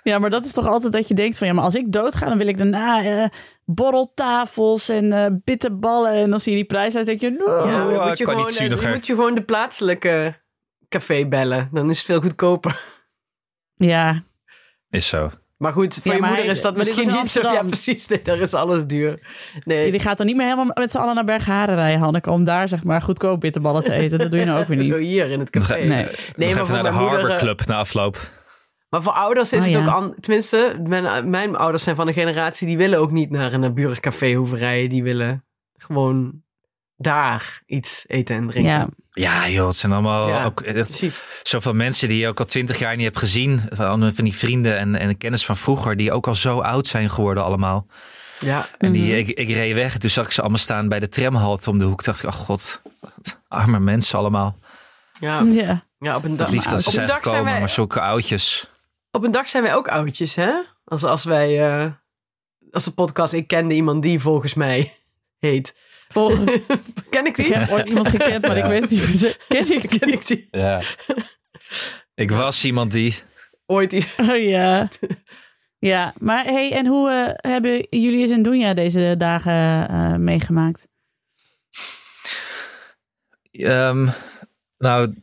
Ja, 0.04 0.20
maar 0.20 0.30
dat 0.30 0.46
is 0.46 0.54
toch 0.54 0.68
altijd 0.68 0.94
dat 0.94 1.08
je 1.08 1.14
denkt 1.14 1.38
van... 1.38 1.48
ja, 1.48 1.54
maar 1.54 1.64
als 1.64 1.76
ik 1.76 1.92
doodga, 1.92 2.28
dan 2.28 2.38
wil 2.38 2.48
ik 2.48 2.58
daarna 2.58 3.04
eh, 3.04 3.30
borreltafels 3.66 4.90
en 4.90 5.14
eh 5.14 5.26
bitterballen. 5.44 6.14
En 6.14 6.30
dan 6.30 6.40
zie 6.40 6.52
je 6.52 6.58
die 6.58 6.68
prijs 6.68 6.96
uit 6.96 7.06
denk 7.06 7.22
je... 7.22 7.30
No. 7.30 7.68
Ja, 7.68 7.84
dan 7.88 8.08
moet 8.08 8.18
je, 8.18 8.26
gewoon, 8.26 8.48
eh, 8.48 8.70
dan 8.70 8.92
moet 8.92 9.06
je 9.08 9.14
gewoon 9.14 9.36
de 9.36 9.44
plaatselijke 9.44 10.36
café 10.90 11.28
bellen. 11.28 11.70
Dan 11.72 11.90
is 11.90 11.98
het 11.98 12.06
veel 12.06 12.22
goedkoper. 12.22 12.82
ja, 13.76 14.24
Is 14.90 15.08
zo. 15.08 15.32
Maar 15.60 15.72
goed, 15.74 15.94
voor 15.94 16.12
Ja, 16.12 16.14
je 16.18 16.20
moeder 16.22 16.40
hij- 16.40 16.48
is 16.48 16.62
dat 16.62 16.76
misschien 16.78 17.12
niet 17.12 17.32
zo. 17.32 17.52
Ja, 17.52 17.64
precies. 17.64 18.08
Nee, 18.08 18.22
daar 18.24 18.38
is 18.40 18.54
alles 18.54 18.86
duur. 18.86 19.20
Nee, 19.64 19.92
die 19.92 20.00
gaat 20.00 20.18
dan 20.18 20.26
niet 20.26 20.36
meer 20.36 20.46
helemaal 20.46 20.72
met 20.74 20.92
z'n 20.92 20.98
allen 20.98 21.16
naar 21.16 21.24
Bergharen 21.26 21.76
rijden, 21.76 22.00
Hanneke... 22.00 22.30
om 22.32 22.44
daar 22.44 22.68
zeg 22.68 22.84
maar 22.84 23.02
goedkoop 23.02 23.40
bitterballen 23.40 23.84
te 23.84 23.94
eten. 23.94 24.20
Dat 24.20 24.32
doe 24.32 24.40
je 24.40 24.46
nou 24.46 24.60
ook 24.62 24.68
weer 24.68 24.84
zo 24.84 24.90
niet. 24.90 24.98
hier 25.00 25.30
in 25.30 25.40
het 25.40 25.50
café. 25.50 25.74
Nee. 25.74 25.88
nog 25.88 25.90
Nee, 25.90 26.10
maar 26.36 26.48
even 26.48 26.66
voor 26.66 26.76
naar 26.76 26.84
de 26.84 26.92
moeder, 26.92 27.10
Harbor 27.10 27.30
eh, 27.30 27.38
Club 27.38 27.66
na 27.66 27.78
afloop. 27.78 28.18
Maar 28.90 29.02
voor 29.02 29.12
ouders 29.14 29.54
is 29.54 29.60
Oh, 29.60 29.66
het 29.66 29.74
ja. 29.74 29.86
ook... 29.86 29.94
An, 29.94 30.16
tenminste, 30.20 30.80
mijn, 30.88 31.30
mijn 31.30 31.56
ouders 31.56 31.84
zijn 31.84 31.96
van 31.96 32.08
een 32.08 32.14
generatie... 32.14 32.68
die 32.68 32.78
willen 32.78 33.00
ook 33.00 33.12
niet 33.12 33.30
naar 33.30 33.54
een 33.54 33.60
naburig 33.60 34.00
café 34.00 34.34
hoeven 34.34 34.58
rijden. 34.58 34.90
Die 34.90 35.04
willen 35.04 35.46
gewoon 35.74 36.42
daar 36.96 37.62
iets 37.66 38.04
eten 38.08 38.36
en 38.36 38.48
drinken. 38.48 38.72
Ja, 38.72 38.88
Ja 39.20 39.50
joh, 39.50 39.68
het 39.68 39.76
zijn 39.76 39.92
allemaal 39.92 40.28
Ja. 40.28 40.46
ook 40.46 40.62
eh, 40.62 40.74
Precies. 40.84 41.22
zoveel 41.44 41.74
mensen 41.74 42.08
die 42.08 42.18
je 42.20 42.28
ook 42.28 42.40
al 42.40 42.46
twintig 42.46 42.80
jaar 42.80 42.96
niet 42.96 43.06
hebt 43.06 43.18
gezien. 43.18 43.62
Van, 43.70 44.12
van 44.14 44.24
die 44.24 44.36
vrienden 44.36 44.78
en, 44.78 44.96
en 44.96 45.18
kennis 45.18 45.46
van 45.46 45.58
vroeger, 45.58 45.98
die 45.98 46.12
ook 46.12 46.28
al 46.28 46.36
zo 46.36 46.60
oud 46.60 46.88
zijn 46.88 47.10
geworden 47.10 47.44
allemaal. 47.44 47.86
Ja. 48.40 48.68
En 48.78 48.92
die, 48.92 49.02
Mhm. 49.04 49.16
ik, 49.16 49.28
ik 49.30 49.50
reed 49.50 49.74
weg 49.76 49.94
en 49.94 50.00
toen 50.00 50.10
zag 50.10 50.26
ik 50.26 50.32
ze 50.32 50.42
allemaal 50.42 50.60
staan 50.60 50.88
bij 50.90 51.00
de 51.00 51.08
tramhalte 51.10 51.70
om 51.70 51.80
de 51.80 51.86
hoek. 51.86 52.02
Toen 52.04 52.14
dacht 52.14 52.24
ik, 52.24 52.30
oh 52.30 52.36
god, 52.46 52.82
wat 53.00 53.40
arme 53.48 53.80
mensen 53.80 54.20
allemaal. 54.20 54.58
Ja, 55.20 55.42
ja. 55.42 55.84
ja 56.00 56.16
op 56.16 56.24
een 56.24 56.36
dag, 56.36 56.46
Het 56.48 56.56
liefst 56.56 56.70
dat 56.70 56.82
ze 56.82 56.88
op 56.88 56.94
een 56.94 56.94
zijn 56.94 57.08
dag 57.08 57.16
gekomen, 57.16 57.40
zijn 57.40 57.52
wij, 57.52 57.60
maar 57.60 57.70
zulke 57.70 58.02
oudjes. 58.02 58.70
op 59.12 59.24
een 59.24 59.32
dag 59.32 59.48
zijn 59.48 59.64
wij 59.64 59.76
ook 59.76 59.88
oudjes, 59.88 60.36
hè? 60.36 60.52
Als, 60.86 61.04
als 61.04 61.24
wij, 61.24 61.68
eh, 61.84 61.92
als 62.72 62.84
de 62.84 62.92
podcast 62.92 63.34
Ik 63.34 63.48
kende 63.48 63.74
iemand 63.74 64.02
die 64.02 64.20
volgens 64.20 64.54
mij 64.54 64.94
heet. 65.40 65.76
Volgende. 66.14 66.62
Ken 67.10 67.26
ik 67.26 67.36
die? 67.36 67.46
Ik 67.46 67.54
heb 67.54 67.70
ooit 67.70 67.88
iemand 67.88 68.08
gekend, 68.08 68.48
maar 68.48 68.58
ik 68.58 68.64
weet 68.64 68.82
het 68.82 68.92
niet. 68.92 69.38
Ken 69.48 69.72
ik 69.72 70.00
Ken 70.00 70.14
ik 70.14 70.28
die? 70.28 70.48
Ja. 70.52 70.82
ik 72.16 72.32
was 72.32 72.66
iemand 72.66 72.92
die... 72.92 73.16
Ooit 73.66 73.90
die. 73.90 74.06
Oh 74.18 74.38
ja. 74.38 74.88
Ja, 75.80 76.14
maar 76.18 76.44
hey, 76.44 76.74
en 76.74 76.86
hoe 76.86 77.10
eh, 77.10 77.52
hebben 77.52 77.88
Julius 77.90 78.30
en 78.30 78.42
Doenja 78.42 78.74
deze 78.74 79.16
dagen 79.18 79.90
eh, 79.90 80.16
meegemaakt? 80.16 80.88
Ehm, 83.52 84.08
nou, 84.78 85.14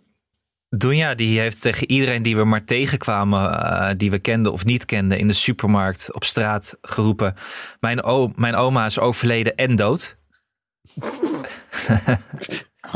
Dunja 0.69 1.15
die 1.15 1.41
heeft 1.41 1.61
tegen 1.61 1.91
iedereen 1.91 2.23
die 2.23 2.37
we 2.37 2.45
maar 2.45 2.65
tegenkwamen, 2.65 3.63
eh, 3.63 3.91
die 3.97 4.11
we 4.11 4.19
kenden 4.19 4.53
of 4.53 4.65
niet 4.65 4.85
kenden 4.85 5.19
in 5.19 5.29
de 5.29 5.35
supermarkt, 5.35 6.13
op 6.13 6.25
straat 6.25 6.79
geroepen. 6.83 7.35
Mijn, 7.81 8.03
o 8.03 8.33
mijn 8.37 8.55
oma 8.55 8.85
is 8.85 8.99
overleden 8.99 9.57
en 9.57 9.77
dood. 9.77 10.17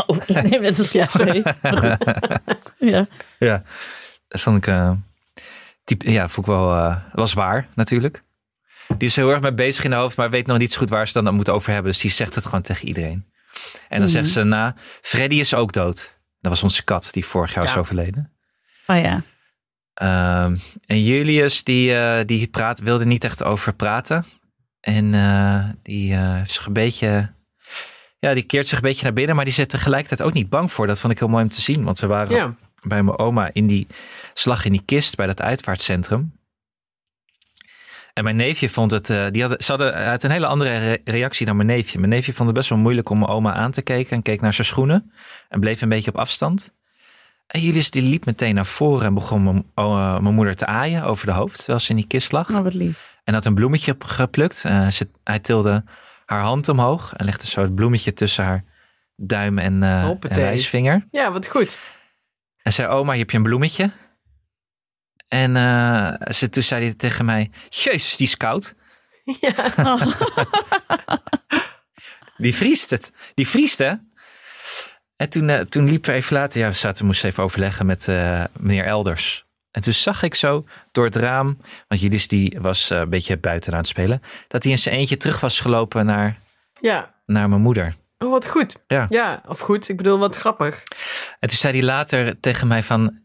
Oh, 0.07 0.17
ik 0.27 0.43
neem 0.51 0.63
het 0.63 0.79
als 0.79 0.89
cliché. 0.91 1.43
ja. 2.79 3.07
Ja, 3.39 3.63
dat 4.29 4.41
vond 4.41 4.57
ik, 4.57 4.67
eh, 4.67 4.93
typ- 5.85 6.03
ja, 6.03 6.29
vond 6.29 6.47
ik 6.47 6.53
wel, 6.53 6.75
eh, 6.77 6.97
was 7.13 7.33
waar 7.33 7.69
natuurlijk. 7.75 8.23
Die 8.99 9.09
is 9.09 9.17
heel 9.17 9.31
erg 9.31 9.41
mee 9.41 9.55
bezig 9.55 9.85
in 9.85 9.91
de 9.91 9.97
hoofd, 9.97 10.17
maar 10.17 10.31
weet 10.31 10.47
nog 10.47 10.59
niet 10.59 10.73
zo 10.73 10.79
goed 10.79 10.89
waar 10.91 11.07
ze 11.07 11.13
dan 11.13 11.27
aan 11.27 11.35
moet 11.35 11.49
over 11.49 11.73
hebben. 11.73 11.93
Dus 11.93 12.01
die 12.01 12.11
zegt 12.11 12.35
het 12.35 12.45
gewoon 12.45 12.63
tegen 12.63 12.89
iedereen. 12.89 13.27
En 13.89 13.99
dan 13.99 14.01
Mhm. 14.01 14.09
zegt 14.11 14.29
ze 14.29 14.43
na, 14.43 14.75
Freddy 15.01 15.35
is 15.37 15.55
ook 15.55 15.73
dood. 15.73 16.19
Dat 16.41 16.51
was 16.53 16.63
onze 16.63 16.85
kat 16.85 17.09
die 17.11 17.25
vorig 17.27 17.55
jaar 17.55 17.65
Ja. 17.65 17.71
is 17.71 17.77
overleden. 17.77 18.33
Oh 18.87 18.97
ja. 19.01 19.23
Ehm, 19.95 20.57
en 20.87 21.03
Julius, 21.03 21.65
die, 21.65 21.95
eh, 21.97 22.25
die 22.27 22.47
praat, 22.47 22.81
wilde 22.81 23.07
niet 23.07 23.25
echt 23.25 23.45
over 23.45 23.73
praten. 23.75 24.25
En 24.81 25.11
die 25.83 26.15
heeft 26.17 26.51
zich 26.51 26.67
een 26.67 26.73
beetje. 26.73 27.35
Ja, 28.21 28.35
die 28.35 28.43
keert 28.43 28.67
zich 28.69 28.77
een 28.79 28.85
beetje 28.85 29.03
naar 29.05 29.13
binnen, 29.13 29.37
maar 29.37 29.45
die 29.45 29.55
zit 29.55 29.69
tegelijkertijd 29.69 30.23
ook 30.29 30.35
niet 30.35 30.49
bang 30.49 30.73
voor. 30.73 30.87
Dat 30.87 31.01
vond 31.01 31.13
ik 31.13 31.19
heel 31.19 31.29
mooi 31.29 31.43
om 31.43 31.51
te 31.51 31.61
zien. 31.61 31.85
Want 31.85 31.99
we 31.99 32.07
waren 32.07 32.37
Ja. 32.37 32.55
bij 32.83 33.03
mijn 33.03 33.19
oma 33.19 33.51
in 33.53 33.67
die 33.67 33.87
slag 34.35 34.65
in 34.65 34.73
die 34.73 34.83
kist 34.85 35.17
bij 35.17 35.27
dat 35.27 35.41
uitvaartcentrum. 35.43 36.33
En 38.15 38.25
mijn 38.25 38.37
neefje 38.37 38.69
vond 38.69 38.91
het, 38.91 39.11
eh, 39.11 39.27
die 39.31 39.43
had, 39.43 39.65
ze 39.65 39.71
hadden 39.71 39.95
uit 39.95 40.23
een 40.23 40.31
hele 40.31 40.47
andere 40.47 40.79
re- 40.79 40.99
reactie 41.05 41.47
dan 41.47 41.57
mijn 41.57 41.69
neefje. 41.69 41.99
Mijn 41.99 42.11
neefje 42.11 42.33
vond 42.33 42.49
het 42.49 42.57
best 42.57 42.69
wel 42.69 42.79
moeilijk 42.79 43.09
om 43.09 43.19
mijn 43.19 43.31
oma 43.31 43.53
aan 43.53 43.71
te 43.71 43.83
kijken 43.83 44.17
en 44.17 44.23
keek 44.23 44.41
naar 44.41 44.53
zijn 44.55 44.67
schoenen 44.67 45.13
en 45.49 45.61
bleef 45.61 45.83
een 45.83 45.89
beetje 45.89 46.11
op 46.11 46.19
afstand. 46.19 46.73
En 47.47 47.61
Julius 47.61 47.91
die 47.91 48.03
liep 48.03 48.25
meteen 48.25 48.55
naar 48.55 48.67
voren 48.67 49.07
en 49.07 49.15
begon 49.15 49.43
mijn, 49.45 49.65
oh, 49.75 49.99
eh, 50.15 50.21
mijn 50.21 50.35
moeder 50.35 50.57
te 50.57 50.67
aaien 50.67 51.03
over 51.05 51.27
de 51.27 51.33
hoofd 51.33 51.57
terwijl 51.57 51.79
ze 51.79 51.91
in 51.91 51.97
die 51.97 52.07
kist 52.07 52.33
lag. 52.33 52.51
Oh, 52.51 52.63
wat 52.63 52.75
lief. 52.75 53.19
En 53.25 53.35
had 53.35 53.45
een 53.45 53.55
bloemetje 53.55 53.97
geplukt. 53.99 54.55
Ze, 54.91 55.09
hij 55.25 55.39
tilde 55.39 55.85
haar 56.31 56.43
hand 56.43 56.69
omhoog 56.69 57.13
en 57.13 57.25
legde 57.25 57.47
zo 57.47 57.63
het 57.63 57.75
bloemetje 57.75 58.13
tussen 58.13 58.45
haar 58.45 58.65
duim 59.17 59.59
en, 59.59 59.83
eh 59.83 60.05
en 60.05 60.19
wijsvinger. 60.29 61.07
ja, 61.11 61.33
wat 61.33 61.47
goed. 61.47 61.79
En 62.63 62.73
zei, 62.73 62.89
oma, 62.89 63.11
hier 63.11 63.21
heb 63.21 63.31
je 63.31 63.37
een 63.37 63.43
bloemetje. 63.43 63.91
En 65.29 65.57
eh, 65.57 66.33
ze, 66.33 66.49
toen 66.51 66.63
zei 66.63 66.85
hij 66.85 66.95
tegen 66.95 67.25
mij, 67.25 67.51
jezus, 67.69 68.17
die 68.17 68.27
is 68.27 68.37
koud. 68.37 68.75
Ja. 69.41 69.55
Oh. 69.77 70.07
Die 72.37 72.55
vriest 72.55 72.91
het. 72.91 73.13
Die 73.35 73.49
vriest, 73.49 73.79
hè? 73.79 73.95
En 75.17 75.29
toen, 75.29 75.49
eh, 75.49 75.61
toen 75.61 75.89
liepen 75.89 76.11
we 76.11 76.17
even 76.17 76.37
later, 76.37 76.61
ja, 76.61 76.67
we 76.69 76.75
zaten, 76.75 77.07
moesten 77.07 77.29
even 77.29 77.43
overleggen 77.43 77.87
met 77.87 78.07
meneer 78.59 78.85
Elders. 78.85 79.47
En 79.71 79.83
toen 79.83 79.93
zag 79.93 80.23
ik 80.23 80.35
zo 80.35 80.65
door 80.93 81.05
het 81.05 81.17
raam, 81.17 81.59
want 81.89 82.01
Julius 82.01 82.29
die 82.29 82.59
was 82.61 82.91
eh, 82.91 82.99
een 82.99 83.09
beetje 83.11 83.37
buiten 83.39 83.73
aan 83.73 83.79
het 83.79 83.89
spelen, 83.89 84.23
dat 84.49 84.63
hij 84.63 84.73
in 84.73 84.79
zijn 84.79 84.95
eentje 84.95 85.17
terug 85.17 85.41
was 85.41 85.61
gelopen 85.61 86.07
naar, 86.07 86.39
ja. 86.81 87.15
naar 87.27 87.49
mijn 87.49 87.61
moeder. 87.61 87.95
Oh, 88.19 88.31
wat 88.31 88.47
goed. 88.47 88.83
Ja. 88.87 89.07
Ja, 89.09 89.43
of 89.47 89.59
goed. 89.61 89.89
Ik 89.89 89.97
bedoel, 89.97 90.19
wat 90.19 90.37
grappig. 90.37 90.83
En 91.39 91.49
toen 91.49 91.59
zei 91.59 91.73
hij 91.79 91.83
later 91.87 92.41
tegen 92.41 92.67
mij 92.67 92.83
van, 92.83 93.19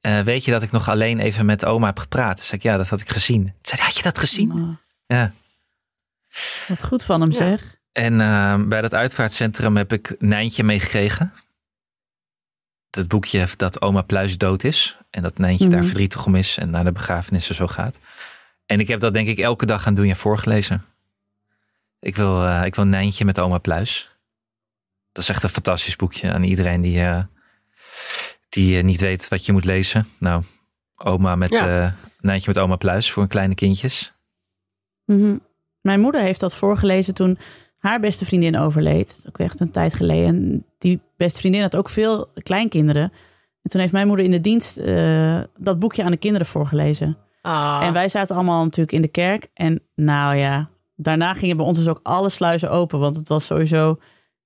eh, 0.00 0.20
weet 0.20 0.44
je 0.44 0.50
dat 0.50 0.62
ik 0.62 0.70
nog 0.70 0.88
alleen 0.88 1.18
even 1.20 1.46
met 1.46 1.64
oma 1.64 1.86
heb 1.86 1.98
gepraat? 1.98 2.36
Toen 2.36 2.44
zei 2.46 2.56
ik, 2.60 2.66
ja, 2.66 2.76
dat 2.76 2.88
had 2.88 3.00
ik 3.00 3.08
gezien. 3.08 3.42
Toen 3.42 3.52
zei 3.62 3.76
hij, 3.80 3.86
had 3.86 3.96
je 3.96 4.02
dat 4.02 4.18
gezien? 4.18 4.52
Oh, 4.52 4.76
Ja. 5.06 5.32
wat 6.68 6.84
goed 6.84 7.04
van 7.04 7.20
hem, 7.20 7.30
Ja. 7.30 7.36
zeg. 7.36 7.76
En 7.92 8.20
eh, 8.20 8.56
bij 8.66 8.80
dat 8.80 8.94
uitvaartcentrum 8.94 9.76
heb 9.76 9.92
ik 9.92 10.14
Nijntje 10.18 10.64
meegekregen. 10.64 11.32
Het 12.94 13.08
boekje 13.08 13.46
dat 13.56 13.82
oma 13.82 14.02
Pluis 14.02 14.38
dood 14.38 14.64
is. 14.64 14.98
En 15.10 15.22
dat 15.22 15.38
Nijntje 15.38 15.68
daar 15.68 15.78
Mhm. 15.78 15.86
verdrietig 15.86 16.26
om 16.26 16.34
is 16.34 16.58
en 16.58 16.70
naar 16.70 16.84
de 16.84 16.92
begrafenissen 16.92 17.54
zo 17.54 17.66
gaat. 17.66 17.98
En 18.66 18.80
ik 18.80 18.88
heb 18.88 19.00
dat 19.00 19.12
denk 19.12 19.28
ik 19.28 19.38
elke 19.38 19.66
dag 19.66 19.82
gaan 19.82 19.94
doen 19.94 20.08
en 20.08 20.16
voorgelezen. 20.16 20.84
Ik 22.00 22.16
wil, 22.16 22.44
eh, 22.46 22.64
ik 22.64 22.74
wil 22.74 22.84
Nijntje 22.84 23.24
met 23.24 23.40
oma 23.40 23.58
Pluis. 23.58 24.16
Dat 25.12 25.22
is 25.22 25.28
echt 25.28 25.42
een 25.42 25.48
fantastisch 25.48 25.96
boekje 25.96 26.32
aan 26.32 26.42
iedereen 26.42 26.80
die, 26.80 27.00
eh, 27.00 27.22
die 28.48 28.76
eh, 28.78 28.84
niet 28.84 29.00
weet 29.00 29.28
wat 29.28 29.46
je 29.46 29.52
moet 29.52 29.64
lezen. 29.64 30.06
Nou, 30.18 30.42
oma 30.96 31.36
met 31.36 31.50
Ja. 31.50 31.94
Nijntje 32.20 32.48
met 32.54 32.58
oma 32.62 32.76
Pluis 32.76 33.12
voor 33.12 33.26
kleine 33.28 33.54
kindjes. 33.54 34.12
Mhm. 35.04 35.36
Mijn 35.80 36.00
moeder 36.00 36.20
heeft 36.20 36.40
dat 36.40 36.54
voorgelezen 36.54 37.14
toen 37.14 37.38
haar 37.78 38.00
beste 38.00 38.24
vriendin 38.24 38.58
overleed. 38.58 39.24
Ook 39.28 39.38
echt 39.38 39.60
een 39.60 39.70
tijd 39.70 39.94
geleden. 39.94 40.26
En 40.28 40.64
die 40.78 41.00
beste 41.24 41.40
vriendin 41.40 41.62
had 41.62 41.76
ook 41.76 41.88
veel 41.88 42.28
kleinkinderen. 42.42 43.12
En 43.62 43.70
toen 43.70 43.80
heeft 43.80 43.92
mijn 43.92 44.06
moeder 44.06 44.24
in 44.24 44.30
de 44.30 44.40
dienst 44.40 44.76
eh, 44.76 45.40
dat 45.58 45.78
boekje 45.78 46.04
aan 46.04 46.10
de 46.10 46.16
kinderen 46.16 46.46
voorgelezen. 46.46 47.16
Ah. 47.42 47.80
En 47.82 47.92
wij 47.92 48.08
zaten 48.08 48.34
allemaal 48.34 48.64
natuurlijk 48.64 48.92
in 48.92 49.02
de 49.02 49.08
kerk. 49.08 49.50
En 49.54 49.82
nou 49.94 50.36
ja, 50.36 50.68
daarna 50.96 51.34
gingen 51.34 51.56
bij 51.56 51.66
ons 51.66 51.78
dus 51.78 51.88
ook 51.88 52.00
alle 52.02 52.28
sluizen 52.28 52.70
open. 52.70 52.98
Want 52.98 53.16
het 53.16 53.28
was 53.28 53.46
sowieso... 53.46 53.98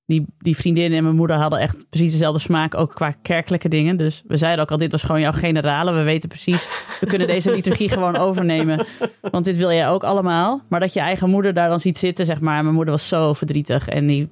Die, 0.06 0.26
die 0.38 0.56
vriendin 0.56 0.92
en 0.92 1.02
mijn 1.02 1.14
moeder 1.14 1.36
hadden 1.36 1.58
echt 1.58 1.86
precies 1.90 2.12
dezelfde 2.12 2.40
smaak, 2.40 2.74
ook 2.74 2.94
qua 2.94 3.10
kerkelijke 3.22 3.68
dingen. 3.68 3.96
Dus 3.96 4.22
we 4.26 4.36
zeiden 4.36 4.64
ook 4.64 4.70
al, 4.70 4.76
dit 4.76 4.90
was 4.90 5.02
gewoon 5.02 5.20
jouw 5.20 5.32
generale. 5.32 5.92
We 5.92 6.02
weten 6.02 6.28
precies, 6.28 6.68
we 7.00 7.06
kunnen 7.06 7.26
deze 7.26 7.50
liturgie 7.50 7.88
gewoon 7.88 8.16
overnemen. 8.16 8.86
Want 9.20 9.44
dit 9.44 9.56
wil 9.56 9.72
jij 9.72 9.88
ook 9.88 10.04
allemaal. 10.04 10.62
Maar 10.68 10.80
dat 10.80 10.92
je 10.92 11.00
eigen 11.00 11.30
moeder 11.30 11.54
daar 11.54 11.68
dan 11.68 11.80
ziet 11.80 11.98
zitten, 11.98 12.26
zeg 12.26 12.40
maar. 12.40 12.62
Mijn 12.62 12.74
moeder 12.74 12.94
was 12.94 13.08
zo 13.08 13.32
verdrietig 13.32 13.88
en 13.88 14.06
die 14.06 14.28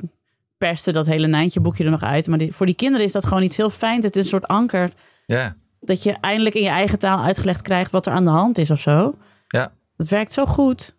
perste 0.58 0.92
dat 0.92 1.06
hele 1.06 1.26
Nijntje 1.26 1.60
boekje 1.60 1.84
er 1.84 1.90
nog 1.90 2.02
uit. 2.02 2.26
Maar 2.26 2.38
die, 2.38 2.52
voor 2.52 2.66
die 2.66 2.74
kinderen 2.74 3.06
is 3.06 3.12
dat 3.12 3.26
gewoon 3.26 3.42
iets 3.42 3.56
heel 3.56 3.70
fijn. 3.70 4.02
Het 4.02 4.16
is 4.16 4.22
een 4.22 4.28
soort 4.28 4.46
anker 4.46 4.92
Ja, 5.26 5.56
dat 5.80 6.02
je 6.02 6.12
eindelijk 6.12 6.54
in 6.54 6.62
je 6.62 6.68
eigen 6.68 6.98
taal 6.98 7.22
uitgelegd 7.22 7.62
krijgt 7.62 7.90
wat 7.90 8.06
er 8.06 8.12
aan 8.12 8.24
de 8.24 8.30
hand 8.30 8.58
is 8.58 8.70
of 8.70 8.80
zo. 8.80 9.14
Ja. 9.48 9.72
Dat 9.96 10.08
werkt 10.08 10.32
zo 10.32 10.46
goed. 10.46 10.96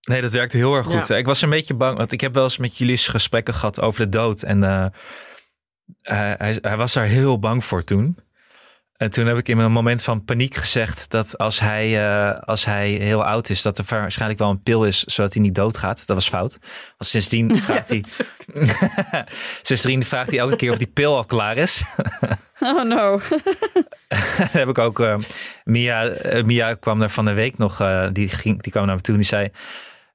Nee, 0.00 0.20
dat 0.20 0.32
werkte 0.32 0.56
heel 0.56 0.74
erg 0.74 0.86
goed. 0.86 1.06
Ja. 1.06 1.16
Ik 1.16 1.26
was 1.26 1.42
een 1.42 1.50
beetje 1.50 1.74
bang, 1.74 1.96
want 1.96 2.12
ik 2.12 2.20
heb 2.20 2.34
wel 2.34 2.44
eens 2.44 2.56
met 2.56 2.76
jullie 2.76 2.96
gesprekken 2.96 3.54
gehad 3.54 3.80
over 3.80 4.04
de 4.04 4.08
dood. 4.08 4.42
En 4.42 4.64
eh, 4.64 4.86
hij, 6.02 6.34
hij, 6.38 6.58
hij 6.60 6.76
was 6.76 6.92
daar 6.92 7.06
heel 7.06 7.38
bang 7.38 7.64
voor 7.64 7.84
toen. 7.84 8.18
En 9.00 9.10
toen 9.10 9.26
heb 9.26 9.36
ik 9.36 9.48
in 9.48 9.58
een 9.58 9.72
moment 9.72 10.02
van 10.04 10.24
paniek 10.24 10.54
gezegd 10.54 11.10
dat 11.10 11.38
als 11.38 11.60
hij, 11.60 12.08
eh, 12.08 12.40
als 12.40 12.64
hij 12.64 12.88
heel 12.90 13.24
oud 13.24 13.48
is, 13.50 13.62
dat 13.62 13.78
er 13.78 13.84
waarschijnlijk 13.88 14.40
wel 14.40 14.50
een 14.50 14.62
pil 14.62 14.84
is 14.84 15.04
zodat 15.04 15.32
hij 15.32 15.42
niet 15.42 15.54
doodgaat. 15.54 16.06
Dat 16.06 16.16
was 16.16 16.28
fout. 16.28 16.58
Want 16.96 17.10
sindsdien 17.10 17.56
vraagt 17.62 17.88
hij, 17.88 18.04
sindsdien 19.62 20.02
vraagt 20.02 20.30
hij 20.30 20.38
elke 20.38 20.56
keer 20.56 20.70
of 20.72 20.78
die 20.78 20.86
pil 20.86 21.16
al 21.16 21.24
klaar 21.24 21.56
is. 21.56 21.82
Oh 22.62 22.82
no. 22.84 23.20
Dat 24.38 24.52
heb 24.52 24.68
ik 24.68 24.78
ook. 24.78 25.00
eh, 25.00 25.16
Mia, 25.64 26.06
eh, 26.08 26.44
Mia 26.44 26.74
kwam 26.74 27.02
er 27.02 27.10
van 27.10 27.24
de 27.24 27.32
week 27.32 27.58
nog. 27.58 27.82
die, 28.12 28.28
ging, 28.28 28.62
die 28.62 28.72
kwam 28.72 28.86
naar 28.86 28.94
me 28.96 29.00
toe 29.00 29.14
en 29.14 29.20
die 29.20 29.28
zei. 29.28 29.50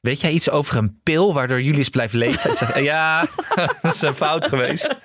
Weet 0.01 0.21
jij 0.21 0.31
iets 0.31 0.49
over 0.49 0.75
een 0.77 0.99
pil 1.03 1.33
waardoor 1.33 1.61
Julius 1.61 1.89
blijft 1.89 2.13
leven? 2.13 2.53
Zeg, 2.55 2.79
ja, 2.79 3.25
dat 3.81 3.93
is 3.93 4.01
een 4.01 4.13
fout 4.13 4.47
geweest. 4.47 4.95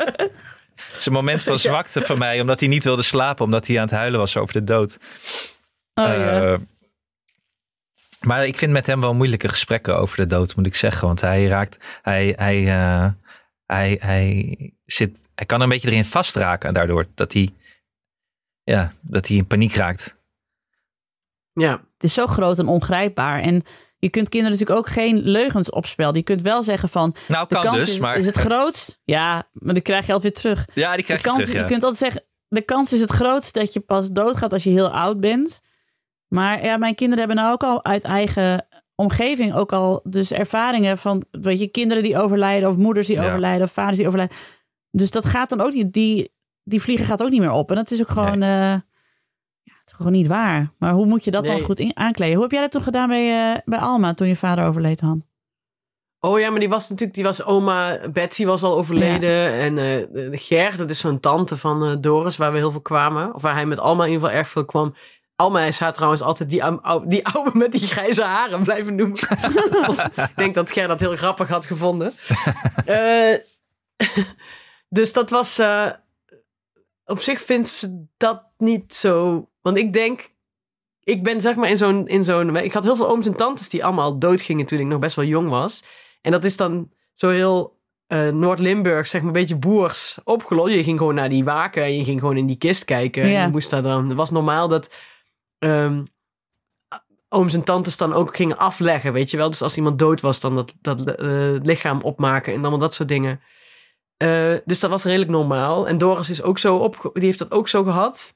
Het 0.88 0.98
is 0.98 1.06
een 1.06 1.12
moment 1.12 1.42
van 1.42 1.58
zwakte 1.68 2.00
van 2.00 2.18
mij, 2.18 2.40
omdat 2.40 2.60
hij 2.60 2.68
niet 2.68 2.84
wilde 2.84 3.02
slapen, 3.02 3.44
omdat 3.44 3.66
hij 3.66 3.76
aan 3.76 3.82
het 3.82 3.90
huilen 3.90 4.18
was 4.20 4.36
over 4.36 4.52
de 4.52 4.64
dood. 4.64 4.98
Oh, 5.94 6.04
ja. 6.04 6.52
Eh, 6.52 6.58
maar 8.20 8.46
ik 8.46 8.58
vind 8.58 8.72
met 8.72 8.86
hem 8.86 9.00
wel 9.00 9.14
moeilijke 9.14 9.48
gesprekken 9.48 9.98
over 9.98 10.16
de 10.16 10.26
dood, 10.26 10.56
moet 10.56 10.66
ik 10.66 10.74
zeggen. 10.74 11.06
Want 11.06 11.20
hij 11.20 11.46
raakt, 11.46 11.98
hij, 12.02 12.34
hij, 12.36 12.68
eh, 12.68 13.10
hij, 13.66 13.98
hij 14.00 14.56
zit, 14.84 15.16
hij 15.34 15.46
kan 15.46 15.58
er 15.58 15.64
een 15.64 15.70
beetje 15.70 15.90
erin 15.90 16.04
vastraken 16.04 16.74
daardoor 16.74 17.06
dat 17.14 17.32
hij, 17.32 17.50
ja, 18.62 18.92
dat 19.00 19.26
hij 19.26 19.36
in 19.36 19.46
paniek 19.46 19.74
raakt. 19.74 20.18
Ja. 21.52 21.70
Het 21.70 22.08
is 22.08 22.14
zo 22.14 22.26
groot 22.26 22.58
en 22.58 22.66
ongrijpbaar. 22.66 23.40
En 23.40 23.62
je 24.00 24.08
kunt 24.10 24.28
kinderen 24.28 24.58
natuurlijk 24.58 24.86
ook 24.86 24.92
geen 24.92 25.18
leugens 25.22 25.70
opspelden. 25.70 26.16
Je 26.16 26.22
kunt 26.24 26.42
wel 26.42 26.62
zeggen 26.62 26.88
van, 26.88 27.14
Nou, 27.28 27.46
de 27.48 27.54
kan 27.54 27.64
kans 27.64 27.76
dus, 27.76 27.88
is, 27.90 27.98
maar 27.98 28.16
is 28.16 28.26
het 28.26 28.36
grootst. 28.36 29.00
Ja, 29.04 29.48
maar 29.52 29.74
dan 29.74 29.82
krijg 29.82 30.06
je 30.06 30.12
altijd 30.12 30.42
weer 30.42 30.54
terug. 30.54 30.68
ja, 30.74 30.88
die 30.88 30.96
De 30.96 31.02
krijg 31.02 31.20
je 31.20 31.26
kans, 31.26 31.38
terug. 31.40 31.54
Ja. 31.54 31.60
Je 31.60 31.66
kunt 31.66 31.82
altijd 31.82 32.00
zeggen, 32.00 32.22
de 32.48 32.62
kans 32.62 32.92
is 32.92 33.00
het 33.00 33.10
grootst 33.10 33.54
dat 33.54 33.72
je 33.72 33.80
pas 33.80 34.10
doodgaat 34.10 34.52
als 34.52 34.62
je 34.64 34.70
heel 34.70 34.90
oud 34.90 35.20
bent. 35.20 35.60
Maar 36.28 36.64
ja, 36.64 36.76
mijn 36.76 36.94
kinderen 36.94 37.18
hebben 37.26 37.36
nou 37.44 37.52
ook 37.52 37.62
al 37.62 37.84
uit 37.84 38.04
eigen 38.04 38.66
omgeving 38.94 39.54
ook 39.54 39.72
al 39.72 40.00
dus 40.04 40.32
ervaringen 40.32 40.98
van, 40.98 41.24
weet 41.30 41.60
je, 41.60 41.66
kinderen 41.68 42.02
die 42.02 42.18
overlijden 42.18 42.68
of 42.68 42.76
moeders 42.76 43.06
die 43.06 43.16
Ja. 43.16 43.26
overlijden 43.26 43.62
of 43.62 43.72
vaders 43.72 43.96
die 43.96 44.06
overlijden. 44.06 44.36
Dus 44.90 45.10
dat 45.10 45.24
gaat 45.26 45.48
dan 45.48 45.60
ook 45.60 45.72
niet, 45.72 45.92
die, 45.92 46.32
die 46.62 46.80
vlieger 46.82 47.04
gaat 47.06 47.22
ook 47.22 47.30
niet 47.30 47.40
meer 47.40 47.50
op. 47.50 47.70
En 47.70 47.76
dat 47.76 47.90
is 47.90 48.00
ook 48.00 48.08
gewoon, 48.10 48.42
eh, 48.42 48.74
is 49.90 49.96
gewoon 49.96 50.12
niet 50.12 50.26
waar. 50.26 50.72
Maar 50.78 50.92
hoe 50.92 51.06
moet 51.06 51.24
je 51.24 51.30
dat 51.30 51.44
dan 51.44 51.60
goed 51.60 51.78
in, 51.78 51.96
aankleden? 51.96 52.34
Hoe 52.34 52.42
heb 52.42 52.52
jij 52.52 52.60
dat 52.60 52.70
toen 52.70 52.82
gedaan 52.82 53.08
bij, 53.08 53.52
eh, 53.52 53.60
bij 53.64 53.78
Alma 53.78 54.14
toen 54.14 54.28
je 54.28 54.36
vader 54.36 54.66
overleed, 54.66 55.00
Han? 55.00 55.24
Oh 56.20 56.40
ja, 56.40 56.50
maar 56.50 56.60
die 56.60 56.68
was 56.68 56.88
natuurlijk, 56.88 57.14
die 57.14 57.24
was 57.24 57.44
oma, 57.44 57.98
Betsy 58.12 58.44
was 58.44 58.62
al 58.62 58.76
overleden. 58.76 59.52
En 59.52 59.78
eh, 59.78 60.38
Ger, 60.40 60.76
dat 60.76 60.90
is 60.90 60.98
zo'n 60.98 61.20
tante 61.20 61.56
van 61.56 61.84
eh, 61.84 61.96
Doris, 62.00 62.36
waar 62.36 62.52
we 62.52 62.58
heel 62.58 62.70
veel 62.70 62.80
kwamen. 62.80 63.34
Of 63.34 63.42
waar 63.42 63.54
hij 63.54 63.66
met 63.66 63.78
Alma 63.78 64.04
in 64.04 64.10
ieder 64.10 64.24
geval 64.26 64.40
erg 64.40 64.48
veel 64.48 64.64
kwam. 64.64 64.94
Alma 65.36 65.60
is 65.60 65.80
haar 65.80 65.92
trouwens 65.92 66.22
altijd 66.22 66.50
die, 66.50 66.64
ou- 66.64 66.78
ou- 66.82 67.08
die 67.08 67.26
oude 67.26 67.50
met 67.58 67.72
die 67.72 67.86
grijze 67.86 68.22
haren 68.22 68.62
blijven 68.62 68.94
noemen. 68.94 69.18
ik 70.30 70.36
denk 70.36 70.54
dat 70.54 70.72
Ger 70.72 70.88
dat 70.88 71.00
heel 71.00 71.16
grappig 71.16 71.48
had 71.48 71.66
gevonden. 71.66 72.12
Dus 74.88 75.12
dat 75.12 75.30
was... 75.30 75.60
op 77.04 77.20
zich 77.20 77.40
vindt 77.42 77.68
ze 77.68 78.04
dat 78.16 78.42
niet 78.58 78.94
zo... 78.94 79.48
Want 79.62 79.76
ik 79.76 79.92
denk... 79.92 80.30
Ik 81.02 81.22
ben 81.22 81.40
zeg 81.40 81.56
maar 81.56 81.68
in 81.68 81.76
zo'n... 81.76 82.08
In 82.08 82.24
zo'n 82.24 82.56
ik 82.56 82.72
had 82.72 82.84
heel 82.84 82.96
veel 82.96 83.08
ooms 83.08 83.26
en 83.26 83.34
tantes 83.36 83.68
die 83.68 83.84
allemaal 83.84 84.18
doodgingen 84.18 84.66
toen 84.66 84.78
ik 84.78 84.86
nog 84.86 84.98
best 84.98 85.16
wel 85.16 85.24
jong 85.24 85.48
was. 85.48 85.82
En 86.22 86.32
dat 86.32 86.44
is 86.44 86.56
dan 86.56 86.90
zo 87.14 87.28
heel 87.28 87.78
eh, 88.06 88.28
Noord-Limburg, 88.28 89.06
zeg 89.06 89.20
maar 89.20 89.30
een 89.30 89.40
beetje 89.40 89.56
boers 89.56 90.18
opgelost. 90.24 90.74
Je 90.74 90.82
ging 90.82 90.98
gewoon 90.98 91.14
naar 91.14 91.28
die 91.28 91.44
waken 91.44 91.82
en 91.82 91.96
je 91.96 92.04
ging 92.04 92.20
gewoon 92.20 92.36
in 92.36 92.46
die 92.46 92.56
kist 92.58 92.84
kijken. 92.84 93.22
En 93.22 93.30
Ja. 93.30 93.44
je 93.44 93.50
moest 93.50 93.70
daar 93.70 93.82
dan... 93.82 94.08
Het 94.08 94.16
was 94.16 94.30
normaal 94.30 94.68
dat... 94.68 94.94
ehm, 95.58 96.04
ooms 97.28 97.54
en 97.54 97.64
tantes 97.64 97.96
dan 97.96 98.12
ook 98.12 98.36
gingen 98.36 98.58
afleggen, 98.58 99.12
weet 99.12 99.30
je 99.30 99.36
wel. 99.36 99.50
Dus 99.50 99.62
als 99.62 99.76
iemand 99.76 99.98
dood 99.98 100.20
was, 100.20 100.40
dan 100.40 100.54
dat, 100.54 100.74
dat 100.80 101.14
eh, 101.14 101.54
lichaam 101.62 102.00
opmaken 102.00 102.52
en 102.52 102.60
allemaal 102.60 102.78
dat 102.78 102.94
soort 102.94 103.08
dingen. 103.08 103.40
Eh, 104.16 104.54
dus 104.64 104.80
dat 104.80 104.90
was 104.90 105.04
redelijk 105.04 105.30
normaal. 105.30 105.88
En 105.88 105.98
Doris 105.98 106.30
is 106.30 106.42
ook 106.42 106.58
zo 106.58 106.76
op, 106.76 107.10
die 107.14 107.24
heeft 107.24 107.38
dat 107.38 107.50
ook 107.50 107.68
zo 107.68 107.82
gehad. 107.82 108.34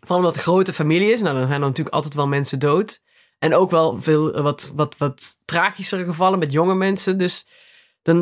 Vooral 0.00 0.16
omdat 0.18 0.36
het 0.36 0.46
een 0.46 0.52
grote 0.52 0.72
familie 0.72 1.12
is. 1.12 1.20
Nou, 1.20 1.38
dan 1.38 1.46
zijn 1.46 1.60
er 1.60 1.66
natuurlijk 1.66 1.94
altijd 1.94 2.14
wel 2.14 2.26
mensen 2.28 2.58
dood. 2.58 3.00
En 3.38 3.54
ook 3.54 3.70
wel 3.70 4.00
veel 4.00 4.34
eh, 4.34 4.42
wat, 4.42 4.72
wat, 4.74 4.94
wat 4.98 5.36
tragischere 5.44 6.04
gevallen 6.04 6.38
met 6.38 6.52
jonge 6.52 6.74
mensen. 6.74 7.18
Dus 7.18 7.46
dan, 8.02 8.18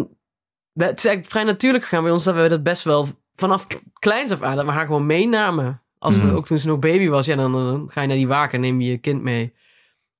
het 0.72 0.98
is 0.98 1.04
eigenlijk 1.04 1.26
vrij 1.26 1.44
natuurlijk 1.44 1.84
gegaan 1.84 2.02
bij 2.02 2.12
ons 2.12 2.24
dat 2.24 2.34
we 2.34 2.48
dat 2.48 2.62
best 2.62 2.82
wel 2.84 3.06
vanaf 3.34 3.66
kleins 3.98 4.30
af 4.30 4.42
aan, 4.42 4.56
dat 4.56 4.64
we 4.64 4.70
haar 4.70 4.86
gewoon 4.86 5.06
meenamen. 5.06 5.82
Als 5.98 6.16
we, 6.16 6.26
Mhm. 6.26 6.34
ook 6.34 6.46
toen 6.46 6.58
ze 6.58 6.66
nog 6.66 6.78
baby 6.78 7.08
was, 7.08 7.26
ja, 7.26 7.36
dan, 7.36 7.52
dan 7.52 7.86
ga 7.90 8.00
je 8.00 8.06
naar 8.06 8.16
die 8.16 8.28
waken 8.28 8.54
en 8.54 8.60
neem 8.60 8.80
je 8.80 8.90
je 8.90 8.98
kind 8.98 9.22
mee. 9.22 9.54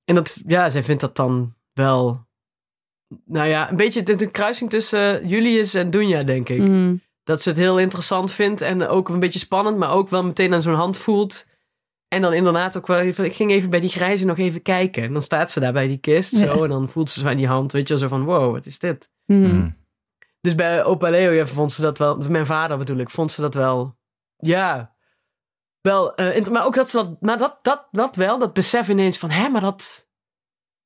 En 0.04 0.14
dat, 0.14 0.40
ja, 0.46 0.68
zij 0.68 0.82
vindt 0.82 1.00
dat 1.00 1.16
dan 1.16 1.54
wel, 1.72 2.26
nou 3.24 3.48
ja, 3.48 3.70
een 3.70 3.76
beetje 3.76 4.02
de, 4.02 4.14
de 4.14 4.30
kruising 4.30 4.70
tussen 4.70 5.28
Julius 5.28 5.74
en 5.74 5.90
Dunja, 5.90 6.22
denk 6.22 6.48
ik. 6.48 6.60
Mm. 6.60 7.00
Dat 7.24 7.42
ze 7.42 7.48
het 7.48 7.58
heel 7.58 7.78
interessant 7.78 8.32
vindt 8.32 8.60
en 8.60 8.88
ook 8.88 9.08
een 9.08 9.20
beetje 9.20 9.38
spannend, 9.38 9.76
maar 9.76 9.90
ook 9.90 10.08
wel 10.08 10.24
meteen 10.24 10.54
aan 10.54 10.60
zo'n 10.60 10.74
hand 10.74 10.96
voelt. 10.98 11.46
En 12.08 12.22
dan 12.22 12.32
inderdaad 12.32 12.76
ook 12.76 12.86
wel 12.86 12.98
even, 12.98 13.24
ik 13.24 13.34
ging 13.34 13.50
even 13.50 13.70
bij 13.70 13.80
die 13.80 13.90
grijze 13.90 14.24
nog 14.24 14.38
even 14.38 14.62
kijken. 14.62 15.02
En 15.02 15.12
dan 15.12 15.22
staat 15.22 15.50
ze 15.50 15.60
daar 15.60 15.72
bij 15.72 15.86
die 15.86 15.98
kist 15.98 16.36
zo 16.36 16.44
Ja. 16.56 16.62
en 16.62 16.68
dan 16.68 16.88
voelt 16.88 17.10
ze 17.10 17.20
zo 17.20 17.26
aan 17.26 17.36
die 17.36 17.46
hand, 17.46 17.72
weet 17.72 17.88
je 17.88 17.94
wel, 17.94 18.02
zo 18.02 18.08
van, 18.08 18.24
wow, 18.24 18.52
wat 18.52 18.66
is 18.66 18.78
dit? 18.78 19.10
Mm. 19.26 19.42
Mm. 19.42 19.76
Dus 20.40 20.54
bij 20.54 20.84
opa 20.84 21.10
Leo 21.10 21.30
ja, 21.30 21.46
vond 21.46 21.72
ze 21.72 21.82
dat 21.82 21.98
wel, 21.98 22.16
mijn 22.16 22.46
vader 22.46 22.78
bedoel 22.78 22.96
ik, 22.96 23.10
vond 23.10 23.32
ze 23.32 23.40
dat 23.40 23.54
wel, 23.54 23.98
ja, 24.36 24.94
wel, 25.80 26.14
eh, 26.14 26.46
maar 26.46 26.64
ook 26.66 26.74
dat 26.74 26.90
ze 26.90 26.96
dat, 26.96 27.20
maar 27.20 27.38
dat, 27.38 27.58
dat, 27.62 27.88
dat 27.90 28.16
wel, 28.16 28.38
dat 28.38 28.52
besef 28.52 28.88
ineens 28.88 29.18
van, 29.18 29.30
hè, 29.30 29.48
maar 29.48 29.60
dat, 29.60 30.08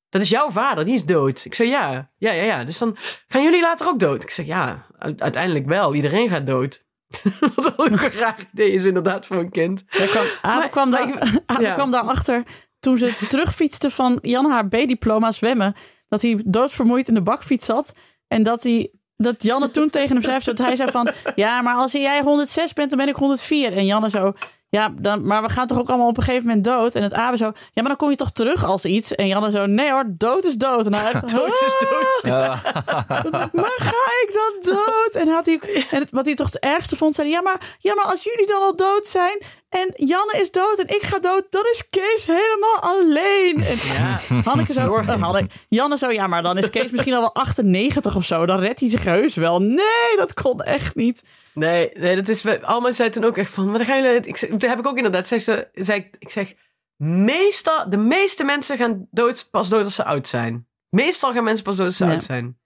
dat 0.09 0.21
is 0.21 0.29
jouw 0.29 0.49
vader, 0.49 0.85
die 0.85 0.93
is 0.93 1.05
dood. 1.05 1.45
Ik 1.45 1.55
zei, 1.55 1.69
ja, 1.69 2.11
ja, 2.17 2.31
ja, 2.31 2.43
ja. 2.43 2.63
Dus 2.63 2.77
dan 2.77 2.97
gaan 3.27 3.43
jullie 3.43 3.61
later 3.61 3.87
ook 3.87 3.99
dood? 3.99 4.23
Ik 4.23 4.29
zeg, 4.29 4.45
ja, 4.45 4.85
uiteindelijk 4.97 5.65
wel, 5.65 5.93
iedereen 5.95 6.29
gaat 6.29 6.47
dood. 6.47 6.82
Wat 7.55 7.73
ook 7.77 7.85
een 7.89 7.97
raar 7.97 8.47
idee 8.53 8.71
is 8.71 8.83
inderdaad 8.85 9.25
voor 9.25 9.37
een 9.37 9.49
kind. 9.49 9.83
Daar 9.89 10.07
kwam, 10.07 10.25
Abe, 10.41 10.57
Maar- 10.59 10.69
kwam, 10.69 10.89
maar 10.89 11.07
daar, 11.07 11.41
Abe 11.45 11.61
ja. 11.61 11.73
kwam 11.73 11.91
daarachter 11.91 12.43
toen 12.79 12.97
ze 12.97 13.13
terugfietste 13.29 13.89
van 13.89 14.17
Jan 14.21 14.49
haar 14.51 14.67
B-diploma 14.67 15.31
zwemmen. 15.31 15.75
Dat 16.07 16.21
hij 16.21 16.41
doodvermoeid 16.45 17.07
in 17.07 17.13
de 17.13 17.21
bakfiets 17.21 17.65
zat. 17.65 17.93
En 18.27 18.43
dat, 18.43 18.63
hij, 18.63 18.91
dat 19.15 19.43
Janne 19.43 19.71
toen 19.71 19.89
tegen 19.89 20.09
hem 20.15 20.21
zei, 20.21 20.39
dat 20.45 20.57
hij 20.57 20.75
zei 20.75 20.91
van... 20.91 21.11
Ja, 21.35 21.61
maar 21.61 21.75
als 21.75 21.91
jij 21.91 22.21
106 22.21 22.73
bent, 22.73 22.89
dan 22.89 22.99
ben 22.99 23.07
ik 23.07 23.15
104. 23.15 23.77
En 23.77 23.85
Janne 23.85 24.09
zo... 24.09 24.33
Ja, 24.73 24.93
dan, 24.97 25.25
maar 25.25 25.41
we 25.41 25.49
gaan 25.49 25.67
toch 25.67 25.79
ook 25.79 25.89
allemaal 25.89 26.07
op 26.07 26.17
een 26.17 26.23
gegeven 26.23 26.47
moment 26.47 26.63
dood? 26.63 26.95
En 26.95 27.03
het 27.03 27.13
Abe 27.13 27.37
zo... 27.37 27.45
Ja, 27.45 27.51
maar 27.73 27.83
dan 27.83 27.95
kom 27.95 28.09
je 28.09 28.15
toch 28.15 28.31
terug 28.31 28.65
als 28.65 28.85
iets? 28.85 29.15
En 29.15 29.27
Janne 29.27 29.51
zo... 29.51 29.65
Nee 29.65 29.91
hoor, 29.91 30.05
dood 30.07 30.43
is 30.43 30.55
dood. 30.55 30.85
En 30.85 30.93
hij 30.93 31.05
echt, 31.11 31.29
Dood 31.31 31.61
is 31.65 31.75
dood. 31.89 32.23
maar 33.61 33.75
ga 33.77 34.05
ik 34.23 34.29
dan 34.33 34.75
dood? 34.75 35.09
En, 35.13 35.27
had 35.27 35.45
hij, 35.45 35.59
en 35.91 36.07
wat 36.11 36.25
hij 36.25 36.35
toch 36.35 36.45
het 36.51 36.59
ergste 36.59 36.95
vond, 36.95 37.15
zei 37.15 37.27
hij, 37.27 37.37
ja 37.37 37.43
maar, 37.43 37.75
ja, 37.79 37.95
maar 37.95 38.05
als 38.05 38.23
jullie 38.23 38.47
dan 38.47 38.61
al 38.61 38.75
dood 38.75 39.07
zijn 39.07 39.43
en 39.69 39.91
Janne 39.95 40.41
is 40.41 40.51
dood 40.51 40.77
en 40.79 40.95
ik 40.95 41.03
ga 41.03 41.19
dood, 41.19 41.43
dan 41.49 41.63
is 41.71 41.89
Kees 41.89 42.25
helemaal 42.25 42.79
alleen. 42.79 43.63
En 43.63 43.77
Ja. 43.93 44.41
Hanneke 44.43 44.73
zo, 44.73 45.03
Hanneke, 45.03 45.49
Janne 45.69 45.97
zo, 45.97 46.11
ja, 46.11 46.27
maar 46.27 46.41
dan 46.43 46.57
is 46.57 46.69
Kees 46.69 46.91
misschien 46.91 47.13
al 47.13 47.19
wel 47.19 47.33
98 47.33 48.15
of 48.15 48.25
zo. 48.25 48.45
Dan 48.45 48.59
redt 48.59 48.79
hij 48.79 48.89
zich 48.89 49.03
heus 49.03 49.35
wel. 49.35 49.59
Nee, 49.61 50.15
dat 50.15 50.33
kon 50.33 50.61
echt 50.61 50.95
niet. 50.95 51.23
Nee, 51.53 51.89
nee, 51.93 52.15
dat 52.15 52.27
is... 52.27 52.45
Alma 52.61 52.91
zei 52.91 53.09
toen 53.09 53.23
ook 53.23 53.37
echt 53.37 53.51
van... 53.53 53.65
Maar 53.69 53.77
dan 53.77 53.87
gaan 53.87 54.03
jullie... 54.03 54.19
Ik, 54.19 54.37
toen 54.37 54.69
heb 54.69 54.79
ik 54.79 54.87
ook 54.87 54.97
inderdaad... 54.97 55.27
Zei 55.27 55.39
ze, 55.39 55.67
zei, 55.73 56.09
ik- 56.19 56.29
zeg... 56.31 56.53
Meestal... 56.97 57.89
De 57.89 57.97
meeste 57.97 58.43
mensen 58.43 58.77
gaan 58.77 59.07
dood, 59.11 59.47
pas 59.51 59.69
dood 59.69 59.83
als 59.83 59.95
ze 59.95 60.03
oud 60.05 60.27
zijn. 60.27 60.67
Meestal 60.89 61.33
gaan 61.33 61.43
mensen 61.43 61.63
pas 61.63 61.75
dood 61.75 61.85
als 61.87 61.97
ze 61.97 62.05
Ja. 62.05 62.11
oud 62.11 62.23
zijn. 62.23 62.57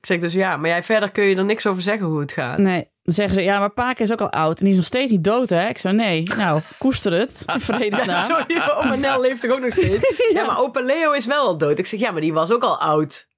Ik 0.00 0.06
zeg 0.08 0.18
dus 0.20 0.32
ja, 0.32 0.56
maar 0.56 0.70
jij 0.70 0.82
verder 0.82 1.10
kun 1.10 1.24
je 1.24 1.36
er 1.36 1.44
niks 1.44 1.66
over 1.66 1.82
zeggen 1.82 2.06
hoe 2.06 2.20
het 2.20 2.32
gaat. 2.32 2.58
Nee, 2.58 2.88
dan 3.02 3.14
zeggen 3.14 3.34
ze, 3.34 3.42
ja, 3.42 3.58
maar 3.58 3.70
Paak 3.72 3.98
is 3.98 4.12
ook 4.12 4.20
al 4.20 4.30
oud 4.30 4.58
en 4.58 4.62
die 4.64 4.70
is 4.72 4.78
nog 4.78 4.86
steeds 4.86 5.10
niet 5.10 5.24
dood, 5.24 5.48
hè? 5.48 5.68
Ik 5.68 5.78
zo, 5.78 5.90
nee, 5.90 6.22
nou, 6.36 6.60
koester 6.78 7.12
het. 7.12 7.42
Vredesnaam. 7.58 8.24
Sorry, 8.24 8.56
maar 8.56 8.76
oma 8.76 8.94
Nel 8.94 9.20
leeft 9.20 9.40
toch 9.40 9.50
ook 9.50 9.60
nog 9.60 9.72
steeds? 9.72 10.14
ja. 10.34 10.46
maar 10.46 10.58
opa 10.60 10.80
Leo 10.80 11.12
is 11.12 11.26
wel 11.26 11.46
al 11.46 11.58
dood. 11.58 11.78
Ik 11.78 11.86
zeg, 11.86 12.00
ja, 12.00 12.10
maar 12.10 12.20
die 12.20 12.32
was 12.32 12.52
ook 12.52 12.62
al 12.62 12.78
oud. 12.80 13.28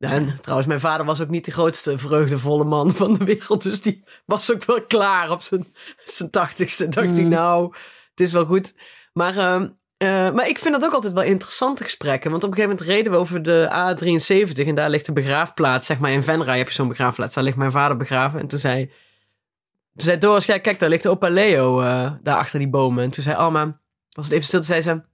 En 0.00 0.36
trouwens, 0.40 0.68
mijn 0.68 0.80
vader 0.80 1.06
was 1.06 1.20
ook 1.20 1.28
niet 1.28 1.44
de 1.44 1.50
grootste 1.50 1.98
vreugdevolle 1.98 2.64
man 2.64 2.90
van 2.90 3.14
de 3.14 3.24
wereld. 3.24 3.62
Dus 3.62 3.80
die 3.80 4.04
was 4.24 4.52
ook 4.52 4.64
wel 4.64 4.82
klaar 4.82 5.30
op 5.30 5.42
zijn, 5.42 5.66
zijn 6.04 6.30
tachtigste. 6.30 6.88
Dacht 6.88 7.06
ik, 7.18 7.24
Mm. 7.24 7.28
nou, 7.28 7.74
het 8.10 8.20
is 8.20 8.32
wel 8.32 8.44
goed. 8.44 8.74
Maar, 9.12 9.36
ehm, 9.36 9.68
eh, 9.96 10.30
maar 10.30 10.48
ik 10.48 10.58
vind 10.58 10.74
dat 10.74 10.84
ook 10.84 10.92
altijd 10.92 11.12
wel 11.12 11.22
interessante 11.22 11.82
gesprekken. 11.82 12.30
Want 12.30 12.44
op 12.44 12.50
een 12.50 12.56
gegeven 12.56 12.76
moment 12.76 12.96
reden 12.96 13.12
we 13.12 13.18
over 13.18 13.42
de 13.42 13.68
A73. 13.70 14.66
En 14.66 14.74
daar 14.74 14.90
ligt 14.90 15.06
de 15.06 15.12
begraafplaats. 15.12 15.86
Zeg 15.86 15.98
maar 15.98 16.10
in 16.12 16.22
Venray 16.24 16.58
heb 16.58 16.68
je 16.68 16.74
zo'n 16.74 16.88
begraafplaats. 16.88 17.34
Daar 17.34 17.44
ligt 17.44 17.56
mijn 17.56 17.72
vader 17.72 17.96
begraven. 17.96 18.40
En 18.40 18.46
toen 18.46 18.58
zei, 18.58 18.86
toen 18.86 20.04
zei 20.06 20.18
Doris, 20.18 20.46
ja, 20.46 20.58
kijk, 20.58 20.78
daar 20.78 20.88
ligt 20.88 21.06
opa 21.06 21.28
Leo 21.28 21.80
eh, 21.80 22.12
daar 22.22 22.36
achter 22.36 22.58
die 22.58 22.68
bomen. 22.68 23.04
En 23.04 23.10
toen 23.10 23.22
zei 23.22 23.36
Alma, 23.36 23.80
was 24.10 24.24
het 24.24 24.34
even 24.34 24.46
stil, 24.46 24.58
toen 24.58 24.68
zei 24.68 24.80
ze... 24.80 25.08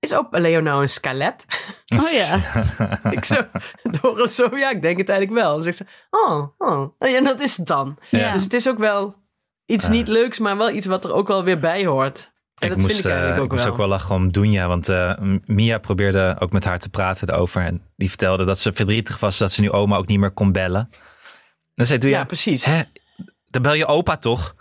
Is 0.00 0.14
opa 0.14 0.38
Leo 0.38 0.60
nou 0.60 0.82
een 0.82 0.88
skelet? 0.88 1.44
Oh 1.96 2.10
ja. 2.20 2.40
ik 3.10 3.24
zo, 3.24 3.42
Doris 4.00 4.34
zo, 4.34 4.56
ja, 4.56 4.70
ik 4.70 4.82
denk 4.82 4.98
het 4.98 5.08
eigenlijk 5.08 5.40
wel. 5.40 5.52
Dan 5.54 5.62
zegt 5.62 5.76
ze, 5.76 5.84
oh, 6.10 6.46
oh, 6.58 6.88
ja, 6.98 7.20
dat 7.20 7.40
is 7.40 7.56
het 7.56 7.66
dan. 7.66 7.98
Ja. 8.10 8.32
Dus 8.32 8.42
het 8.42 8.52
is 8.52 8.68
ook 8.68 8.78
wel 8.78 9.14
iets 9.66 9.88
niet 9.88 10.08
leuks, 10.08 10.38
maar 10.38 10.56
wel 10.56 10.70
iets 10.70 10.86
wat 10.86 11.04
er 11.04 11.12
ook 11.12 11.28
wel 11.28 11.44
weer 11.44 11.58
bij 11.58 11.86
hoort. 11.86 12.32
En 12.54 12.66
ik 12.66 12.72
dat 12.72 12.78
moest, 12.78 12.92
vind 12.92 13.04
ik 13.04 13.10
eh, 13.10 13.16
eigenlijk 13.16 13.40
ook 13.40 13.44
ik 13.46 13.50
moest 13.52 13.62
wel. 13.64 13.72
ook 13.72 13.78
wel 13.78 13.88
lachen 13.88 14.14
om 14.14 14.32
Dunja, 14.32 14.68
want 14.68 14.88
eh, 14.88 15.12
Mia 15.44 15.78
probeerde 15.78 16.36
ook 16.38 16.52
met 16.52 16.64
haar 16.64 16.78
te 16.78 16.88
praten 16.88 17.28
erover. 17.28 17.62
En 17.62 17.82
die 17.96 18.08
vertelde 18.08 18.44
dat 18.44 18.58
ze 18.58 18.72
verdrietig 18.72 19.20
was 19.20 19.38
dat 19.38 19.52
ze 19.52 19.60
nu 19.60 19.70
oma 19.70 19.96
ook 19.96 20.06
niet 20.06 20.18
meer 20.18 20.30
kon 20.30 20.52
bellen. 20.52 20.90
Dan 21.74 21.86
zei 21.86 21.98
Dunja, 21.98 22.18
Ja, 22.18 22.24
precies. 22.24 22.64
hè, 22.64 22.80
dan 23.50 23.62
bel 23.62 23.74
je 23.74 23.86
opa 23.86 24.16
toch? 24.16 24.54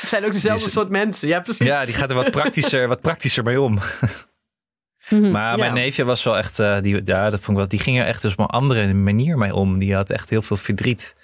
Het 0.00 0.08
zijn 0.08 0.24
ook 0.24 0.32
dezelfde 0.32 0.62
Die 0.64 0.72
soort 0.72 0.88
mensen. 0.88 1.28
Ja, 1.28 1.40
precies. 1.40 1.66
Ja, 1.66 1.84
die 1.84 1.94
gaat 1.94 2.10
er 2.10 2.16
wat 2.16 2.30
praktischer, 2.30 2.88
wat 2.88 3.00
praktischer 3.00 3.44
mee 3.44 3.60
om. 3.60 3.78
Mhm. 5.08 5.30
Maar 5.30 5.58
mijn 5.58 5.74
neefje 5.74 6.04
was 6.04 6.22
wel 6.22 6.36
echt, 6.36 6.58
eh, 6.58 6.80
die, 6.80 7.00
ja, 7.04 7.30
dat 7.30 7.40
vond 7.40 7.48
ik 7.48 7.56
wel, 7.56 7.68
die 7.68 7.78
ging 7.78 7.98
er 7.98 8.06
echt 8.06 8.22
dus 8.22 8.32
op 8.32 8.38
een 8.38 8.46
andere 8.46 8.94
manier 8.94 9.38
mee 9.38 9.54
om. 9.54 9.78
Die 9.78 9.94
had 9.94 10.10
echt 10.10 10.30
heel 10.30 10.42
veel 10.42 10.56
verdriet. 10.56 11.14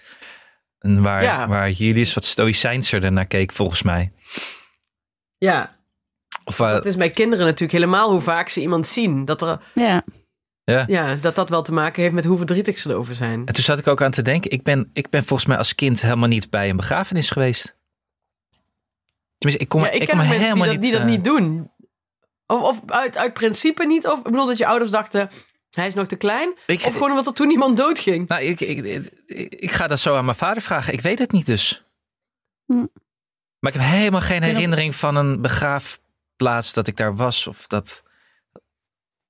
En 0.79 1.03
waar, 1.03 1.23
Ja. 1.23 1.49
waar 1.49 1.71
Julius 1.71 2.15
wat 2.15 2.25
stoïcijnser 2.25 3.13
naar 3.13 3.27
keek, 3.27 3.53
volgens 3.53 3.83
mij. 3.83 4.13
Ja, 5.39 5.77
Of, 6.45 6.61
eh, 6.61 6.71
dat 6.71 6.87
is 6.87 6.97
bij 6.97 7.11
kinderen 7.11 7.45
natuurlijk 7.45 7.73
helemaal 7.73 8.11
hoe 8.11 8.21
vaak 8.21 8.49
ze 8.49 8.61
iemand 8.61 8.87
zien. 8.87 9.25
Dat, 9.25 9.43
er, 9.43 9.61
ja. 9.75 10.05
ja. 10.65 10.85
ja, 10.87 11.15
dat 11.15 11.35
dat 11.35 11.49
wel 11.49 11.63
te 11.63 11.73
maken 11.73 12.03
heeft 12.03 12.15
met 12.15 12.25
hoe 12.25 12.37
verdrietig 12.37 12.79
ze 12.79 12.91
erover 12.91 13.15
zijn. 13.15 13.47
En 13.47 13.55
toen 13.55 13.65
zat 13.65 13.79
ik 13.79 13.87
ook 13.87 14.03
aan 14.03 14.11
te 14.11 14.23
denken, 14.23 14.51
ik 14.51 14.63
ben, 14.63 14.91
ik 14.93 15.11
ben 15.11 15.25
volgens 15.25 15.49
mij 15.49 15.57
als 15.59 15.75
kind 15.75 16.03
helemaal 16.03 16.29
niet 16.29 16.51
bij 16.51 16.69
een 16.71 16.77
begrafenis 16.77 17.31
geweest. 17.31 17.74
Tenminste, 19.38 19.64
ik 19.64 19.68
kom, 19.68 19.81
ja, 19.81 19.90
ik 19.90 20.03
ik 20.03 20.09
kom 20.09 20.16
mensen 20.16 20.37
die 20.37 20.47
helemaal 20.47 20.66
dat, 20.73 20.81
die 20.83 20.90
niet... 20.90 20.92
dat 20.92 21.01
eh, 21.01 21.14
niet 21.16 21.25
doen. 21.25 21.70
Of, 22.47 22.62
of 22.62 22.83
uit, 22.87 23.16
uit 23.16 23.33
principe 23.33 23.87
niet. 23.87 24.07
Of 24.07 24.18
ik 24.18 24.25
bedoel 24.25 24.47
dat 24.47 24.57
je 24.59 24.66
ouders 24.66 24.90
dachten, 24.90 25.31
hij 25.70 25.87
is 25.87 25.94
nog 25.94 26.07
te 26.07 26.16
klein. 26.16 26.55
ik, 26.66 26.85
Of 26.85 26.92
gewoon 26.92 27.11
omdat 27.11 27.27
er 27.27 27.33
toen 27.33 27.51
iemand 27.51 27.77
doodging. 27.77 28.29
nou, 28.29 28.42
ik, 28.42 28.61
ik, 28.61 28.85
ik, 29.27 29.55
ik 29.55 29.70
ga 29.70 29.87
dat 29.87 29.99
zo 29.99 30.16
aan 30.16 30.25
mijn 30.25 30.37
vader 30.37 30.62
vragen. 30.62 30.92
Ik 30.92 31.01
weet 31.01 31.18
het 31.18 31.33
niet 31.33 31.47
dus. 31.47 31.85
Hm. 32.66 32.87
Maar 33.59 33.73
ik 33.75 33.81
heb 33.81 33.88
helemaal 33.90 34.20
geen 34.20 34.42
herinnering 34.42 34.94
van 34.94 35.16
een 35.16 35.40
begraafplaats 35.40 36.73
dat 36.73 36.87
ik 36.87 36.97
daar 36.97 37.16
was. 37.16 37.47
Of 37.47 37.66
dat... 37.66 38.03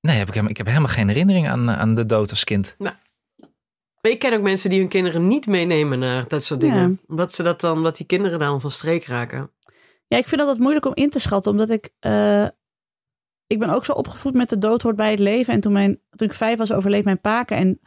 Nee, 0.00 0.16
heb 0.16 0.26
ik, 0.26 0.32
helemaal- 0.32 0.50
ik 0.50 0.56
heb 0.56 0.66
helemaal 0.66 0.88
geen 0.88 1.08
herinnering 1.08 1.48
aan, 1.48 1.68
eh, 1.68 1.78
aan 1.78 1.94
de 1.94 2.06
dood 2.06 2.30
als 2.30 2.44
kind. 2.44 2.76
Maar 2.78 4.12
ik 4.12 4.18
ken 4.18 4.32
ook 4.32 4.42
mensen 4.42 4.70
die 4.70 4.78
hun 4.78 4.88
kinderen 4.88 5.28
niet 5.28 5.46
meenemen 5.46 5.98
naar 5.98 6.28
dat 6.28 6.44
soort 6.44 6.60
dingen. 6.60 6.90
Ja. 6.90 6.96
Omdat, 7.08 7.34
ze 7.34 7.42
dat 7.42 7.60
dan, 7.60 7.72
omdat 7.76 7.96
die 7.96 8.06
kinderen 8.06 8.38
dan 8.38 8.60
van 8.60 8.70
streek 8.70 9.04
raken. 9.04 9.50
Ja, 10.14 10.20
ik 10.20 10.28
vind 10.28 10.40
dat 10.40 10.58
moeilijk 10.58 10.86
om 10.86 10.94
in 10.94 11.10
te 11.10 11.18
schatten, 11.18 11.52
omdat 11.52 11.70
ik... 11.70 11.90
eh, 11.98 12.44
ik 13.46 13.58
ben 13.58 13.70
ook 13.70 13.84
zo 13.84 13.92
opgevoed 13.92 14.34
met 14.34 14.48
de 14.48 14.58
dood 14.58 14.82
hoort 14.82 14.96
bij 14.96 15.10
het 15.10 15.18
leven. 15.18 15.54
En 15.54 15.60
toen, 15.60 15.72
mijn, 15.72 16.00
toen 16.10 16.28
ik 16.28 16.34
vijf 16.34 16.58
was, 16.58 16.72
overleed 16.72 17.04
mijn 17.04 17.20
paken. 17.20 17.56
En 17.56 17.80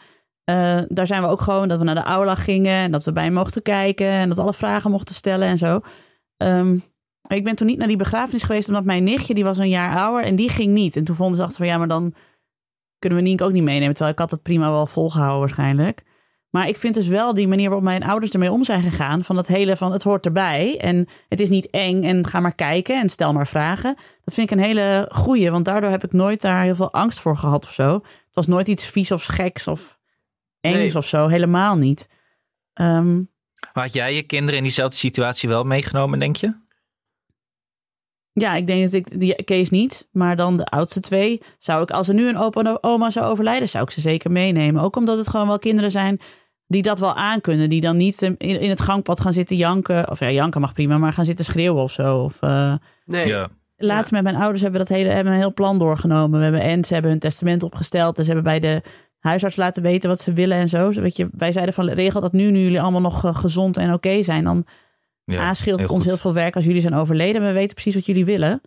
eh, 0.43 0.85
daar 0.87 1.07
zijn 1.07 1.21
we 1.21 1.27
ook 1.27 1.41
gewoon 1.41 1.67
dat 1.67 1.79
we 1.79 1.83
naar 1.83 1.95
de 1.95 2.01
aula 2.01 2.35
gingen. 2.35 2.73
En 2.73 2.91
dat 2.91 3.05
we 3.05 3.11
bij 3.11 3.23
hem 3.23 3.33
mochten 3.33 3.61
kijken. 3.61 4.07
En 4.07 4.29
dat 4.29 4.39
alle 4.39 4.53
vragen 4.53 4.91
mochten 4.91 5.15
stellen 5.15 5.47
en 5.47 5.57
zo. 5.57 5.79
Ehm, 6.37 6.77
ik 7.27 7.43
ben 7.43 7.55
toen 7.55 7.67
niet 7.67 7.77
naar 7.77 7.87
die 7.87 7.97
begrafenis 7.97 8.43
geweest, 8.43 8.67
omdat 8.67 8.83
mijn 8.83 9.03
nichtje, 9.03 9.33
die 9.33 9.43
was 9.43 9.57
een 9.57 9.69
jaar 9.69 9.97
ouder. 9.97 10.23
En 10.23 10.35
die 10.35 10.49
ging 10.49 10.73
niet. 10.73 10.95
En 10.95 11.03
toen 11.03 11.15
vonden 11.15 11.35
ze 11.37 11.43
achter 11.43 11.57
van, 11.57 11.67
ja, 11.67 11.77
maar 11.77 11.87
dan 11.87 12.13
kunnen 12.99 13.19
we 13.19 13.25
Nienke 13.25 13.43
ook 13.43 13.51
niet 13.51 13.63
meenemen. 13.63 13.93
Terwijl 13.93 14.13
ik 14.13 14.19
had 14.19 14.31
het 14.31 14.41
prima 14.41 14.71
wel 14.71 14.87
volgehouden 14.87 15.39
waarschijnlijk. 15.39 16.03
Maar 16.49 16.67
ik 16.67 16.77
vind 16.77 16.93
dus 16.93 17.07
wel 17.07 17.33
die 17.33 17.47
manier 17.47 17.65
waarop 17.65 17.83
mijn 17.83 18.03
ouders 18.03 18.31
ermee 18.31 18.51
om 18.51 18.63
zijn 18.63 18.81
gegaan. 18.81 19.23
Van 19.23 19.35
dat 19.35 19.47
hele 19.47 19.77
van 19.77 19.91
het 19.91 20.03
hoort 20.03 20.25
erbij. 20.25 20.77
En 20.79 21.07
het 21.29 21.39
is 21.39 21.49
niet 21.49 21.69
eng 21.69 22.03
en 22.03 22.27
ga 22.27 22.39
maar 22.39 22.55
kijken 22.55 22.99
en 23.01 23.09
stel 23.09 23.33
maar 23.33 23.47
vragen. 23.47 23.95
Dat 24.23 24.33
vind 24.33 24.51
ik 24.51 24.57
een 24.57 24.63
hele 24.63 25.09
goeie. 25.11 25.51
Want 25.51 25.65
daardoor 25.65 25.89
heb 25.89 26.03
ik 26.03 26.13
nooit 26.13 26.41
daar 26.41 26.63
heel 26.63 26.75
veel 26.75 26.93
angst 26.93 27.19
voor 27.19 27.37
gehad 27.37 27.63
of 27.65 27.73
zo. 27.73 27.93
Het 27.93 28.33
was 28.33 28.47
nooit 28.47 28.67
iets 28.67 28.85
vies 28.85 29.11
of 29.11 29.23
geks 29.23 29.67
of 29.67 29.99
engs 30.61 30.77
Nee. 30.77 30.95
of 30.95 31.05
zo. 31.07 31.27
Helemaal 31.27 31.75
niet. 31.75 32.09
Maar 33.73 33.83
had 33.83 33.93
jij 33.93 34.15
je 34.15 34.23
kinderen 34.23 34.57
in 34.57 34.63
diezelfde 34.63 34.97
situatie 34.97 35.49
wel 35.49 35.63
meegenomen, 35.63 36.19
denk 36.19 36.35
je? 36.35 36.65
Ja, 38.39 38.55
ik 38.55 38.67
denk 38.67 38.83
dat 38.83 38.93
ik 38.93 39.19
die 39.19 39.43
Kees 39.43 39.69
niet, 39.69 40.07
maar 40.11 40.35
dan 40.35 40.57
de 40.57 40.65
oudste 40.65 40.99
twee 40.99 41.41
zou 41.59 41.81
ik, 41.81 41.91
als 41.91 42.07
er 42.07 42.13
nu 42.13 42.27
een 42.27 42.37
opa 42.37 42.61
en 42.61 42.83
oma 42.83 43.11
zou 43.11 43.25
overlijden, 43.25 43.69
zou 43.69 43.83
ik 43.83 43.89
ze 43.89 44.01
zeker 44.01 44.31
meenemen. 44.31 44.81
Ook 44.81 44.95
omdat 44.95 45.17
het 45.17 45.27
gewoon 45.27 45.47
wel 45.47 45.59
kinderen 45.59 45.91
zijn 45.91 46.19
die 46.67 46.81
dat 46.81 46.99
wel 46.99 47.15
aankunnen, 47.15 47.69
die 47.69 47.81
dan 47.81 47.97
niet 47.97 48.21
in, 48.21 48.37
in 48.37 48.69
het 48.69 48.81
gangpad 48.81 49.19
gaan 49.19 49.33
zitten 49.33 49.55
janken, 49.55 50.09
of 50.09 50.19
ja, 50.19 50.31
janken 50.31 50.61
mag 50.61 50.73
prima, 50.73 50.97
maar 50.97 51.13
gaan 51.13 51.25
zitten 51.25 51.45
schreeuwen 51.45 51.83
of 51.83 51.91
zo. 51.91 52.17
Of, 52.17 52.41
eh, 52.41 52.73
Nee. 53.05 53.27
Ja. 53.27 53.47
Laatst 53.77 54.11
met 54.11 54.23
mijn 54.23 54.35
ouders 54.35 54.61
hebben 54.61 54.81
we 54.81 54.87
dat 54.87 54.97
hele, 54.97 55.09
hebben 55.09 55.33
een 55.33 55.39
heel 55.39 55.53
plan 55.53 55.79
doorgenomen. 55.79 56.37
We 56.37 56.43
hebben 56.43 56.61
en 56.61 56.83
ze 56.85 56.93
hebben 56.93 57.11
hun 57.11 57.19
testament 57.19 57.63
opgesteld. 57.63 58.17
En 58.17 58.25
ze 58.25 58.31
hebben 58.31 58.51
bij 58.51 58.59
de 58.59 58.81
huisarts 59.19 59.55
laten 59.55 59.83
weten 59.83 60.09
wat 60.09 60.19
ze 60.19 60.33
willen 60.33 60.57
en 60.57 60.69
zo. 60.69 60.89
Weet 60.89 61.17
je, 61.17 61.29
wij 61.31 61.51
zeiden 61.51 61.73
van 61.73 61.89
regel 61.89 62.21
dat 62.21 62.33
nu, 62.33 62.51
nu 62.51 62.59
jullie 62.59 62.81
allemaal 62.81 63.01
nog 63.01 63.25
eh, 63.25 63.35
gezond 63.35 63.77
en 63.77 63.93
oké 63.93 64.23
zijn. 64.23 64.43
Dan 64.43 64.65
ja. 65.35 65.41
A, 65.41 65.53
scheelt 65.53 65.79
het 65.79 65.89
ons 65.89 66.01
goed. 66.01 66.11
heel 66.11 66.17
veel 66.21 66.33
werk 66.33 66.55
als 66.55 66.65
jullie 66.65 66.81
zijn 66.81 66.93
overleden. 66.95 67.41
Maar 67.41 67.49
we 67.53 67.57
weten 67.57 67.73
precies 67.73 67.95
wat 67.95 68.05
jullie 68.05 68.25
willen. 68.25 68.61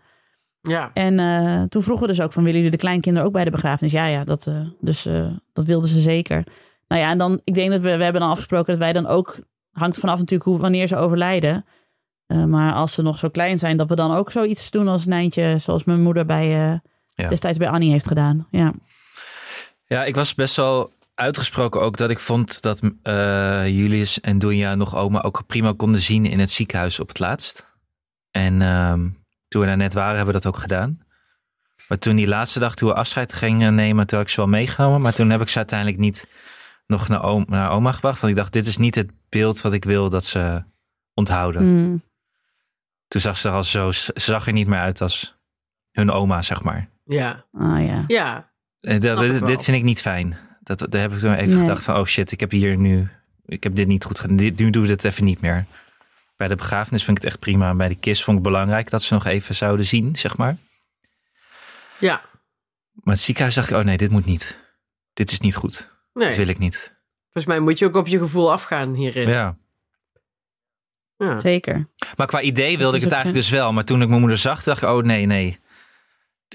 Ja. 0.60 0.90
En 0.94 1.18
eh, 1.18 1.62
toen 1.62 1.82
vroegen 1.82 2.06
we 2.06 2.12
dus 2.12 2.22
ook 2.22 2.32
van 2.32 2.42
willen 2.42 2.58
jullie 2.58 2.76
de 2.76 2.82
kleinkinderen 2.82 3.26
ook 3.28 3.34
bij 3.34 3.44
de 3.44 3.50
begrafenis? 3.50 3.92
Ja, 3.92 4.06
ja, 4.06 4.24
dat, 4.24 4.46
eh, 4.46 4.60
dus 4.80 5.06
eh, 5.06 5.30
dat 5.52 5.64
wilden 5.64 5.90
ze 5.90 6.00
zeker. 6.00 6.44
Nou 6.88 7.02
ja, 7.02 7.10
en 7.10 7.18
dan, 7.18 7.40
ik 7.44 7.54
denk 7.54 7.70
dat 7.70 7.82
we, 7.82 7.96
we 7.96 8.02
hebben 8.02 8.20
dan 8.20 8.30
afgesproken 8.30 8.66
dat 8.66 8.78
wij 8.78 8.92
dan 8.92 9.06
ook, 9.06 9.38
hangt 9.70 9.98
vanaf 9.98 10.18
natuurlijk 10.18 10.50
hoe, 10.50 10.58
wanneer 10.58 10.86
ze 10.86 10.96
overlijden. 10.96 11.64
Eh, 12.26 12.44
maar 12.44 12.74
als 12.74 12.92
ze 12.92 13.02
nog 13.02 13.18
zo 13.18 13.28
klein 13.28 13.58
zijn, 13.58 13.76
dat 13.76 13.88
we 13.88 13.94
dan 13.94 14.14
ook 14.14 14.30
zoiets 14.30 14.70
doen 14.70 14.88
als 14.88 15.06
Nijntje, 15.06 15.58
zoals 15.58 15.84
mijn 15.84 16.02
moeder 16.02 16.26
bij, 16.26 16.44
eh, 16.70 16.78
Ja. 17.14 17.28
destijds 17.28 17.58
bij 17.58 17.68
Annie 17.68 17.90
heeft 17.90 18.06
gedaan. 18.06 18.46
Ja. 18.50 18.72
Ja, 19.86 20.04
ik 20.04 20.14
was 20.14 20.34
best 20.34 20.56
wel 20.56 20.92
uitgesproken 21.20 21.80
ook 21.80 21.96
dat 21.96 22.10
ik 22.10 22.18
vond 22.20 22.62
dat 22.62 22.80
eh, 23.02 23.68
Julius 23.68 24.20
en 24.20 24.38
Dunja 24.38 24.74
nog 24.74 24.96
oma 24.96 25.20
ook 25.22 25.46
prima 25.46 25.72
konden 25.76 26.00
zien 26.00 26.26
in 26.26 26.38
het 26.38 26.50
ziekenhuis 26.50 27.00
op 27.00 27.08
het 27.08 27.18
laatst. 27.18 27.66
En 28.30 28.62
ehm, 28.62 29.08
toen 29.48 29.60
we 29.60 29.66
daar 29.66 29.76
net 29.76 29.94
waren, 29.94 30.16
hebben 30.16 30.34
we 30.34 30.40
dat 30.40 30.52
ook 30.54 30.60
gedaan. 30.60 31.00
Maar 31.88 31.98
toen 31.98 32.16
die 32.16 32.26
laatste 32.26 32.58
dag, 32.58 32.74
toen 32.74 32.88
we 32.88 32.94
afscheid 32.94 33.32
gingen 33.32 33.74
nemen, 33.74 34.06
toen 34.06 34.18
heb 34.18 34.26
ik 34.26 34.32
ze 34.34 34.40
wel 34.40 34.50
meegenomen. 34.50 35.00
Maar 35.00 35.12
toen 35.14 35.30
heb 35.30 35.40
ik 35.40 35.48
ze 35.48 35.56
uiteindelijk 35.56 35.98
niet 35.98 36.26
nog 36.86 37.08
naar, 37.08 37.22
oom- 37.22 37.46
naar 37.48 37.70
oma 37.70 37.92
gebracht. 37.92 38.20
Want 38.20 38.32
ik 38.32 38.38
dacht, 38.38 38.52
dit 38.52 38.66
is 38.66 38.76
niet 38.76 38.94
het 38.94 39.10
beeld 39.28 39.60
wat 39.60 39.72
ik 39.72 39.84
wil 39.84 40.08
dat 40.08 40.24
ze 40.24 40.62
onthouden. 41.14 41.74
Mm. 41.74 42.02
Toen 43.08 43.20
zag 43.20 43.36
ze 43.38 43.48
er 43.48 43.54
al 43.54 43.64
zo, 43.64 43.90
ze 43.90 44.12
zag 44.14 44.46
er 44.46 44.52
niet 44.52 44.66
meer 44.66 44.78
uit 44.78 45.00
als 45.00 45.36
hun 45.92 46.10
oma, 46.10 46.42
zeg 46.42 46.62
maar. 46.62 46.88
Ja. 47.04 47.44
Ah 47.52 47.84
ja. 47.86 48.04
Ja. 48.06 48.50
Eh, 48.80 49.00
dat- 49.00 49.18
dit, 49.18 49.46
dit 49.46 49.64
vind 49.64 49.76
ik 49.76 49.82
niet 49.82 50.00
fijn. 50.00 50.36
Dat, 50.76 50.90
daar 50.90 51.00
heb 51.00 51.12
ik 51.12 51.18
toen 51.18 51.34
even 51.34 51.52
Nee. 51.52 51.60
gedacht 51.60 51.84
van, 51.84 51.96
oh 51.96 52.04
shit, 52.04 52.32
ik 52.32 52.40
heb 52.40 52.50
hier 52.50 52.76
nu, 52.76 53.08
ik 53.46 53.62
heb 53.62 53.74
dit 53.74 53.86
niet 53.86 54.04
goed 54.04 54.18
gedaan. 54.18 54.36
Dit- 54.36 54.58
Nu 54.58 54.70
doe 54.70 54.82
ik 54.82 54.88
dit 54.88 55.04
even 55.04 55.24
niet 55.24 55.40
meer. 55.40 55.64
Bij 56.36 56.48
de 56.48 56.54
begrafenis 56.56 57.04
vind 57.04 57.16
ik 57.16 57.22
het 57.22 57.32
echt 57.32 57.40
prima. 57.42 57.74
Bij 57.74 57.88
de 57.88 57.94
kist 57.94 58.24
vond 58.24 58.38
ik 58.38 58.44
het 58.44 58.52
belangrijk 58.52 58.90
dat 58.90 59.02
ze 59.02 59.14
nog 59.14 59.24
even 59.26 59.54
zouden 59.54 59.86
zien, 59.86 60.16
zeg 60.16 60.36
maar. 60.36 60.56
Ja. 61.98 62.22
Maar 62.92 63.14
het 63.14 63.22
ziekenhuis 63.22 63.54
dacht 63.54 63.70
ik, 63.70 63.76
oh 63.76 63.84
nee, 63.84 63.96
dit 63.96 64.10
moet 64.10 64.24
niet. 64.24 64.58
Dit 65.12 65.30
is 65.30 65.40
niet 65.40 65.54
goed. 65.56 65.90
Nee. 66.12 66.28
Dat 66.28 66.36
wil 66.36 66.48
ik 66.48 66.58
niet. 66.58 66.94
Volgens 67.22 67.44
mij 67.54 67.58
moet 67.60 67.78
je 67.78 67.84
ook 67.86 67.96
op 67.96 68.06
je 68.06 68.18
gevoel 68.18 68.52
afgaan 68.52 68.94
hierin. 68.94 69.28
Ja. 69.28 69.56
Ja. 71.16 71.38
Zeker. 71.38 71.88
Maar 72.16 72.26
qua 72.26 72.40
idee 72.40 72.78
wilde 72.78 72.96
ik 72.96 73.02
het 73.02 73.12
eigenlijk 73.12 73.42
dus 73.42 73.50
wel. 73.52 73.72
Maar 73.72 73.84
toen 73.84 74.02
ik 74.02 74.08
mijn 74.08 74.20
moeder 74.20 74.38
zag, 74.38 74.62
dacht 74.62 74.82
ik, 74.82 74.88
oh 74.88 75.02
nee, 75.02 75.26
nee. 75.26 75.58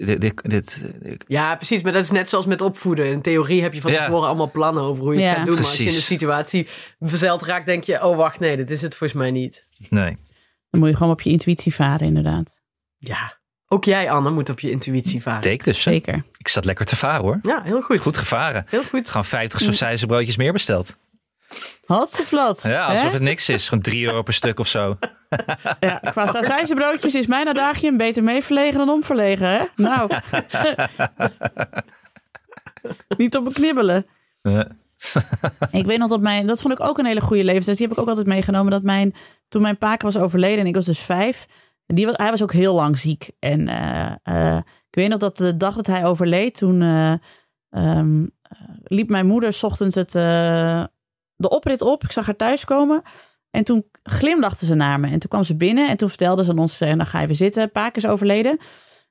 Dit, 0.03 0.21
dit, 0.21 0.41
dit, 0.49 0.85
dit- 1.01 1.23
Ja, 1.27 1.55
precies. 1.55 1.81
Maar 1.81 1.91
dat 1.91 2.03
is 2.03 2.11
net 2.11 2.29
zoals 2.29 2.45
met 2.45 2.61
opvoeden. 2.61 3.05
In 3.05 3.21
theorie 3.21 3.61
heb 3.61 3.73
je 3.73 3.81
van 3.81 3.91
Ja. 3.91 4.05
tevoren 4.05 4.27
allemaal 4.27 4.51
plannen 4.51 4.83
over 4.83 5.03
hoe 5.03 5.13
je 5.13 5.19
het 5.19 5.29
Ja. 5.29 5.35
gaat 5.35 5.45
doen. 5.45 5.55
Maar 5.55 5.63
als 5.63 5.77
je 5.77 5.83
in 5.83 5.93
de 5.93 6.01
situatie 6.01 6.67
verzeld 6.99 7.43
raakt, 7.43 7.65
denk 7.65 7.83
je... 7.83 8.03
Oh, 8.03 8.17
wacht, 8.17 8.39
nee, 8.39 8.57
dit 8.57 8.71
is 8.71 8.81
het 8.81 8.95
volgens 8.95 9.19
mij 9.19 9.31
niet. 9.31 9.65
nee. 9.89 10.17
Dan 10.69 10.79
moet 10.79 10.89
je 10.89 10.95
gewoon 10.95 11.11
op 11.11 11.21
je 11.21 11.29
intuïtie 11.29 11.75
varen, 11.75 12.07
inderdaad. 12.07 12.61
Ja. 12.97 13.37
Ook 13.67 13.83
jij, 13.85 14.11
Anne, 14.11 14.29
moet 14.29 14.49
op 14.49 14.59
je 14.59 14.71
intuïtie 14.71 15.21
varen. 15.21 15.51
Ik 15.51 15.63
dus. 15.63 15.81
Zeker. 15.81 16.23
Ik 16.37 16.47
zat 16.47 16.65
lekker 16.65 16.85
te 16.85 16.95
varen 16.95 17.21
hoor. 17.23 17.39
Ja, 17.41 17.61
heel 17.63 17.81
goed. 17.81 17.99
Goed 17.99 18.17
gevaren. 18.17 18.65
Heel 18.69 18.83
goed. 18.83 19.07
Gewoon 19.09 19.25
50 19.25 19.59
sausijzen 19.61 20.07
broodjes 20.07 20.37
meer 20.37 20.51
besteld. 20.53 20.97
Hatseflat. 21.85 22.61
Ja, 22.63 22.85
alsof 22.85 23.11
het 23.11 23.21
niks 23.21 23.49
is. 23.49 23.69
Gewoon 23.69 23.83
3 23.83 24.05
euro 24.05 24.21
per 24.21 24.33
stuk 24.33 24.59
of 24.59 24.67
zo. 24.67 24.97
Ja, 25.79 25.99
qua 26.11 26.31
sausijzenbroodjes 26.31 27.15
is 27.15 27.27
mijn 27.27 27.47
adagium 27.47 27.97
beter 27.97 28.23
mee 28.23 28.43
verlegen 28.43 28.77
dan 28.77 28.89
omverlegen, 28.89 29.47
hè? 29.47 29.65
Nou. 29.75 30.09
Niet 33.17 33.35
op 33.35 33.43
me 33.43 33.53
knibbelen. 33.53 34.05
Ik 35.71 35.85
weet 35.85 35.97
nog 35.97 36.09
dat 36.09 36.21
mijn, 36.21 36.47
dat 36.47 36.61
vond 36.61 36.73
ik 36.73 36.85
ook 36.85 36.97
een 36.97 37.05
hele 37.05 37.21
goede 37.21 37.43
leeftijd. 37.43 37.77
Die 37.77 37.87
heb 37.87 37.95
ik 37.95 38.01
ook 38.01 38.09
altijd 38.09 38.27
meegenomen. 38.27 38.71
Dat 38.71 38.83
mijn, 38.83 39.15
toen 39.47 39.61
mijn 39.61 39.77
paak 39.77 40.01
was 40.01 40.17
overleden 40.17 40.59
en 40.59 40.67
ik 40.67 40.75
was 40.75 40.85
dus 40.85 40.99
vijf. 40.99 41.45
Die 41.85 42.05
was, 42.05 42.15
hij 42.17 42.29
was 42.29 42.43
ook 42.43 42.53
heel 42.53 42.73
lang 42.73 42.97
ziek. 42.97 43.29
En 43.39 43.67
eh, 43.67 44.15
eh, 44.23 44.61
ik 44.95 45.01
weet 45.01 45.09
nog 45.09 45.19
dat 45.19 45.37
de 45.37 45.57
dag 45.57 45.75
dat 45.75 45.87
hij 45.87 46.05
overleed, 46.05 46.57
toen 46.57 46.81
eh, 46.81 47.13
ehm, 47.69 48.25
eh, 48.41 48.59
liep 48.83 49.09
mijn 49.09 49.25
moeder 49.25 49.53
's 49.53 49.63
ochtends 49.63 49.95
het, 49.95 50.15
de 51.35 51.49
oprit 51.49 51.81
op. 51.81 52.03
Ik 52.03 52.11
zag 52.11 52.25
haar 52.25 52.35
thuiskomen. 52.35 53.01
En 53.51 53.63
toen 53.63 53.85
glimlachte 54.03 54.65
ze 54.65 54.75
naar 54.75 54.99
me. 54.99 55.07
En 55.07 55.19
toen 55.19 55.29
kwam 55.29 55.43
ze 55.43 55.55
binnen 55.55 55.89
en 55.89 55.97
toen 55.97 56.09
vertelde 56.09 56.43
ze 56.43 56.51
aan 56.51 56.59
ons, 56.59 56.81
eh, 56.81 56.97
dan 56.97 57.05
ga 57.05 57.21
je 57.21 57.27
weer 57.27 57.35
zitten. 57.35 57.71
Paak 57.71 57.95
is 57.95 58.07
overleden. 58.07 58.57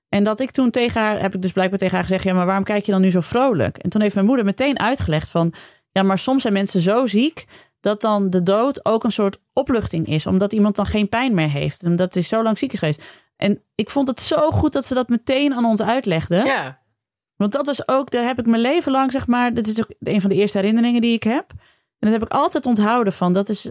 En 0.09 0.25
dat 0.25 0.41
ik 0.41 0.51
toen 0.51 0.71
tegen 0.71 1.01
haar, 1.01 1.21
heb 1.21 1.35
ik 1.35 1.43
dus 1.43 1.53
blijkbaar 1.53 1.79
tegen 1.79 1.95
haar 1.95 2.05
gezegd, 2.05 2.25
ja, 2.25 2.35
maar 2.35 2.47
waarom 2.47 2.65
kijk 2.65 2.87
je 2.87 2.93
dan 2.93 3.01
nu 3.01 3.11
zo 3.11 3.21
vrolijk? 3.21 3.79
En 3.79 3.91
toen 3.91 4.01
heeft 4.01 4.15
mijn 4.15 4.27
moeder 4.27 4.45
meteen 4.45 4.79
uitgelegd 4.79 5.31
van, 5.31 5.55
ja, 5.91 6.03
maar 6.03 6.19
soms 6.19 6.43
zijn 6.43 6.55
mensen 6.55 6.81
zo 6.81 7.07
ziek 7.07 7.47
dat 7.81 8.01
dan 8.01 8.31
de 8.31 8.43
dood 8.43 8.85
ook 8.85 9.05
een 9.05 9.13
soort 9.13 9.41
opluchting 9.53 10.07
is, 10.07 10.27
omdat 10.27 10.53
iemand 10.53 10.77
dan 10.77 10.87
geen 10.87 11.09
pijn 11.09 11.35
meer 11.35 11.51
heeft, 11.51 11.87
omdat 11.87 12.15
hij 12.15 12.23
zo 12.23 12.43
lang 12.43 12.59
ziek 12.59 12.73
is 12.73 12.79
geweest. 12.79 13.03
En 13.37 13.63
ik 13.75 13.91
vond 13.91 14.09
het 14.09 14.21
zo 14.21 14.51
goed 14.51 14.73
dat 14.73 14.85
ze 14.85 14.95
dat 14.95 15.09
meteen 15.09 15.55
aan 15.55 15.65
ons 15.65 15.83
uitlegde. 15.83 16.37
Ja. 16.37 16.83
Want 17.37 17.53
dat 17.53 17.67
was 17.67 17.89
ook, 17.89 18.11
daar 18.11 18.25
heb 18.25 18.39
ik 18.39 18.47
mijn 18.47 18.63
leven 18.63 18.93
lang, 18.93 19.13
zeg 19.13 19.27
maar, 19.27 19.55
dit 19.55 19.67
is 19.67 19.81
ook 19.81 19.91
een 20.01 20.21
van 20.21 20.31
de 20.31 20.37
eerste 20.37 20.59
herinneringen 20.59 21.01
die 21.01 21.15
ik 21.15 21.23
heb. 21.23 21.53
En 22.05 22.11
dat 22.11 22.21
heb 22.21 22.29
ik 22.29 22.35
altijd 22.35 22.67
onthouden 22.67 23.13
van, 23.13 23.33
dat, 23.33 23.49
is, 23.49 23.71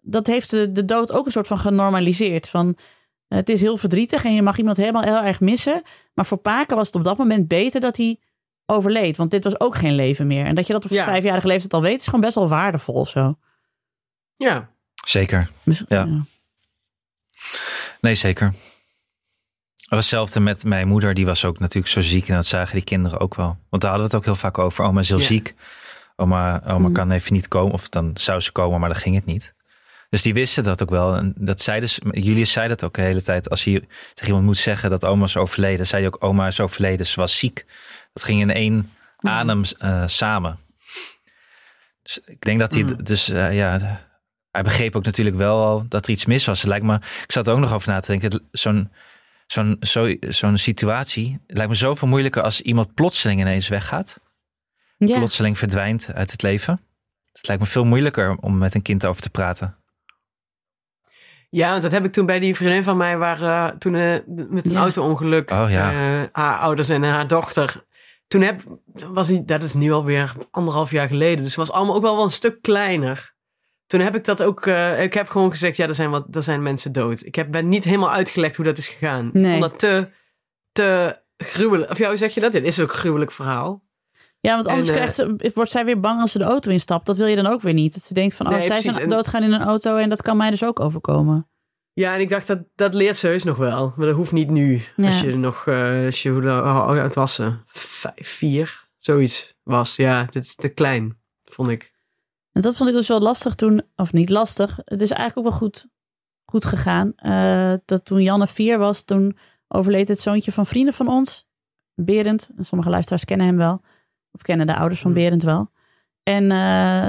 dat 0.00 0.26
heeft 0.26 0.50
de, 0.50 0.72
de 0.72 0.84
dood 0.84 1.12
ook 1.12 1.26
een 1.26 1.32
soort 1.32 1.46
van 1.46 1.58
genormaliseerd. 1.58 2.48
Van, 2.48 2.76
het 3.28 3.48
is 3.48 3.60
heel 3.60 3.76
verdrietig 3.76 4.24
en 4.24 4.34
je 4.34 4.42
mag 4.42 4.58
iemand 4.58 4.76
helemaal 4.76 5.02
heel 5.02 5.22
erg 5.22 5.40
missen. 5.40 5.82
Maar 6.14 6.26
voor 6.26 6.38
Paken 6.38 6.76
was 6.76 6.86
het 6.86 6.96
op 6.96 7.04
dat 7.04 7.16
moment 7.16 7.48
beter 7.48 7.80
dat 7.80 7.96
hij 7.96 8.20
overleed. 8.66 9.16
Want 9.16 9.30
dit 9.30 9.44
was 9.44 9.60
ook 9.60 9.76
geen 9.76 9.94
leven 9.94 10.26
meer. 10.26 10.44
En 10.46 10.54
dat 10.54 10.66
je 10.66 10.72
dat 10.72 10.84
op 10.84 10.90
Ja. 10.90 11.04
vijfjarige 11.04 11.46
leeftijd 11.46 11.74
al 11.74 11.82
weet, 11.82 11.98
is 11.98 12.04
gewoon 12.04 12.20
best 12.20 12.34
wel 12.34 12.48
waardevol 12.48 12.94
of 12.94 13.08
zo. 13.08 13.38
Ja. 14.36 14.68
zeker. 15.04 15.48
Ja. 15.88 16.08
Nee, 18.00 18.14
zeker. 18.14 18.46
Het 19.76 19.88
was 19.88 19.98
hetzelfde 19.98 20.40
met 20.40 20.64
mijn 20.64 20.88
moeder. 20.88 21.14
Die 21.14 21.26
was 21.26 21.44
ook 21.44 21.58
natuurlijk 21.58 21.92
zo 21.92 22.00
ziek. 22.00 22.28
En 22.28 22.34
dat 22.34 22.46
zagen 22.46 22.74
die 22.74 22.84
kinderen 22.84 23.20
ook 23.20 23.34
wel. 23.34 23.56
Want 23.68 23.82
daar 23.82 23.90
hadden 23.90 24.10
we 24.10 24.16
het 24.16 24.26
ook 24.26 24.32
heel 24.34 24.40
vaak 24.50 24.58
over. 24.58 24.84
Oma 24.84 25.00
is 25.00 25.08
heel 25.08 25.18
Ja. 25.18 25.24
ziek. 25.24 25.54
Oma, 26.20 26.62
oma 26.66 26.88
Mm. 26.88 26.94
kan 26.94 27.10
even 27.10 27.32
niet 27.32 27.48
komen. 27.48 27.72
Of 27.72 27.88
dan 27.88 28.10
zou 28.14 28.40
ze 28.40 28.52
komen, 28.52 28.80
maar 28.80 28.88
dan 28.88 28.98
ging 28.98 29.14
het 29.14 29.24
niet. 29.24 29.54
Dus 30.10 30.22
die 30.22 30.34
wisten 30.34 30.62
dat 30.64 30.82
ook 30.82 30.90
wel. 30.90 31.16
En 31.16 31.34
dat 31.36 31.60
zeiden 31.60 31.88
ze, 31.88 32.00
Julius 32.10 32.52
zei 32.52 32.68
dat 32.68 32.84
ook 32.84 32.94
de 32.94 33.00
hele 33.02 33.22
tijd. 33.22 33.50
Als 33.50 33.64
hij 33.64 33.74
tegen 34.08 34.26
iemand 34.26 34.44
moet 34.44 34.56
zeggen 34.56 34.90
dat 34.90 35.04
oma 35.04 35.24
is 35.24 35.36
overleden. 35.36 35.86
zei 35.86 36.02
hij 36.02 36.10
ook, 36.12 36.24
oma 36.24 36.46
is 36.46 36.60
overleden. 36.60 37.06
Ze 37.06 37.20
was 37.20 37.38
ziek. 37.38 37.66
Dat 38.12 38.22
ging 38.22 38.40
in 38.40 38.50
één 38.50 38.90
adem 39.16 39.62
eh, 39.78 40.02
samen. 40.06 40.58
Dus 42.02 42.20
ik 42.24 42.40
denk 42.40 42.58
dat 42.58 42.72
hij, 42.74 42.82
Mm. 42.82 43.04
dus 43.04 43.28
eh, 43.28 43.56
ja, 43.56 44.00
hij 44.50 44.62
begreep 44.62 44.96
ook 44.96 45.04
natuurlijk 45.04 45.36
wel 45.36 45.64
al 45.64 45.84
dat 45.88 46.04
er 46.04 46.10
iets 46.10 46.26
mis 46.26 46.44
was. 46.44 46.60
Het 46.60 46.68
lijkt 46.68 46.84
me, 46.84 46.94
ik 46.94 47.32
zat 47.32 47.46
er 47.46 47.52
ook 47.52 47.58
nog 47.60 47.72
over 47.72 47.88
na 47.88 48.00
te 48.00 48.16
denken. 48.16 48.42
Zo'n 48.50 48.90
zo'n 49.46 49.76
zo, 49.80 50.14
zo'n 50.20 50.56
situatie 50.56 51.38
het 51.46 51.56
lijkt 51.56 51.72
me 51.72 51.76
zoveel 51.78 52.08
moeilijker 52.08 52.42
als 52.42 52.60
iemand 52.60 52.94
plotseling 52.94 53.40
ineens 53.40 53.68
weggaat. 53.68 54.20
Ja. 54.98 55.16
Plotseling 55.16 55.58
verdwijnt 55.58 56.10
uit 56.14 56.30
het 56.30 56.42
leven. 56.42 56.80
Het 57.32 57.46
lijkt 57.46 57.62
me 57.62 57.68
veel 57.68 57.84
moeilijker 57.84 58.36
om 58.40 58.58
met 58.58 58.74
een 58.74 58.82
kind 58.82 59.06
over 59.06 59.22
te 59.22 59.30
praten. 59.30 59.76
Ja, 61.50 61.70
want 61.70 61.82
dat 61.82 61.92
heb 61.92 62.04
ik 62.04 62.12
toen 62.12 62.26
bij 62.26 62.38
die 62.38 62.54
vriendin 62.56 62.82
van 62.84 62.96
mij, 62.96 63.18
waar 63.18 63.42
eh, 63.42 63.76
toen 63.78 63.94
eh, 63.94 64.18
met 64.26 64.64
een 64.66 64.70
Ja. 64.72 64.80
auto-ongeluk, 64.80 65.50
Oh, 65.50 65.70
ja. 65.70 65.90
eh, 65.90 66.28
haar 66.32 66.58
ouders 66.58 66.88
en 66.88 67.02
haar 67.02 67.26
dochter. 67.26 67.84
Toen 68.26 68.40
heb, 68.40 68.62
was 68.94 69.28
hij, 69.28 69.42
dat 69.46 69.62
is 69.62 69.74
nu 69.74 69.92
alweer 69.92 70.32
anderhalf 70.50 70.90
jaar 70.90 71.08
geleden, 71.08 71.36
dus 71.38 71.46
het 71.46 71.56
was 71.56 71.70
allemaal 71.72 71.94
ook 71.94 72.02
wel 72.02 72.14
wel 72.14 72.24
een 72.24 72.30
stuk 72.30 72.62
kleiner. 72.62 73.34
Toen 73.86 74.00
heb 74.00 74.14
ik 74.14 74.24
dat 74.24 74.42
ook, 74.42 74.66
eh, 74.66 75.02
ik 75.02 75.14
heb 75.14 75.28
gewoon 75.28 75.50
gezegd, 75.50 75.76
ja, 75.76 75.86
er 75.88 75.94
zijn, 75.94 76.10
wat, 76.10 76.26
er 76.36 76.42
zijn 76.42 76.62
mensen 76.62 76.92
dood. 76.92 77.24
Ik 77.24 77.34
heb, 77.34 77.50
ben 77.50 77.68
niet 77.68 77.84
helemaal 77.84 78.12
uitgelegd 78.12 78.56
hoe 78.56 78.64
dat 78.64 78.78
is 78.78 78.88
gegaan. 78.88 79.26
Ik 79.26 79.32
Nee. 79.32 79.50
vond 79.50 79.62
dat 79.62 79.78
te, 79.78 80.08
te 80.72 81.18
gruwelijk. 81.36 81.90
Of 81.90 81.98
jou 81.98 82.16
zeg 82.16 82.34
je 82.34 82.40
dat? 82.40 82.52
Dit 82.52 82.64
is 82.64 82.80
ook 82.80 82.88
een 82.92 82.98
gruwelijk 82.98 83.32
verhaal. 83.32 83.82
Ja, 84.40 84.54
want 84.54 84.66
anders 84.66 84.88
En, 84.88 84.94
eh, 84.94 85.00
krijgt 85.00 85.14
ze, 85.14 85.50
wordt 85.54 85.70
zij 85.70 85.84
weer 85.84 86.00
bang 86.00 86.20
als 86.20 86.32
ze 86.32 86.38
de 86.38 86.44
auto 86.44 86.70
instapt. 86.70 87.06
Dat 87.06 87.16
wil 87.16 87.26
je 87.26 87.36
dan 87.36 87.46
ook 87.46 87.60
weer 87.60 87.72
niet. 87.72 87.94
Dat 87.94 88.02
ze 88.02 88.14
denkt 88.14 88.34
van, 88.34 88.46
oh, 88.46 88.52
Nee, 88.52 88.60
zij 88.60 88.70
precies. 88.70 88.94
zijn 88.94 89.08
doodgaan 89.08 89.42
in 89.42 89.52
een 89.52 89.62
auto 89.62 89.96
en 89.96 90.08
dat 90.08 90.22
kan 90.22 90.36
mij 90.36 90.50
dus 90.50 90.64
ook 90.64 90.80
overkomen. 90.80 91.48
Ja, 91.92 92.14
en 92.14 92.20
ik 92.20 92.28
dacht, 92.28 92.46
dat, 92.46 92.58
dat 92.74 92.94
leert 92.94 93.16
ze 93.16 93.26
heus 93.26 93.44
nog 93.44 93.56
wel. 93.56 93.92
Maar 93.96 94.06
dat 94.06 94.16
hoeft 94.16 94.32
niet 94.32 94.50
nu. 94.50 94.82
Ja. 94.96 95.06
Als 95.06 95.20
je 95.20 95.36
nog, 95.36 95.66
eh, 95.66 96.04
als 96.04 96.22
je, 96.22 96.30
hoe 96.30 96.42
hoe 96.42 97.00
oud 97.00 97.14
was 97.14 97.34
ze? 97.34 97.52
Vijf, 97.66 98.28
vier, 98.28 98.88
zoiets 98.98 99.54
was. 99.62 99.96
Ja, 99.96 100.24
dit 100.30 100.44
is 100.44 100.54
te 100.54 100.68
klein, 100.68 101.18
vond 101.44 101.68
ik. 101.68 101.92
En 102.52 102.60
dat 102.62 102.76
vond 102.76 102.88
ik 102.88 102.94
dus 102.94 103.08
wel 103.08 103.20
lastig 103.20 103.54
toen, 103.54 103.82
of 103.96 104.12
niet 104.12 104.30
lastig. 104.30 104.78
Het 104.84 105.00
is 105.00 105.10
eigenlijk 105.10 105.38
ook 105.38 105.52
wel 105.52 105.68
goed, 105.68 105.86
goed 106.44 106.64
gegaan. 106.64 107.12
Eh, 107.16 107.72
dat 107.84 108.04
toen 108.04 108.22
Janne 108.22 108.46
vier 108.46 108.78
was, 108.78 109.02
toen 109.02 109.38
overleed 109.68 110.08
het 110.08 110.20
zoontje 110.20 110.52
van 110.52 110.66
vrienden 110.66 110.94
van 110.94 111.08
ons, 111.08 111.46
Berend. 111.94 112.50
En 112.56 112.64
sommige 112.64 112.90
luisteraars 112.90 113.24
kennen 113.24 113.46
hem 113.46 113.56
wel. 113.56 113.80
Of 114.32 114.42
kennen 114.42 114.66
de 114.66 114.76
ouders 114.76 115.00
van. 115.00 115.12
Berend 115.12 115.42
wel. 115.42 115.70
En 116.22 116.50
eh, 116.50 117.06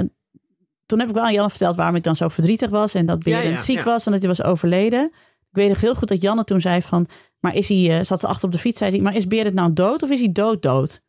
toen 0.86 0.98
heb 0.98 1.08
ik 1.08 1.14
wel 1.14 1.24
aan 1.24 1.32
Janne 1.32 1.50
verteld 1.50 1.76
waarom 1.76 1.96
ik 1.96 2.02
dan 2.02 2.16
zo 2.16 2.28
verdrietig 2.28 2.70
was. 2.70 2.94
En 2.94 3.06
dat 3.06 3.22
Berend 3.22 3.58
ja, 3.58 3.60
ziek 3.60 3.76
ja. 3.76 3.84
was 3.84 4.06
en 4.06 4.12
dat 4.12 4.20
hij 4.20 4.30
was 4.30 4.42
overleden. 4.42 5.04
Ik 5.50 5.56
weet 5.56 5.68
nog 5.68 5.80
heel 5.80 5.94
goed 5.94 6.08
dat 6.08 6.22
Janne 6.22 6.44
toen 6.44 6.60
zei 6.60 6.82
van... 6.82 7.06
Maar 7.40 7.54
is 7.54 7.68
hij, 7.68 7.98
eh, 7.98 8.04
zat 8.04 8.20
ze 8.20 8.26
achter 8.26 8.44
op 8.44 8.52
de 8.52 8.58
fiets, 8.58 8.78
zei 8.78 8.90
hij... 8.90 9.00
Maar 9.00 9.14
is 9.14 9.26
Berend 9.26 9.54
nou 9.54 9.72
dood 9.72 10.02
of 10.02 10.10
is 10.10 10.18
hij 10.18 10.32
dood 10.32 10.62
dood? 10.62 11.02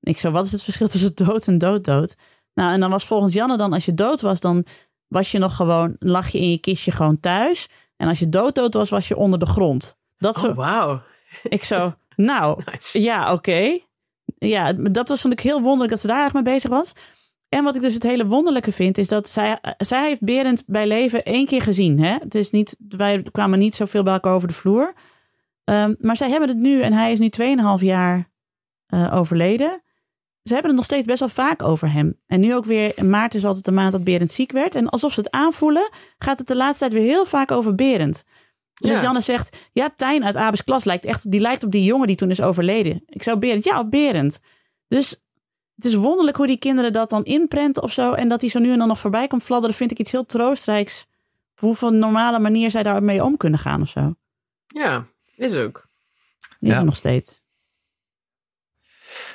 En 0.00 0.10
ik 0.10 0.18
zo, 0.18 0.30
wat 0.30 0.44
is 0.46 0.52
het 0.52 0.62
verschil 0.62 0.88
tussen 0.88 1.14
dood 1.26 1.46
en 1.46 1.58
dood 1.58 1.84
dood? 1.84 2.16
Nou, 2.54 2.72
en 2.72 2.80
dan 2.80 2.90
was 2.90 3.06
volgens 3.06 3.32
Janne 3.32 3.56
dan, 3.56 3.72
als 3.72 3.84
je 3.84 3.94
dood 3.94 4.20
was, 4.20 4.40
dan 4.40 4.64
was 5.06 5.30
je 5.30 5.38
nog 5.38 5.56
gewoon... 5.56 5.96
lag 5.98 6.28
je 6.28 6.38
in 6.38 6.50
je 6.50 6.58
kistje 6.58 6.90
gewoon 6.90 7.20
thuis. 7.20 7.68
En 7.96 8.08
als 8.08 8.18
je 8.18 8.28
dood 8.28 8.54
dood 8.54 8.74
was, 8.74 8.90
was 8.90 9.08
je 9.08 9.16
onder 9.16 9.38
de 9.38 9.46
grond. 9.46 9.96
Dat 10.16 10.38
zo, 10.38 10.48
Oh, 10.48 10.56
wauw. 10.56 11.02
ik 11.42 11.64
zo, 11.64 11.94
nou, 12.16 12.62
Nice. 12.72 13.00
ja, 13.00 13.32
oké. 13.32 13.78
Ja, 14.38 14.72
dat 14.72 15.08
was 15.08 15.20
vond 15.20 15.32
ik 15.32 15.40
heel 15.40 15.60
wonderlijk 15.60 15.90
dat 15.90 16.00
ze 16.00 16.06
daar 16.06 16.24
erg 16.24 16.32
mee 16.32 16.42
bezig 16.42 16.70
was. 16.70 16.92
En 17.48 17.64
wat 17.64 17.74
ik 17.74 17.80
dus 17.80 17.94
het 17.94 18.02
hele 18.02 18.26
wonderlijke 18.26 18.72
vind, 18.72 18.98
is 18.98 19.08
dat 19.08 19.28
zij, 19.28 19.58
zij 19.78 20.06
heeft 20.06 20.20
Berend 20.20 20.64
bij 20.66 20.86
leven 20.86 21.24
één 21.24 21.46
keer 21.46 21.62
gezien. 21.62 22.00
Hè? 22.00 22.12
Het 22.12 22.34
is 22.34 22.50
niet, 22.50 22.76
wij 22.88 23.22
kwamen 23.32 23.58
niet 23.58 23.74
zoveel 23.74 24.02
bij 24.02 24.12
elkaar 24.12 24.32
over 24.32 24.48
de 24.48 24.54
vloer. 24.54 24.94
Ehm, 25.64 25.94
maar 25.98 26.16
zij 26.16 26.30
hebben 26.30 26.48
het 26.48 26.58
nu, 26.58 26.82
en 26.82 26.92
hij 26.92 27.12
is 27.12 27.18
nu 27.18 27.28
2,5 27.28 27.82
jaar 27.82 28.30
eh, 28.86 29.14
overleden. 29.14 29.82
Ze 30.42 30.52
hebben 30.52 30.70
het 30.70 30.80
nog 30.80 30.84
steeds 30.84 31.04
best 31.04 31.18
wel 31.18 31.28
vaak 31.28 31.62
over 31.62 31.92
hem. 31.92 32.20
En 32.26 32.40
nu 32.40 32.54
ook 32.54 32.64
weer, 32.64 33.04
maart 33.04 33.34
is 33.34 33.44
altijd 33.44 33.64
de 33.64 33.72
maand 33.72 33.92
dat 33.92 34.04
Berend 34.04 34.32
ziek 34.32 34.52
werd. 34.52 34.74
En 34.74 34.88
alsof 34.88 35.12
ze 35.12 35.20
het 35.20 35.30
aanvoelen, 35.30 35.90
gaat 36.18 36.38
het 36.38 36.46
de 36.46 36.56
laatste 36.56 36.78
tijd 36.78 36.92
weer 36.92 37.10
heel 37.10 37.26
vaak 37.26 37.50
over 37.50 37.74
Berend. 37.74 38.24
En 38.78 38.88
Ja. 38.88 38.94
dat 38.94 39.02
Janne 39.02 39.20
zegt, 39.20 39.56
ja, 39.72 39.90
Tijn 39.96 40.24
uit 40.24 40.36
Abes 40.36 40.64
klas 40.64 40.84
lijkt 40.84 41.04
echt, 41.04 41.30
die 41.30 41.40
lijkt 41.40 41.62
op 41.64 41.70
die 41.70 41.84
jongen 41.84 42.06
die 42.06 42.16
toen 42.16 42.30
is 42.30 42.40
overleden. 42.40 43.02
Ik 43.06 43.22
zou 43.22 43.38
Berend, 43.38 43.64
ja, 43.64 43.78
op 43.78 43.90
Berend. 43.90 44.40
Dus 44.88 45.10
het 45.74 45.84
is 45.84 45.94
wonderlijk 45.94 46.36
hoe 46.36 46.46
die 46.46 46.58
kinderen 46.58 46.92
dat 46.92 47.10
dan 47.10 47.24
inprenten 47.24 47.82
of 47.82 47.92
zo. 47.92 48.12
En 48.12 48.28
dat 48.28 48.40
hij 48.40 48.50
zo 48.50 48.58
nu 48.58 48.72
en 48.72 48.78
dan 48.78 48.88
nog 48.88 48.98
voorbij 48.98 49.26
komt 49.26 49.42
fladderen, 49.42 49.76
vind 49.76 49.90
ik 49.90 49.98
iets 49.98 50.12
heel 50.12 50.26
troostrijks. 50.26 51.06
Op 51.52 51.60
hoeveel 51.60 51.90
normale 51.90 52.38
manier 52.38 52.70
zij 52.70 52.82
daarmee 52.82 53.24
om 53.24 53.36
kunnen 53.36 53.58
gaan 53.58 53.80
of 53.82 53.88
zo. 53.88 54.14
Ja, 54.66 55.06
is 55.36 55.54
ook. 55.56 55.86
Is 56.60 56.70
Ja. 56.70 56.76
er 56.78 56.84
nog 56.84 56.96
steeds. 56.96 57.42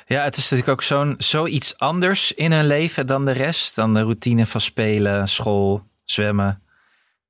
Ja, 0.06 0.22
het 0.22 0.36
is 0.36 0.42
natuurlijk 0.42 0.68
ook 0.68 0.82
zo'n 0.82 1.14
zoiets 1.18 1.78
anders 1.78 2.32
in 2.32 2.52
hun 2.52 2.66
leven 2.66 3.06
dan 3.06 3.24
de 3.24 3.32
rest. 3.32 3.74
Dan 3.74 3.94
de 3.94 4.00
routine 4.00 4.46
van 4.46 4.60
spelen, 4.60 5.28
school, 5.28 5.82
zwemmen. 6.04 6.62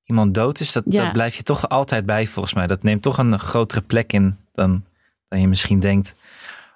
Iemand 0.05 0.35
dood 0.35 0.61
is, 0.61 0.73
dat, 0.73 0.85
Ja. 0.89 1.03
dat 1.05 1.13
blijf 1.13 1.35
je 1.35 1.43
toch 1.43 1.69
altijd 1.69 2.07
bij 2.07 2.27
volgens 2.27 2.55
mij. 2.55 2.67
Dat 2.67 2.83
neemt 2.83 3.03
toch 3.03 3.19
een 3.19 3.39
grotere 3.39 3.81
plek 3.81 4.13
in 4.13 4.37
dan, 4.53 4.85
dan 5.29 5.41
je 5.41 5.49
misschien 5.49 5.81
denkt. 5.81 6.15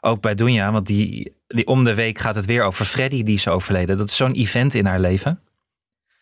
Ook 0.00 0.20
bij 0.20 0.34
Dunja, 0.34 0.72
want 0.72 0.86
die, 0.86 1.32
die 1.46 1.66
om 1.66 1.84
de 1.84 1.94
week 1.94 2.18
gaat 2.18 2.34
het 2.34 2.44
weer 2.44 2.62
over 2.62 2.84
Freddy, 2.84 3.22
die 3.22 3.34
is 3.34 3.48
overleden. 3.48 3.96
Dat 3.98 4.08
is 4.08 4.16
zo'n 4.16 4.32
event 4.32 4.74
in 4.74 4.86
haar 4.86 5.00
leven. 5.00 5.40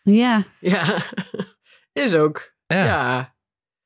Ja, 0.03 0.43
Ja, 0.59 1.03
is 1.93 2.13
ook. 2.15 2.53
Ja, 2.67 2.85
Ja. 2.85 3.33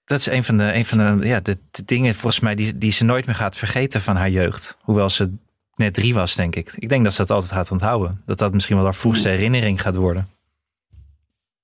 dat 0.05 0.19
is 0.19 0.25
een 0.25 0.43
van 0.43 0.57
de, 0.57 0.73
een 0.73 0.85
van 0.85 0.97
de, 1.19 1.27
ja, 1.27 1.39
de, 1.39 1.57
de 1.71 1.83
dingen 1.85 2.13
volgens 2.13 2.41
mij 2.41 2.55
die, 2.55 2.77
die 2.77 2.91
ze 2.91 3.03
nooit 3.05 3.25
meer 3.25 3.35
gaat 3.35 3.57
vergeten 3.57 4.01
van 4.01 4.15
haar 4.15 4.29
jeugd. 4.29 4.77
Hoewel 4.81 5.09
ze 5.09 5.33
net 5.75 5.93
drie 5.93 6.13
was, 6.13 6.35
denk 6.35 6.55
ik. 6.55 6.73
Ik 6.75 6.89
denk 6.89 7.03
dat 7.03 7.13
ze 7.13 7.17
dat 7.21 7.29
altijd 7.31 7.51
gaat 7.51 7.71
onthouden. 7.71 8.21
Dat 8.25 8.37
dat 8.37 8.53
misschien 8.53 8.75
wel 8.75 8.85
haar 8.85 8.95
vroegste 8.95 9.29
herinnering 9.29 9.81
gaat 9.81 9.95
worden. 9.95 10.27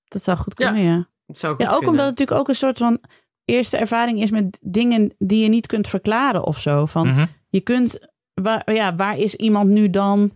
dat 0.08 0.24
zou 0.24 0.38
goed 0.38 0.54
Ja. 0.58 0.66
kunnen, 0.72 0.84
ja. 0.92 1.08
Zou 1.28 1.56
Ja, 1.58 1.66
ook 1.66 1.72
kunnen. 1.74 1.90
omdat 1.90 2.06
het 2.06 2.10
natuurlijk 2.20 2.40
ook 2.40 2.48
een 2.48 2.56
soort 2.56 2.78
van 2.78 3.00
eerste 3.46 3.78
ervaring 3.78 4.22
is 4.22 4.32
met 4.32 4.58
dingen 4.62 5.16
die 5.18 5.44
je 5.44 5.50
niet 5.50 5.68
kunt 5.68 5.88
verklaren 5.88 6.44
of 6.44 6.60
zo. 6.60 6.86
Van, 6.86 7.08
Mhm. 7.08 7.26
je 7.50 7.62
kunt, 7.62 8.00
waar, 8.34 8.74
ja, 8.74 8.96
waar 8.96 9.18
is 9.18 9.36
iemand 9.36 9.70
nu 9.70 9.90
dan? 9.90 10.32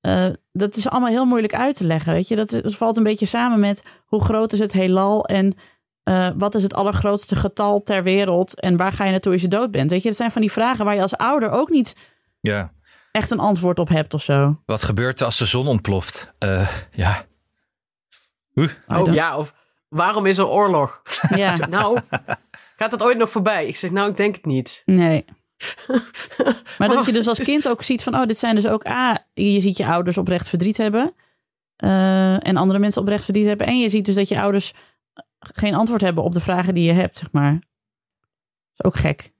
Eh, 0.00 0.26
dat 0.52 0.76
is 0.76 0.88
allemaal 0.88 1.08
heel 1.10 1.24
moeilijk 1.24 1.54
uit 1.54 1.76
te 1.76 1.84
leggen, 1.86 2.12
weet 2.12 2.28
je. 2.28 2.36
Dat, 2.36 2.52
is- 2.52 2.62
dat 2.62 2.74
valt 2.76 2.96
een 2.96 3.02
beetje 3.02 3.26
samen 3.26 3.60
met 3.60 3.84
hoe 4.06 4.24
groot 4.24 4.52
is 4.52 4.58
het 4.58 4.72
heelal 4.72 5.24
en 5.26 5.54
eh, 6.02 6.30
wat 6.36 6.54
is 6.54 6.62
het 6.62 6.74
allergrootste 6.74 7.36
getal 7.36 7.82
ter 7.82 8.02
wereld 8.02 8.60
en 8.60 8.76
waar 8.76 8.92
ga 8.92 9.04
je 9.04 9.10
naartoe 9.10 9.32
als 9.32 9.42
je 9.42 9.48
dood 9.48 9.70
bent? 9.70 9.90
Weet 9.90 10.02
je, 10.02 10.08
dat 10.08 10.16
zijn 10.16 10.30
van 10.30 10.40
die 10.40 10.52
vragen 10.52 10.84
waar 10.84 10.94
je 10.94 11.02
als 11.02 11.16
ouder 11.16 11.50
ook 11.50 11.68
niet 11.68 11.96
Ja. 12.40 12.72
echt 13.12 13.30
een 13.30 13.38
antwoord 13.38 13.78
op 13.78 13.88
hebt 13.88 14.14
of 14.14 14.22
zo. 14.22 14.62
Wat 14.66 14.82
gebeurt 14.82 15.18
er 15.20 15.24
als 15.26 15.38
de 15.38 15.44
zon 15.44 15.66
ontploft? 15.66 16.34
Eh, 16.38 16.68
ja. 16.92 17.26
Oh 18.86 19.12
ja, 19.14 19.36
of 19.36 19.54
waarom 19.88 20.26
is 20.26 20.38
er 20.38 20.48
oorlog? 20.48 21.02
Ja, 21.36 21.56
Nou, 21.66 21.98
gaat 22.76 22.90
dat 22.90 23.02
ooit 23.02 23.18
nog 23.18 23.30
voorbij? 23.30 23.66
Ik 23.66 23.76
zeg, 23.76 23.90
nou, 23.90 24.10
ik 24.10 24.16
denk 24.16 24.34
het 24.34 24.44
niet. 24.44 24.82
nee. 24.84 25.24
Maar 26.78 26.88
dat 26.88 27.06
je 27.06 27.12
dus 27.12 27.28
als 27.28 27.42
kind 27.42 27.68
ook 27.68 27.82
ziet 27.82 28.02
van, 28.02 28.14
oh, 28.14 28.22
dit 28.26 28.38
zijn 28.38 28.54
dus 28.54 28.66
ook 28.66 28.86
A, 28.86 29.24
je 29.34 29.60
ziet 29.60 29.76
je 29.76 29.86
ouders 29.86 30.18
oprecht 30.18 30.48
verdriet 30.48 30.76
hebben. 30.76 31.14
eh, 31.76 32.46
en 32.46 32.56
andere 32.56 32.78
mensen 32.78 33.02
oprecht 33.02 33.24
verdriet 33.24 33.46
hebben. 33.46 33.66
En 33.66 33.78
je 33.78 33.88
ziet 33.88 34.04
dus 34.04 34.14
dat 34.14 34.28
je 34.28 34.40
ouders 34.40 34.72
geen 35.38 35.74
antwoord 35.74 36.00
hebben 36.00 36.24
op 36.24 36.32
de 36.32 36.40
vragen 36.40 36.74
die 36.74 36.84
je 36.84 36.92
hebt, 36.92 37.18
zeg 37.18 37.32
maar. 37.32 37.52
Dat 37.52 37.60
is 38.76 38.84
ook 38.84 38.96
gek. 38.96 39.32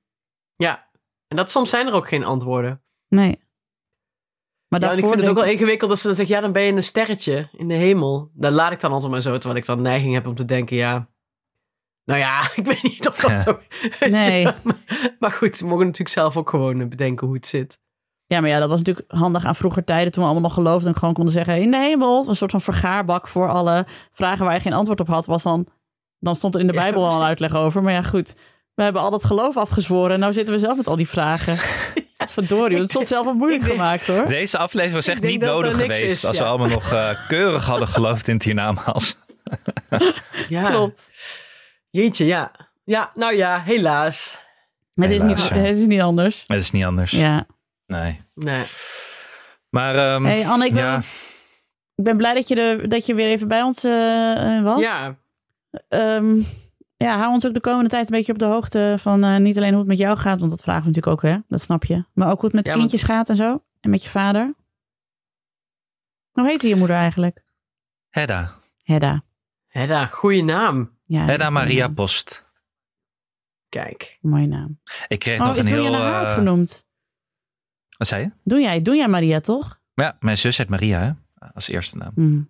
Ja, 0.57 0.89
en 1.29 1.37
dat 1.37 1.51
soms 1.51 1.71
zijn 1.71 1.87
er 1.87 1.93
ook 1.93 2.09
geen 2.09 2.25
antwoorden. 2.25 2.83
Nee. 3.09 3.41
Maar 4.69 4.81
Ja, 4.81 4.91
ik 4.93 4.99
vind 4.99 5.21
het 5.21 5.29
ook 5.29 5.35
wel 5.37 5.45
ingewikkeld 5.45 5.91
als 5.91 6.01
ze 6.01 6.07
dan 6.07 6.17
zeggen, 6.17 6.35
ja, 6.35 6.41
dan 6.41 6.53
ben 6.53 6.63
je 6.63 6.73
een 6.73 6.83
sterretje 6.83 7.49
in 7.53 7.69
de 7.69 7.75
hemel. 7.75 8.31
Dat 8.35 8.53
laat 8.53 8.73
ik 8.73 8.81
dan 8.81 8.93
altijd 8.93 9.11
maar 9.11 9.21
zo, 9.21 9.33
terwijl 9.33 9.57
ik 9.61 9.67
dan 9.67 9.83
neiging 9.83 10.15
heb 10.15 10.27
om 10.27 10.35
te 10.35 10.45
denken, 10.45 10.77
ja... 10.77 11.09
Nou 12.05 12.21
ja, 12.21 12.43
ik 12.57 12.67
weet 12.67 12.83
niet 12.83 13.09
of 13.09 13.17
dat 13.21 13.31
Ja. 13.31 13.39
zo... 13.39 13.59
Nee. 14.09 14.45
maar, 14.65 15.15
maar 15.19 15.31
goed, 15.31 15.57
ze 15.57 15.65
mogen 15.67 15.85
natuurlijk 15.85 16.11
zelf 16.11 16.37
ook 16.37 16.51
gewoon 16.51 16.81
eh, 16.81 16.89
bedenken 16.89 17.27
hoe 17.27 17.37
het 17.37 17.47
zit. 17.47 17.79
Ja, 18.27 18.41
maar 18.41 18.51
ja, 18.51 18.59
dat 18.59 18.69
was 18.69 18.79
natuurlijk 18.79 19.13
handig 19.13 19.45
aan 19.45 19.55
vroeger 19.55 19.85
tijden 19.85 20.13
toen 20.13 20.23
we 20.23 20.29
allemaal 20.29 20.49
nog 20.49 20.59
geloofden 20.59 20.93
en 20.93 20.99
gewoon 20.99 21.15
konden 21.15 21.33
zeggen 21.33 21.61
in 21.61 21.71
de 21.71 21.77
hemel. 21.77 22.29
Een 22.29 22.37
soort 22.37 22.51
van 22.51 22.61
vergaarbak 22.61 23.29
voor 23.29 23.49
alle 23.49 23.87
vragen 24.13 24.45
waar 24.45 24.55
je 24.55 24.61
geen 24.61 24.73
antwoord 24.73 25.01
op 25.01 25.07
had, 25.09 25.27
was 25.27 25.43
dan, 25.43 25.67
dan 26.19 26.35
stond 26.35 26.55
er 26.55 26.61
in 26.61 26.67
de 26.67 26.73
Ja, 26.73 26.81
Bijbel 26.81 27.09
al 27.09 27.17
een 27.21 27.27
uitleg 27.27 27.55
over. 27.55 27.83
Maar 27.83 27.93
ja, 27.93 28.03
goed. 28.03 28.37
We 28.79 28.85
hebben 28.85 29.03
al 29.03 29.11
dat 29.11 29.25
geloof 29.25 29.57
afgezworen 29.57 30.13
en 30.15 30.21
nou 30.21 30.33
zitten 30.33 30.55
we 30.55 30.61
zelf 30.61 30.77
met 30.77 30.87
al 30.87 30.97
die 30.97 31.09
vragen. 31.09 31.57
Verdorie, 32.33 32.79
het 32.79 32.91
stond 32.91 33.07
zelf 33.07 33.25
wel 33.25 33.35
moeilijk 33.35 33.63
denk- 33.63 33.75
gemaakt 33.75 34.07
hoor. 34.07 34.27
Deze 34.27 34.59
aflevering 34.59 34.95
was 34.97 35.09
echt 35.09 35.23
niet 35.23 35.41
nodig 35.41 35.77
geweest. 35.77 36.03
is, 36.13 36.25
als 36.25 36.37
ja. 36.37 36.43
we 36.43 36.49
allemaal 36.49 36.69
nog 36.69 36.93
eh, 36.93 37.29
keurig 37.29 37.65
hadden 37.65 37.89
geloofd 37.89 38.29
in 38.29 38.35
het 38.35 38.45
hiernamaals. 38.45 39.17
Ja, 40.49 40.71
Klopt. 40.71 41.13
jeetje, 41.91 42.27
ja. 42.27 42.51
Ja, 42.85 43.11
nou 43.15 43.37
ja, 43.37 43.63
helaas. 43.65 44.39
Het 44.95 45.11
is, 45.11 45.23
niet, 45.23 45.49
ja. 45.49 45.55
het 45.55 45.77
is 45.77 45.87
niet 45.87 46.01
anders. 46.01 46.45
Het 46.47 46.61
is 46.61 46.71
niet 46.71 46.85
anders. 46.85 47.11
Ja. 47.11 47.47
Nee. 47.87 48.21
Nee. 48.35 48.63
Maar 49.71 49.95
ehm, 49.97 50.25
Hey 50.25 50.47
Anne, 50.47 50.67
ik 50.67 50.75
ben, 50.75 50.83
ja, 50.85 50.97
ik 51.95 52.05
ben 52.05 52.17
blij 52.17 52.35
dat 52.35 52.49
je, 52.49 52.55
er, 52.55 52.89
dat 52.89 53.07
je 53.07 53.15
weer 53.15 53.29
even 53.29 53.49
bij 53.49 53.63
ons 53.63 53.85
eh, 53.85 54.57
eh, 54.57 54.65
was. 54.65 54.81
Ja, 54.81 55.17
Ehm, 55.89 56.41
ja, 57.05 57.19
hou 57.19 57.33
ons 57.33 57.47
ook 57.47 57.55
de 57.55 57.61
komende 57.61 57.89
tijd 57.91 58.05
een 58.11 58.17
beetje 58.17 58.33
op 58.33 58.39
de 58.39 58.45
hoogte 58.45 58.95
van 58.99 59.25
eh, 59.25 59.37
niet 59.37 59.57
alleen 59.57 59.71
hoe 59.71 59.79
het 59.79 59.89
met 59.89 59.99
jou 59.99 60.17
gaat, 60.19 60.39
want 60.39 60.51
dat 60.51 60.63
vragen 60.63 60.83
we 60.83 60.89
natuurlijk 60.89 61.25
ook, 61.25 61.31
hè? 61.31 61.39
Dat 61.49 61.61
snap 61.61 61.85
je. 61.85 62.05
Maar 62.13 62.31
ook 62.31 62.37
hoe 62.41 62.45
het 62.45 62.53
met 62.55 62.65
de 62.65 62.71
Ja, 62.71 62.77
want- 62.77 62.89
kindjes 62.91 63.11
gaat 63.11 63.29
en 63.29 63.37
zo. 63.37 63.63
En 63.81 63.91
met 63.91 64.03
je 64.03 64.09
vader. 64.09 64.55
Hoe 66.31 66.47
heette 66.47 66.69
je 66.69 66.77
moeder 66.77 66.97
eigenlijk? 66.97 67.45
Hedda. 68.09 68.51
Hedda. 68.83 69.23
Hedda, 69.67 70.07
goede 70.07 70.41
naam. 70.43 70.97
Ja, 71.05 71.25
Hedda 71.25 71.47
is 71.47 71.53
Maria 71.53 71.89
Post. 71.89 72.47
Kijk. 73.69 74.19
Mooie 74.21 74.47
naam. 74.47 74.81
Ik 75.09 75.19
kreeg 75.19 75.41
Oh, 75.41 75.47
nog 75.47 75.57
is 75.57 75.65
een 75.65 75.71
Doe 75.71 75.81
heel... 75.81 75.91
jij 75.91 75.99
naar 76.01 76.11
haar 76.13 76.21
ook 76.23 76.27
eh, 76.29 76.35
vernoemd? 76.35 76.87
wat 77.97 78.07
zei 78.09 78.23
je? 78.23 78.31
Doe 78.45 78.61
jij, 78.61 78.83
doe 78.83 78.97
jij 78.97 79.09
Maria 79.09 79.41
toch? 79.41 79.81
Ja, 79.95 80.17
mijn 80.21 80.37
zus 80.39 80.57
heet 80.57 80.69
Maria, 80.69 81.01
hè? 81.01 81.13
Als 81.55 81.69
eerste 81.69 81.97
naam. 81.97 82.13
Hm. 82.15 82.41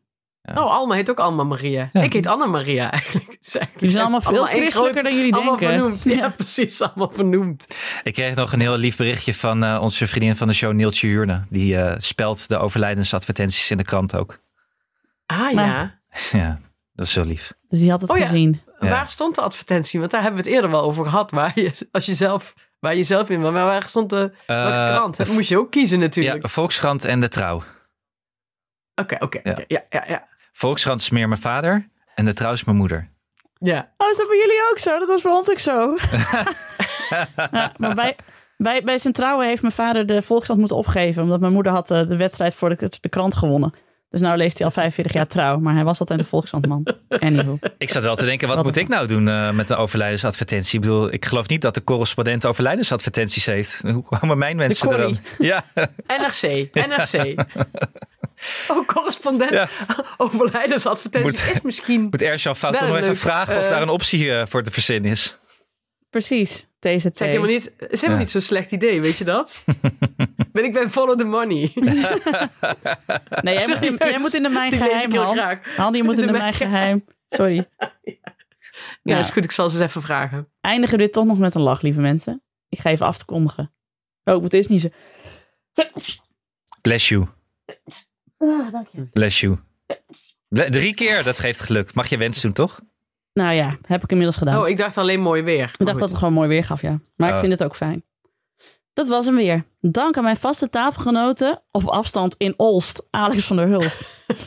Ja. 0.55 0.63
Oh, 0.65 0.71
Alma 0.71 0.95
heet 0.95 1.11
ook 1.11 1.19
Alma 1.21 1.45
Maria. 1.45 1.89
Ja. 1.93 2.03
Ik 2.03 2.13
heet 2.13 2.27
Anna 2.27 2.47
Maria 2.47 2.91
eigenlijk. 2.93 3.27
Dus 3.27 3.37
eigenlijk 3.57 3.75
Jullie 3.75 3.91
zijn 3.91 4.03
allemaal 4.03 4.21
veel 4.21 4.45
christelijker 4.45 4.93
groot- 4.93 5.05
dan 5.05 5.17
jullie 5.17 5.35
allemaal 5.35 5.57
denken. 5.57 5.79
vernoemd. 5.79 6.03
Ja, 6.05 6.29
precies. 6.37 6.81
Allemaal 6.83 7.11
vernoemd. 7.13 7.67
Ik 8.03 8.15
kreeg 8.15 8.35
nog 8.35 8.53
een 8.53 8.61
heel 8.61 8.77
lief 8.77 8.97
berichtje 8.97 9.35
van 9.35 9.65
eh, 9.65 9.79
onze 9.83 10.07
vriendin 10.07 10.37
van 10.37 10.47
de 10.49 10.55
show, 10.55 10.73
Neeltje 10.73 11.07
Huurne. 11.07 11.45
Die 11.51 11.77
eh, 11.77 11.95
spelt 11.99 12.49
de 12.49 12.59
overlijdensadvertenties 12.59 13.71
in 13.71 13.77
de 13.77 13.85
krant 13.85 14.17
ook. 14.17 14.39
Ah 15.27 15.51
Maar- 15.53 15.67
ja. 15.67 15.99
ja, 16.39 16.61
dat 16.93 17.07
is 17.07 17.13
zo 17.13 17.23
lief. 17.25 17.53
Dus 17.69 17.81
die 17.81 17.91
had 17.91 18.01
het 18.01 18.11
Oh 18.11 18.19
ja. 18.19 18.25
gezien. 18.27 18.61
Ja. 18.81 18.89
Waar 18.89 19.09
stond 19.09 19.35
de 19.35 19.41
advertentie? 19.41 19.99
Want 20.01 20.11
daar 20.13 20.23
hebben 20.23 20.43
we 20.43 20.47
het 20.49 20.57
eerder 20.57 20.71
wel 20.71 20.83
over 20.83 21.05
gehad. 21.05 21.31
Waar 21.31 21.53
je, 21.61 21.87
als 21.93 22.07
je 22.07 22.15
zelf, 22.15 22.55
waar 22.79 22.95
je 22.97 23.03
zelf 23.05 23.29
in. 23.31 23.41
Maar 23.41 23.53
waar 23.53 23.89
stond 23.89 24.11
de 24.11 24.33
welke 24.47 24.73
Eh, 24.73 24.95
krant? 24.95 25.17
Dat 25.17 25.29
moest 25.29 25.49
je 25.49 25.59
ook 25.59 25.71
kiezen 25.71 25.99
Ja, 25.99 26.05
natuurlijk. 26.05 26.49
Volkskrant 26.49 27.05
en 27.05 27.21
de 27.21 27.29
Trouw. 27.29 27.63
Oké, 28.95 29.17
oké. 29.19 29.41
Ja. 29.43 29.51
oké. 29.51 29.65
Ja, 29.69 29.83
ja, 29.91 30.05
ja. 30.09 30.27
Volkskrant 30.53 31.01
is 31.01 31.11
meer 31.11 31.29
mijn 31.29 31.41
vader 31.41 31.89
en 32.15 32.25
de 32.25 32.33
Trouw 32.33 32.53
is 32.53 32.65
mijn 32.65 32.77
moeder. 32.77 33.11
Ja. 33.59 33.93
Oh, 33.97 34.11
is 34.11 34.17
dat 34.17 34.29
bij 34.29 34.37
jullie 34.37 34.61
ook 34.71 34.79
zo? 34.79 34.99
Dat 34.99 35.09
was 35.09 35.23
bij 35.23 35.33
ons 35.33 35.51
ook 35.51 35.59
zo. 35.59 35.97
ja, 37.53 37.73
maar 37.77 37.95
bij, 37.95 38.17
bij, 38.57 38.83
bij 38.83 38.99
zijn 38.99 39.13
trouwen 39.13 39.47
heeft 39.47 39.63
mijn 39.63 39.75
vader 39.75 40.07
de 40.07 40.23
Volkskrant 40.23 40.59
moeten 40.59 40.77
opgeven. 40.77 41.23
Omdat 41.23 41.41
mijn 41.41 41.53
moeder 41.53 41.73
had 41.73 41.91
eh, 41.91 42.07
de 42.07 42.17
wedstrijd 42.17 42.55
voor 42.55 42.77
de, 42.77 42.91
de 43.01 43.09
krant 43.09 43.35
gewonnen. 43.35 43.75
Dus 44.11 44.21
nou 44.21 44.37
leest 44.37 44.59
hij 44.59 44.67
al 44.67 44.73
45 44.73 45.13
jaar 45.13 45.27
trouw. 45.27 45.59
Maar 45.59 45.75
hij 45.75 45.85
was 45.85 46.01
altijd 46.01 46.19
de 46.19 46.25
Volkskrantman. 46.25 46.87
Anywho. 47.09 47.59
Ik 47.79 47.91
zat 47.91 48.03
wel 48.03 48.17
te 48.17 48.25
denken, 48.25 48.49
wat, 48.49 48.57
Wat 48.57 48.65
moet 48.65 48.77
ik 48.77 48.89
nou 48.89 49.07
doen 49.07 49.29
eh, 49.29 49.51
met 49.51 49.69
de 49.69 49.77
overlijdensadvertentie? 49.77 50.75
Ik 50.75 50.81
bedoel, 50.81 51.13
ik 51.13 51.25
geloof 51.25 51.49
niet 51.49 51.63
dat 51.63 51.75
de 51.75 51.85
correspondent 51.85 52.47
overlijdensadvertenties 52.47 53.47
heeft. 53.47 53.81
Hoe 53.83 54.03
komen 54.03 54.39
mijn 54.39 54.57
mensen 54.57 54.91
er 54.91 54.99
dan? 54.99 55.17
Ja, 55.39 55.65
NRC, 56.07 56.69
NRC. 56.73 57.35
Oh, 58.69 58.87
correspondent 58.87 59.51
Ja. 59.51 59.69
overlijdensadvertenties 60.17 61.45
Moet- 61.47 61.57
is 61.57 61.61
misschien... 61.63 62.03
moet 62.03 62.23
Erjan 62.23 62.57
Fout 62.57 62.81
nog 62.81 62.97
even 62.97 63.17
vragen 63.17 63.57
of 63.59 63.63
eh, 63.65 63.71
daar 63.71 63.83
een 63.83 63.89
optie 63.89 64.33
eh, 64.33 64.47
voor 64.47 64.63
te 64.63 64.71
verzinnen 64.71 65.11
is. 65.11 65.39
Precies. 66.11 66.67
Het 66.81 67.03
is 67.05 67.19
helemaal 67.19 67.47
niet, 67.49 67.65
het 67.77 67.93
is 67.93 68.01
helemaal 68.01 68.13
Ja. 68.17 68.19
niet 68.19 68.31
zo'n 68.31 68.41
slecht 68.41 68.73
idee, 68.73 69.01
weet 69.01 69.17
je 69.17 69.25
dat? 69.25 69.65
ben 70.53 70.65
ik 70.65 70.73
ben 70.73 70.91
follow 70.91 71.19
the 71.19 71.25
money. 71.25 71.71
Nee, 73.43 73.55
jij 73.55 73.67
moet, 73.69 73.83
in, 73.83 73.97
jij 73.99 74.19
moet 74.19 74.35
in 74.35 74.43
de 74.43 74.49
mijn 74.49 74.73
geheim, 74.73 75.13
Han. 75.15 75.35
graag. 75.37 75.77
Han, 75.77 75.95
je 75.95 76.03
moet 76.03 76.15
in 76.19 76.27
de 76.27 76.33
mijn 76.33 76.43
mijn 76.43 76.55
geheim. 76.55 77.05
Sorry. 77.29 77.67
Ja, 78.03 78.17
Nou, 79.03 79.19
is 79.19 79.31
goed. 79.31 79.45
Ik 79.45 79.51
zal 79.51 79.69
ze 79.69 79.77
eens 79.81 79.87
even 79.89 80.03
vragen. 80.03 80.49
eindigen 80.61 80.97
we 80.97 81.03
dit 81.03 81.13
toch 81.13 81.25
nog 81.25 81.39
met 81.39 81.55
een 81.55 81.61
lach, 81.61 81.83
lieve 81.83 82.01
mensen. 82.01 82.43
Ik 82.69 82.79
ga 82.79 82.91
even 82.91 83.07
af 83.07 83.19
te 83.19 83.25
kondigen. 83.25 83.73
Oh, 84.25 84.35
ik 84.35 84.41
moet 84.41 84.53
eerst 84.53 84.69
niet 84.69 84.81
zo... 84.81 84.89
Bless 86.81 87.09
you, 87.09 87.27
Ah, 88.39 88.73
dank 88.73 88.87
je. 88.89 89.03
bless 89.13 89.41
you. 89.41 89.57
Ble- 90.49 90.71
Drie 90.71 90.95
keer, 90.95 91.25
dat 91.25 91.39
geeft 91.39 91.61
geluk. 91.61 91.95
Mag 91.95 92.09
je 92.09 92.17
wens 92.17 92.41
doen, 92.41 92.53
toch? 92.53 92.81
Nou 93.33 93.53
ja, 93.55 93.77
heb 93.87 94.03
ik 94.03 94.11
inmiddels 94.11 94.37
gedaan. 94.39 94.61
Oh, 94.61 94.69
ik 94.69 94.77
dacht 94.77 94.99
alleen 94.99 95.21
mooi 95.21 95.43
weer. 95.43 95.71
Ik 95.79 95.87
dacht 95.87 95.99
dat 95.99 96.09
het 96.09 96.19
gewoon 96.19 96.33
mooi 96.35 96.49
weer 96.49 96.65
gaf, 96.65 96.81
ja. 96.83 97.01
Maar 97.17 97.29
ik 97.29 97.35
Oh. 97.35 97.41
vind 97.41 97.53
het 97.53 97.65
ook 97.65 97.77
fijn. 97.77 98.03
Dat 98.93 99.09
was 99.09 99.27
hem 99.27 99.35
weer. 99.37 99.65
Dank 99.81 100.17
aan 100.17 100.23
mijn 100.25 100.37
vaste 100.37 100.69
tafelgenoten 100.69 101.63
op 101.71 101.85
afstand 101.85 102.35
in 102.39 102.55
Olst, 102.57 103.07
Alex 103.11 103.47
van 103.47 103.57
der 103.57 103.67
Hulst 103.69 104.01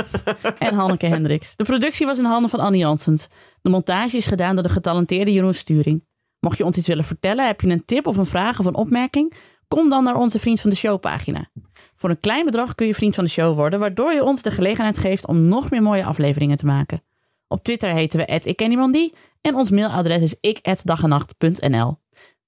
en 0.60 0.74
Hanneke 0.76 1.06
Hendricks. 1.08 1.56
De 1.56 1.64
productie 1.64 2.06
was 2.06 2.18
in 2.20 2.26
handen 2.26 2.50
van 2.50 2.60
Annie 2.60 2.80
Janssens. 2.82 3.28
De 3.62 3.70
montage 3.70 4.18
is 4.18 4.28
gedaan 4.28 4.54
door 4.56 4.64
de 4.64 4.70
getalenteerde 4.70 5.34
Jeroen 5.34 5.54
Sturing. 5.54 6.06
Mocht 6.40 6.58
je 6.58 6.66
ons 6.66 6.78
iets 6.78 6.88
willen 6.88 7.04
vertellen, 7.04 7.48
heb 7.48 7.62
je 7.62 7.68
een 7.70 7.86
tip 7.86 8.08
of 8.08 8.18
een 8.18 8.26
vraag 8.26 8.60
of 8.60 8.66
een 8.66 8.76
opmerking? 8.76 9.34
Kom 9.72 9.90
dan 9.90 10.04
naar 10.04 10.16
onze 10.16 10.40
Vriend 10.40 10.62
van 10.62 10.70
de 10.70 10.76
Show 10.76 11.00
pagina. 11.00 11.50
Voor 11.96 12.10
een 12.10 12.20
klein 12.20 12.46
bedrag 12.46 12.76
kun 12.76 12.88
je 12.88 12.96
Vriend 12.96 13.16
van 13.16 13.24
de 13.24 13.30
Show 13.30 13.56
worden, 13.56 13.80
waardoor 13.80 14.14
je 14.14 14.24
ons 14.24 14.42
de 14.42 14.52
gelegenheid 14.52 14.98
geeft 14.98 15.28
om 15.28 15.48
nog 15.48 15.70
meer 15.70 15.82
mooie 15.82 16.06
afleveringen 16.06 16.58
te 16.58 16.66
maken. 16.66 17.04
Op 17.48 17.64
Twitter 17.64 17.90
heten 17.90 18.20
we 18.20 18.26
ik 18.26 18.56
ken 18.56 18.72
iemand 18.72 18.94
die 18.94 19.14
en 19.42 19.56
ons 19.56 19.70
mailadres 19.70 20.22
is 20.22 20.36
ik@dagenacht.nl. 20.42 21.98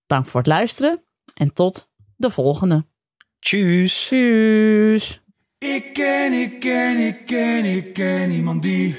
Dank 0.05 0.27
voor 0.27 0.39
het 0.39 0.49
luisteren 0.49 1.03
en 1.33 1.53
tot 1.53 1.89
de 2.15 2.29
volgende. 2.29 2.85
Tjus. 3.39 4.05
Tjus. 4.07 5.21
Ik 5.57 5.93
ken, 5.93 6.33
ik 6.33 6.59
ken, 6.59 6.97
ik 6.97 7.25
ken, 7.25 7.65
ik 7.65 7.93
ken 7.93 8.31
iemand 8.31 8.61
die. 8.61 8.95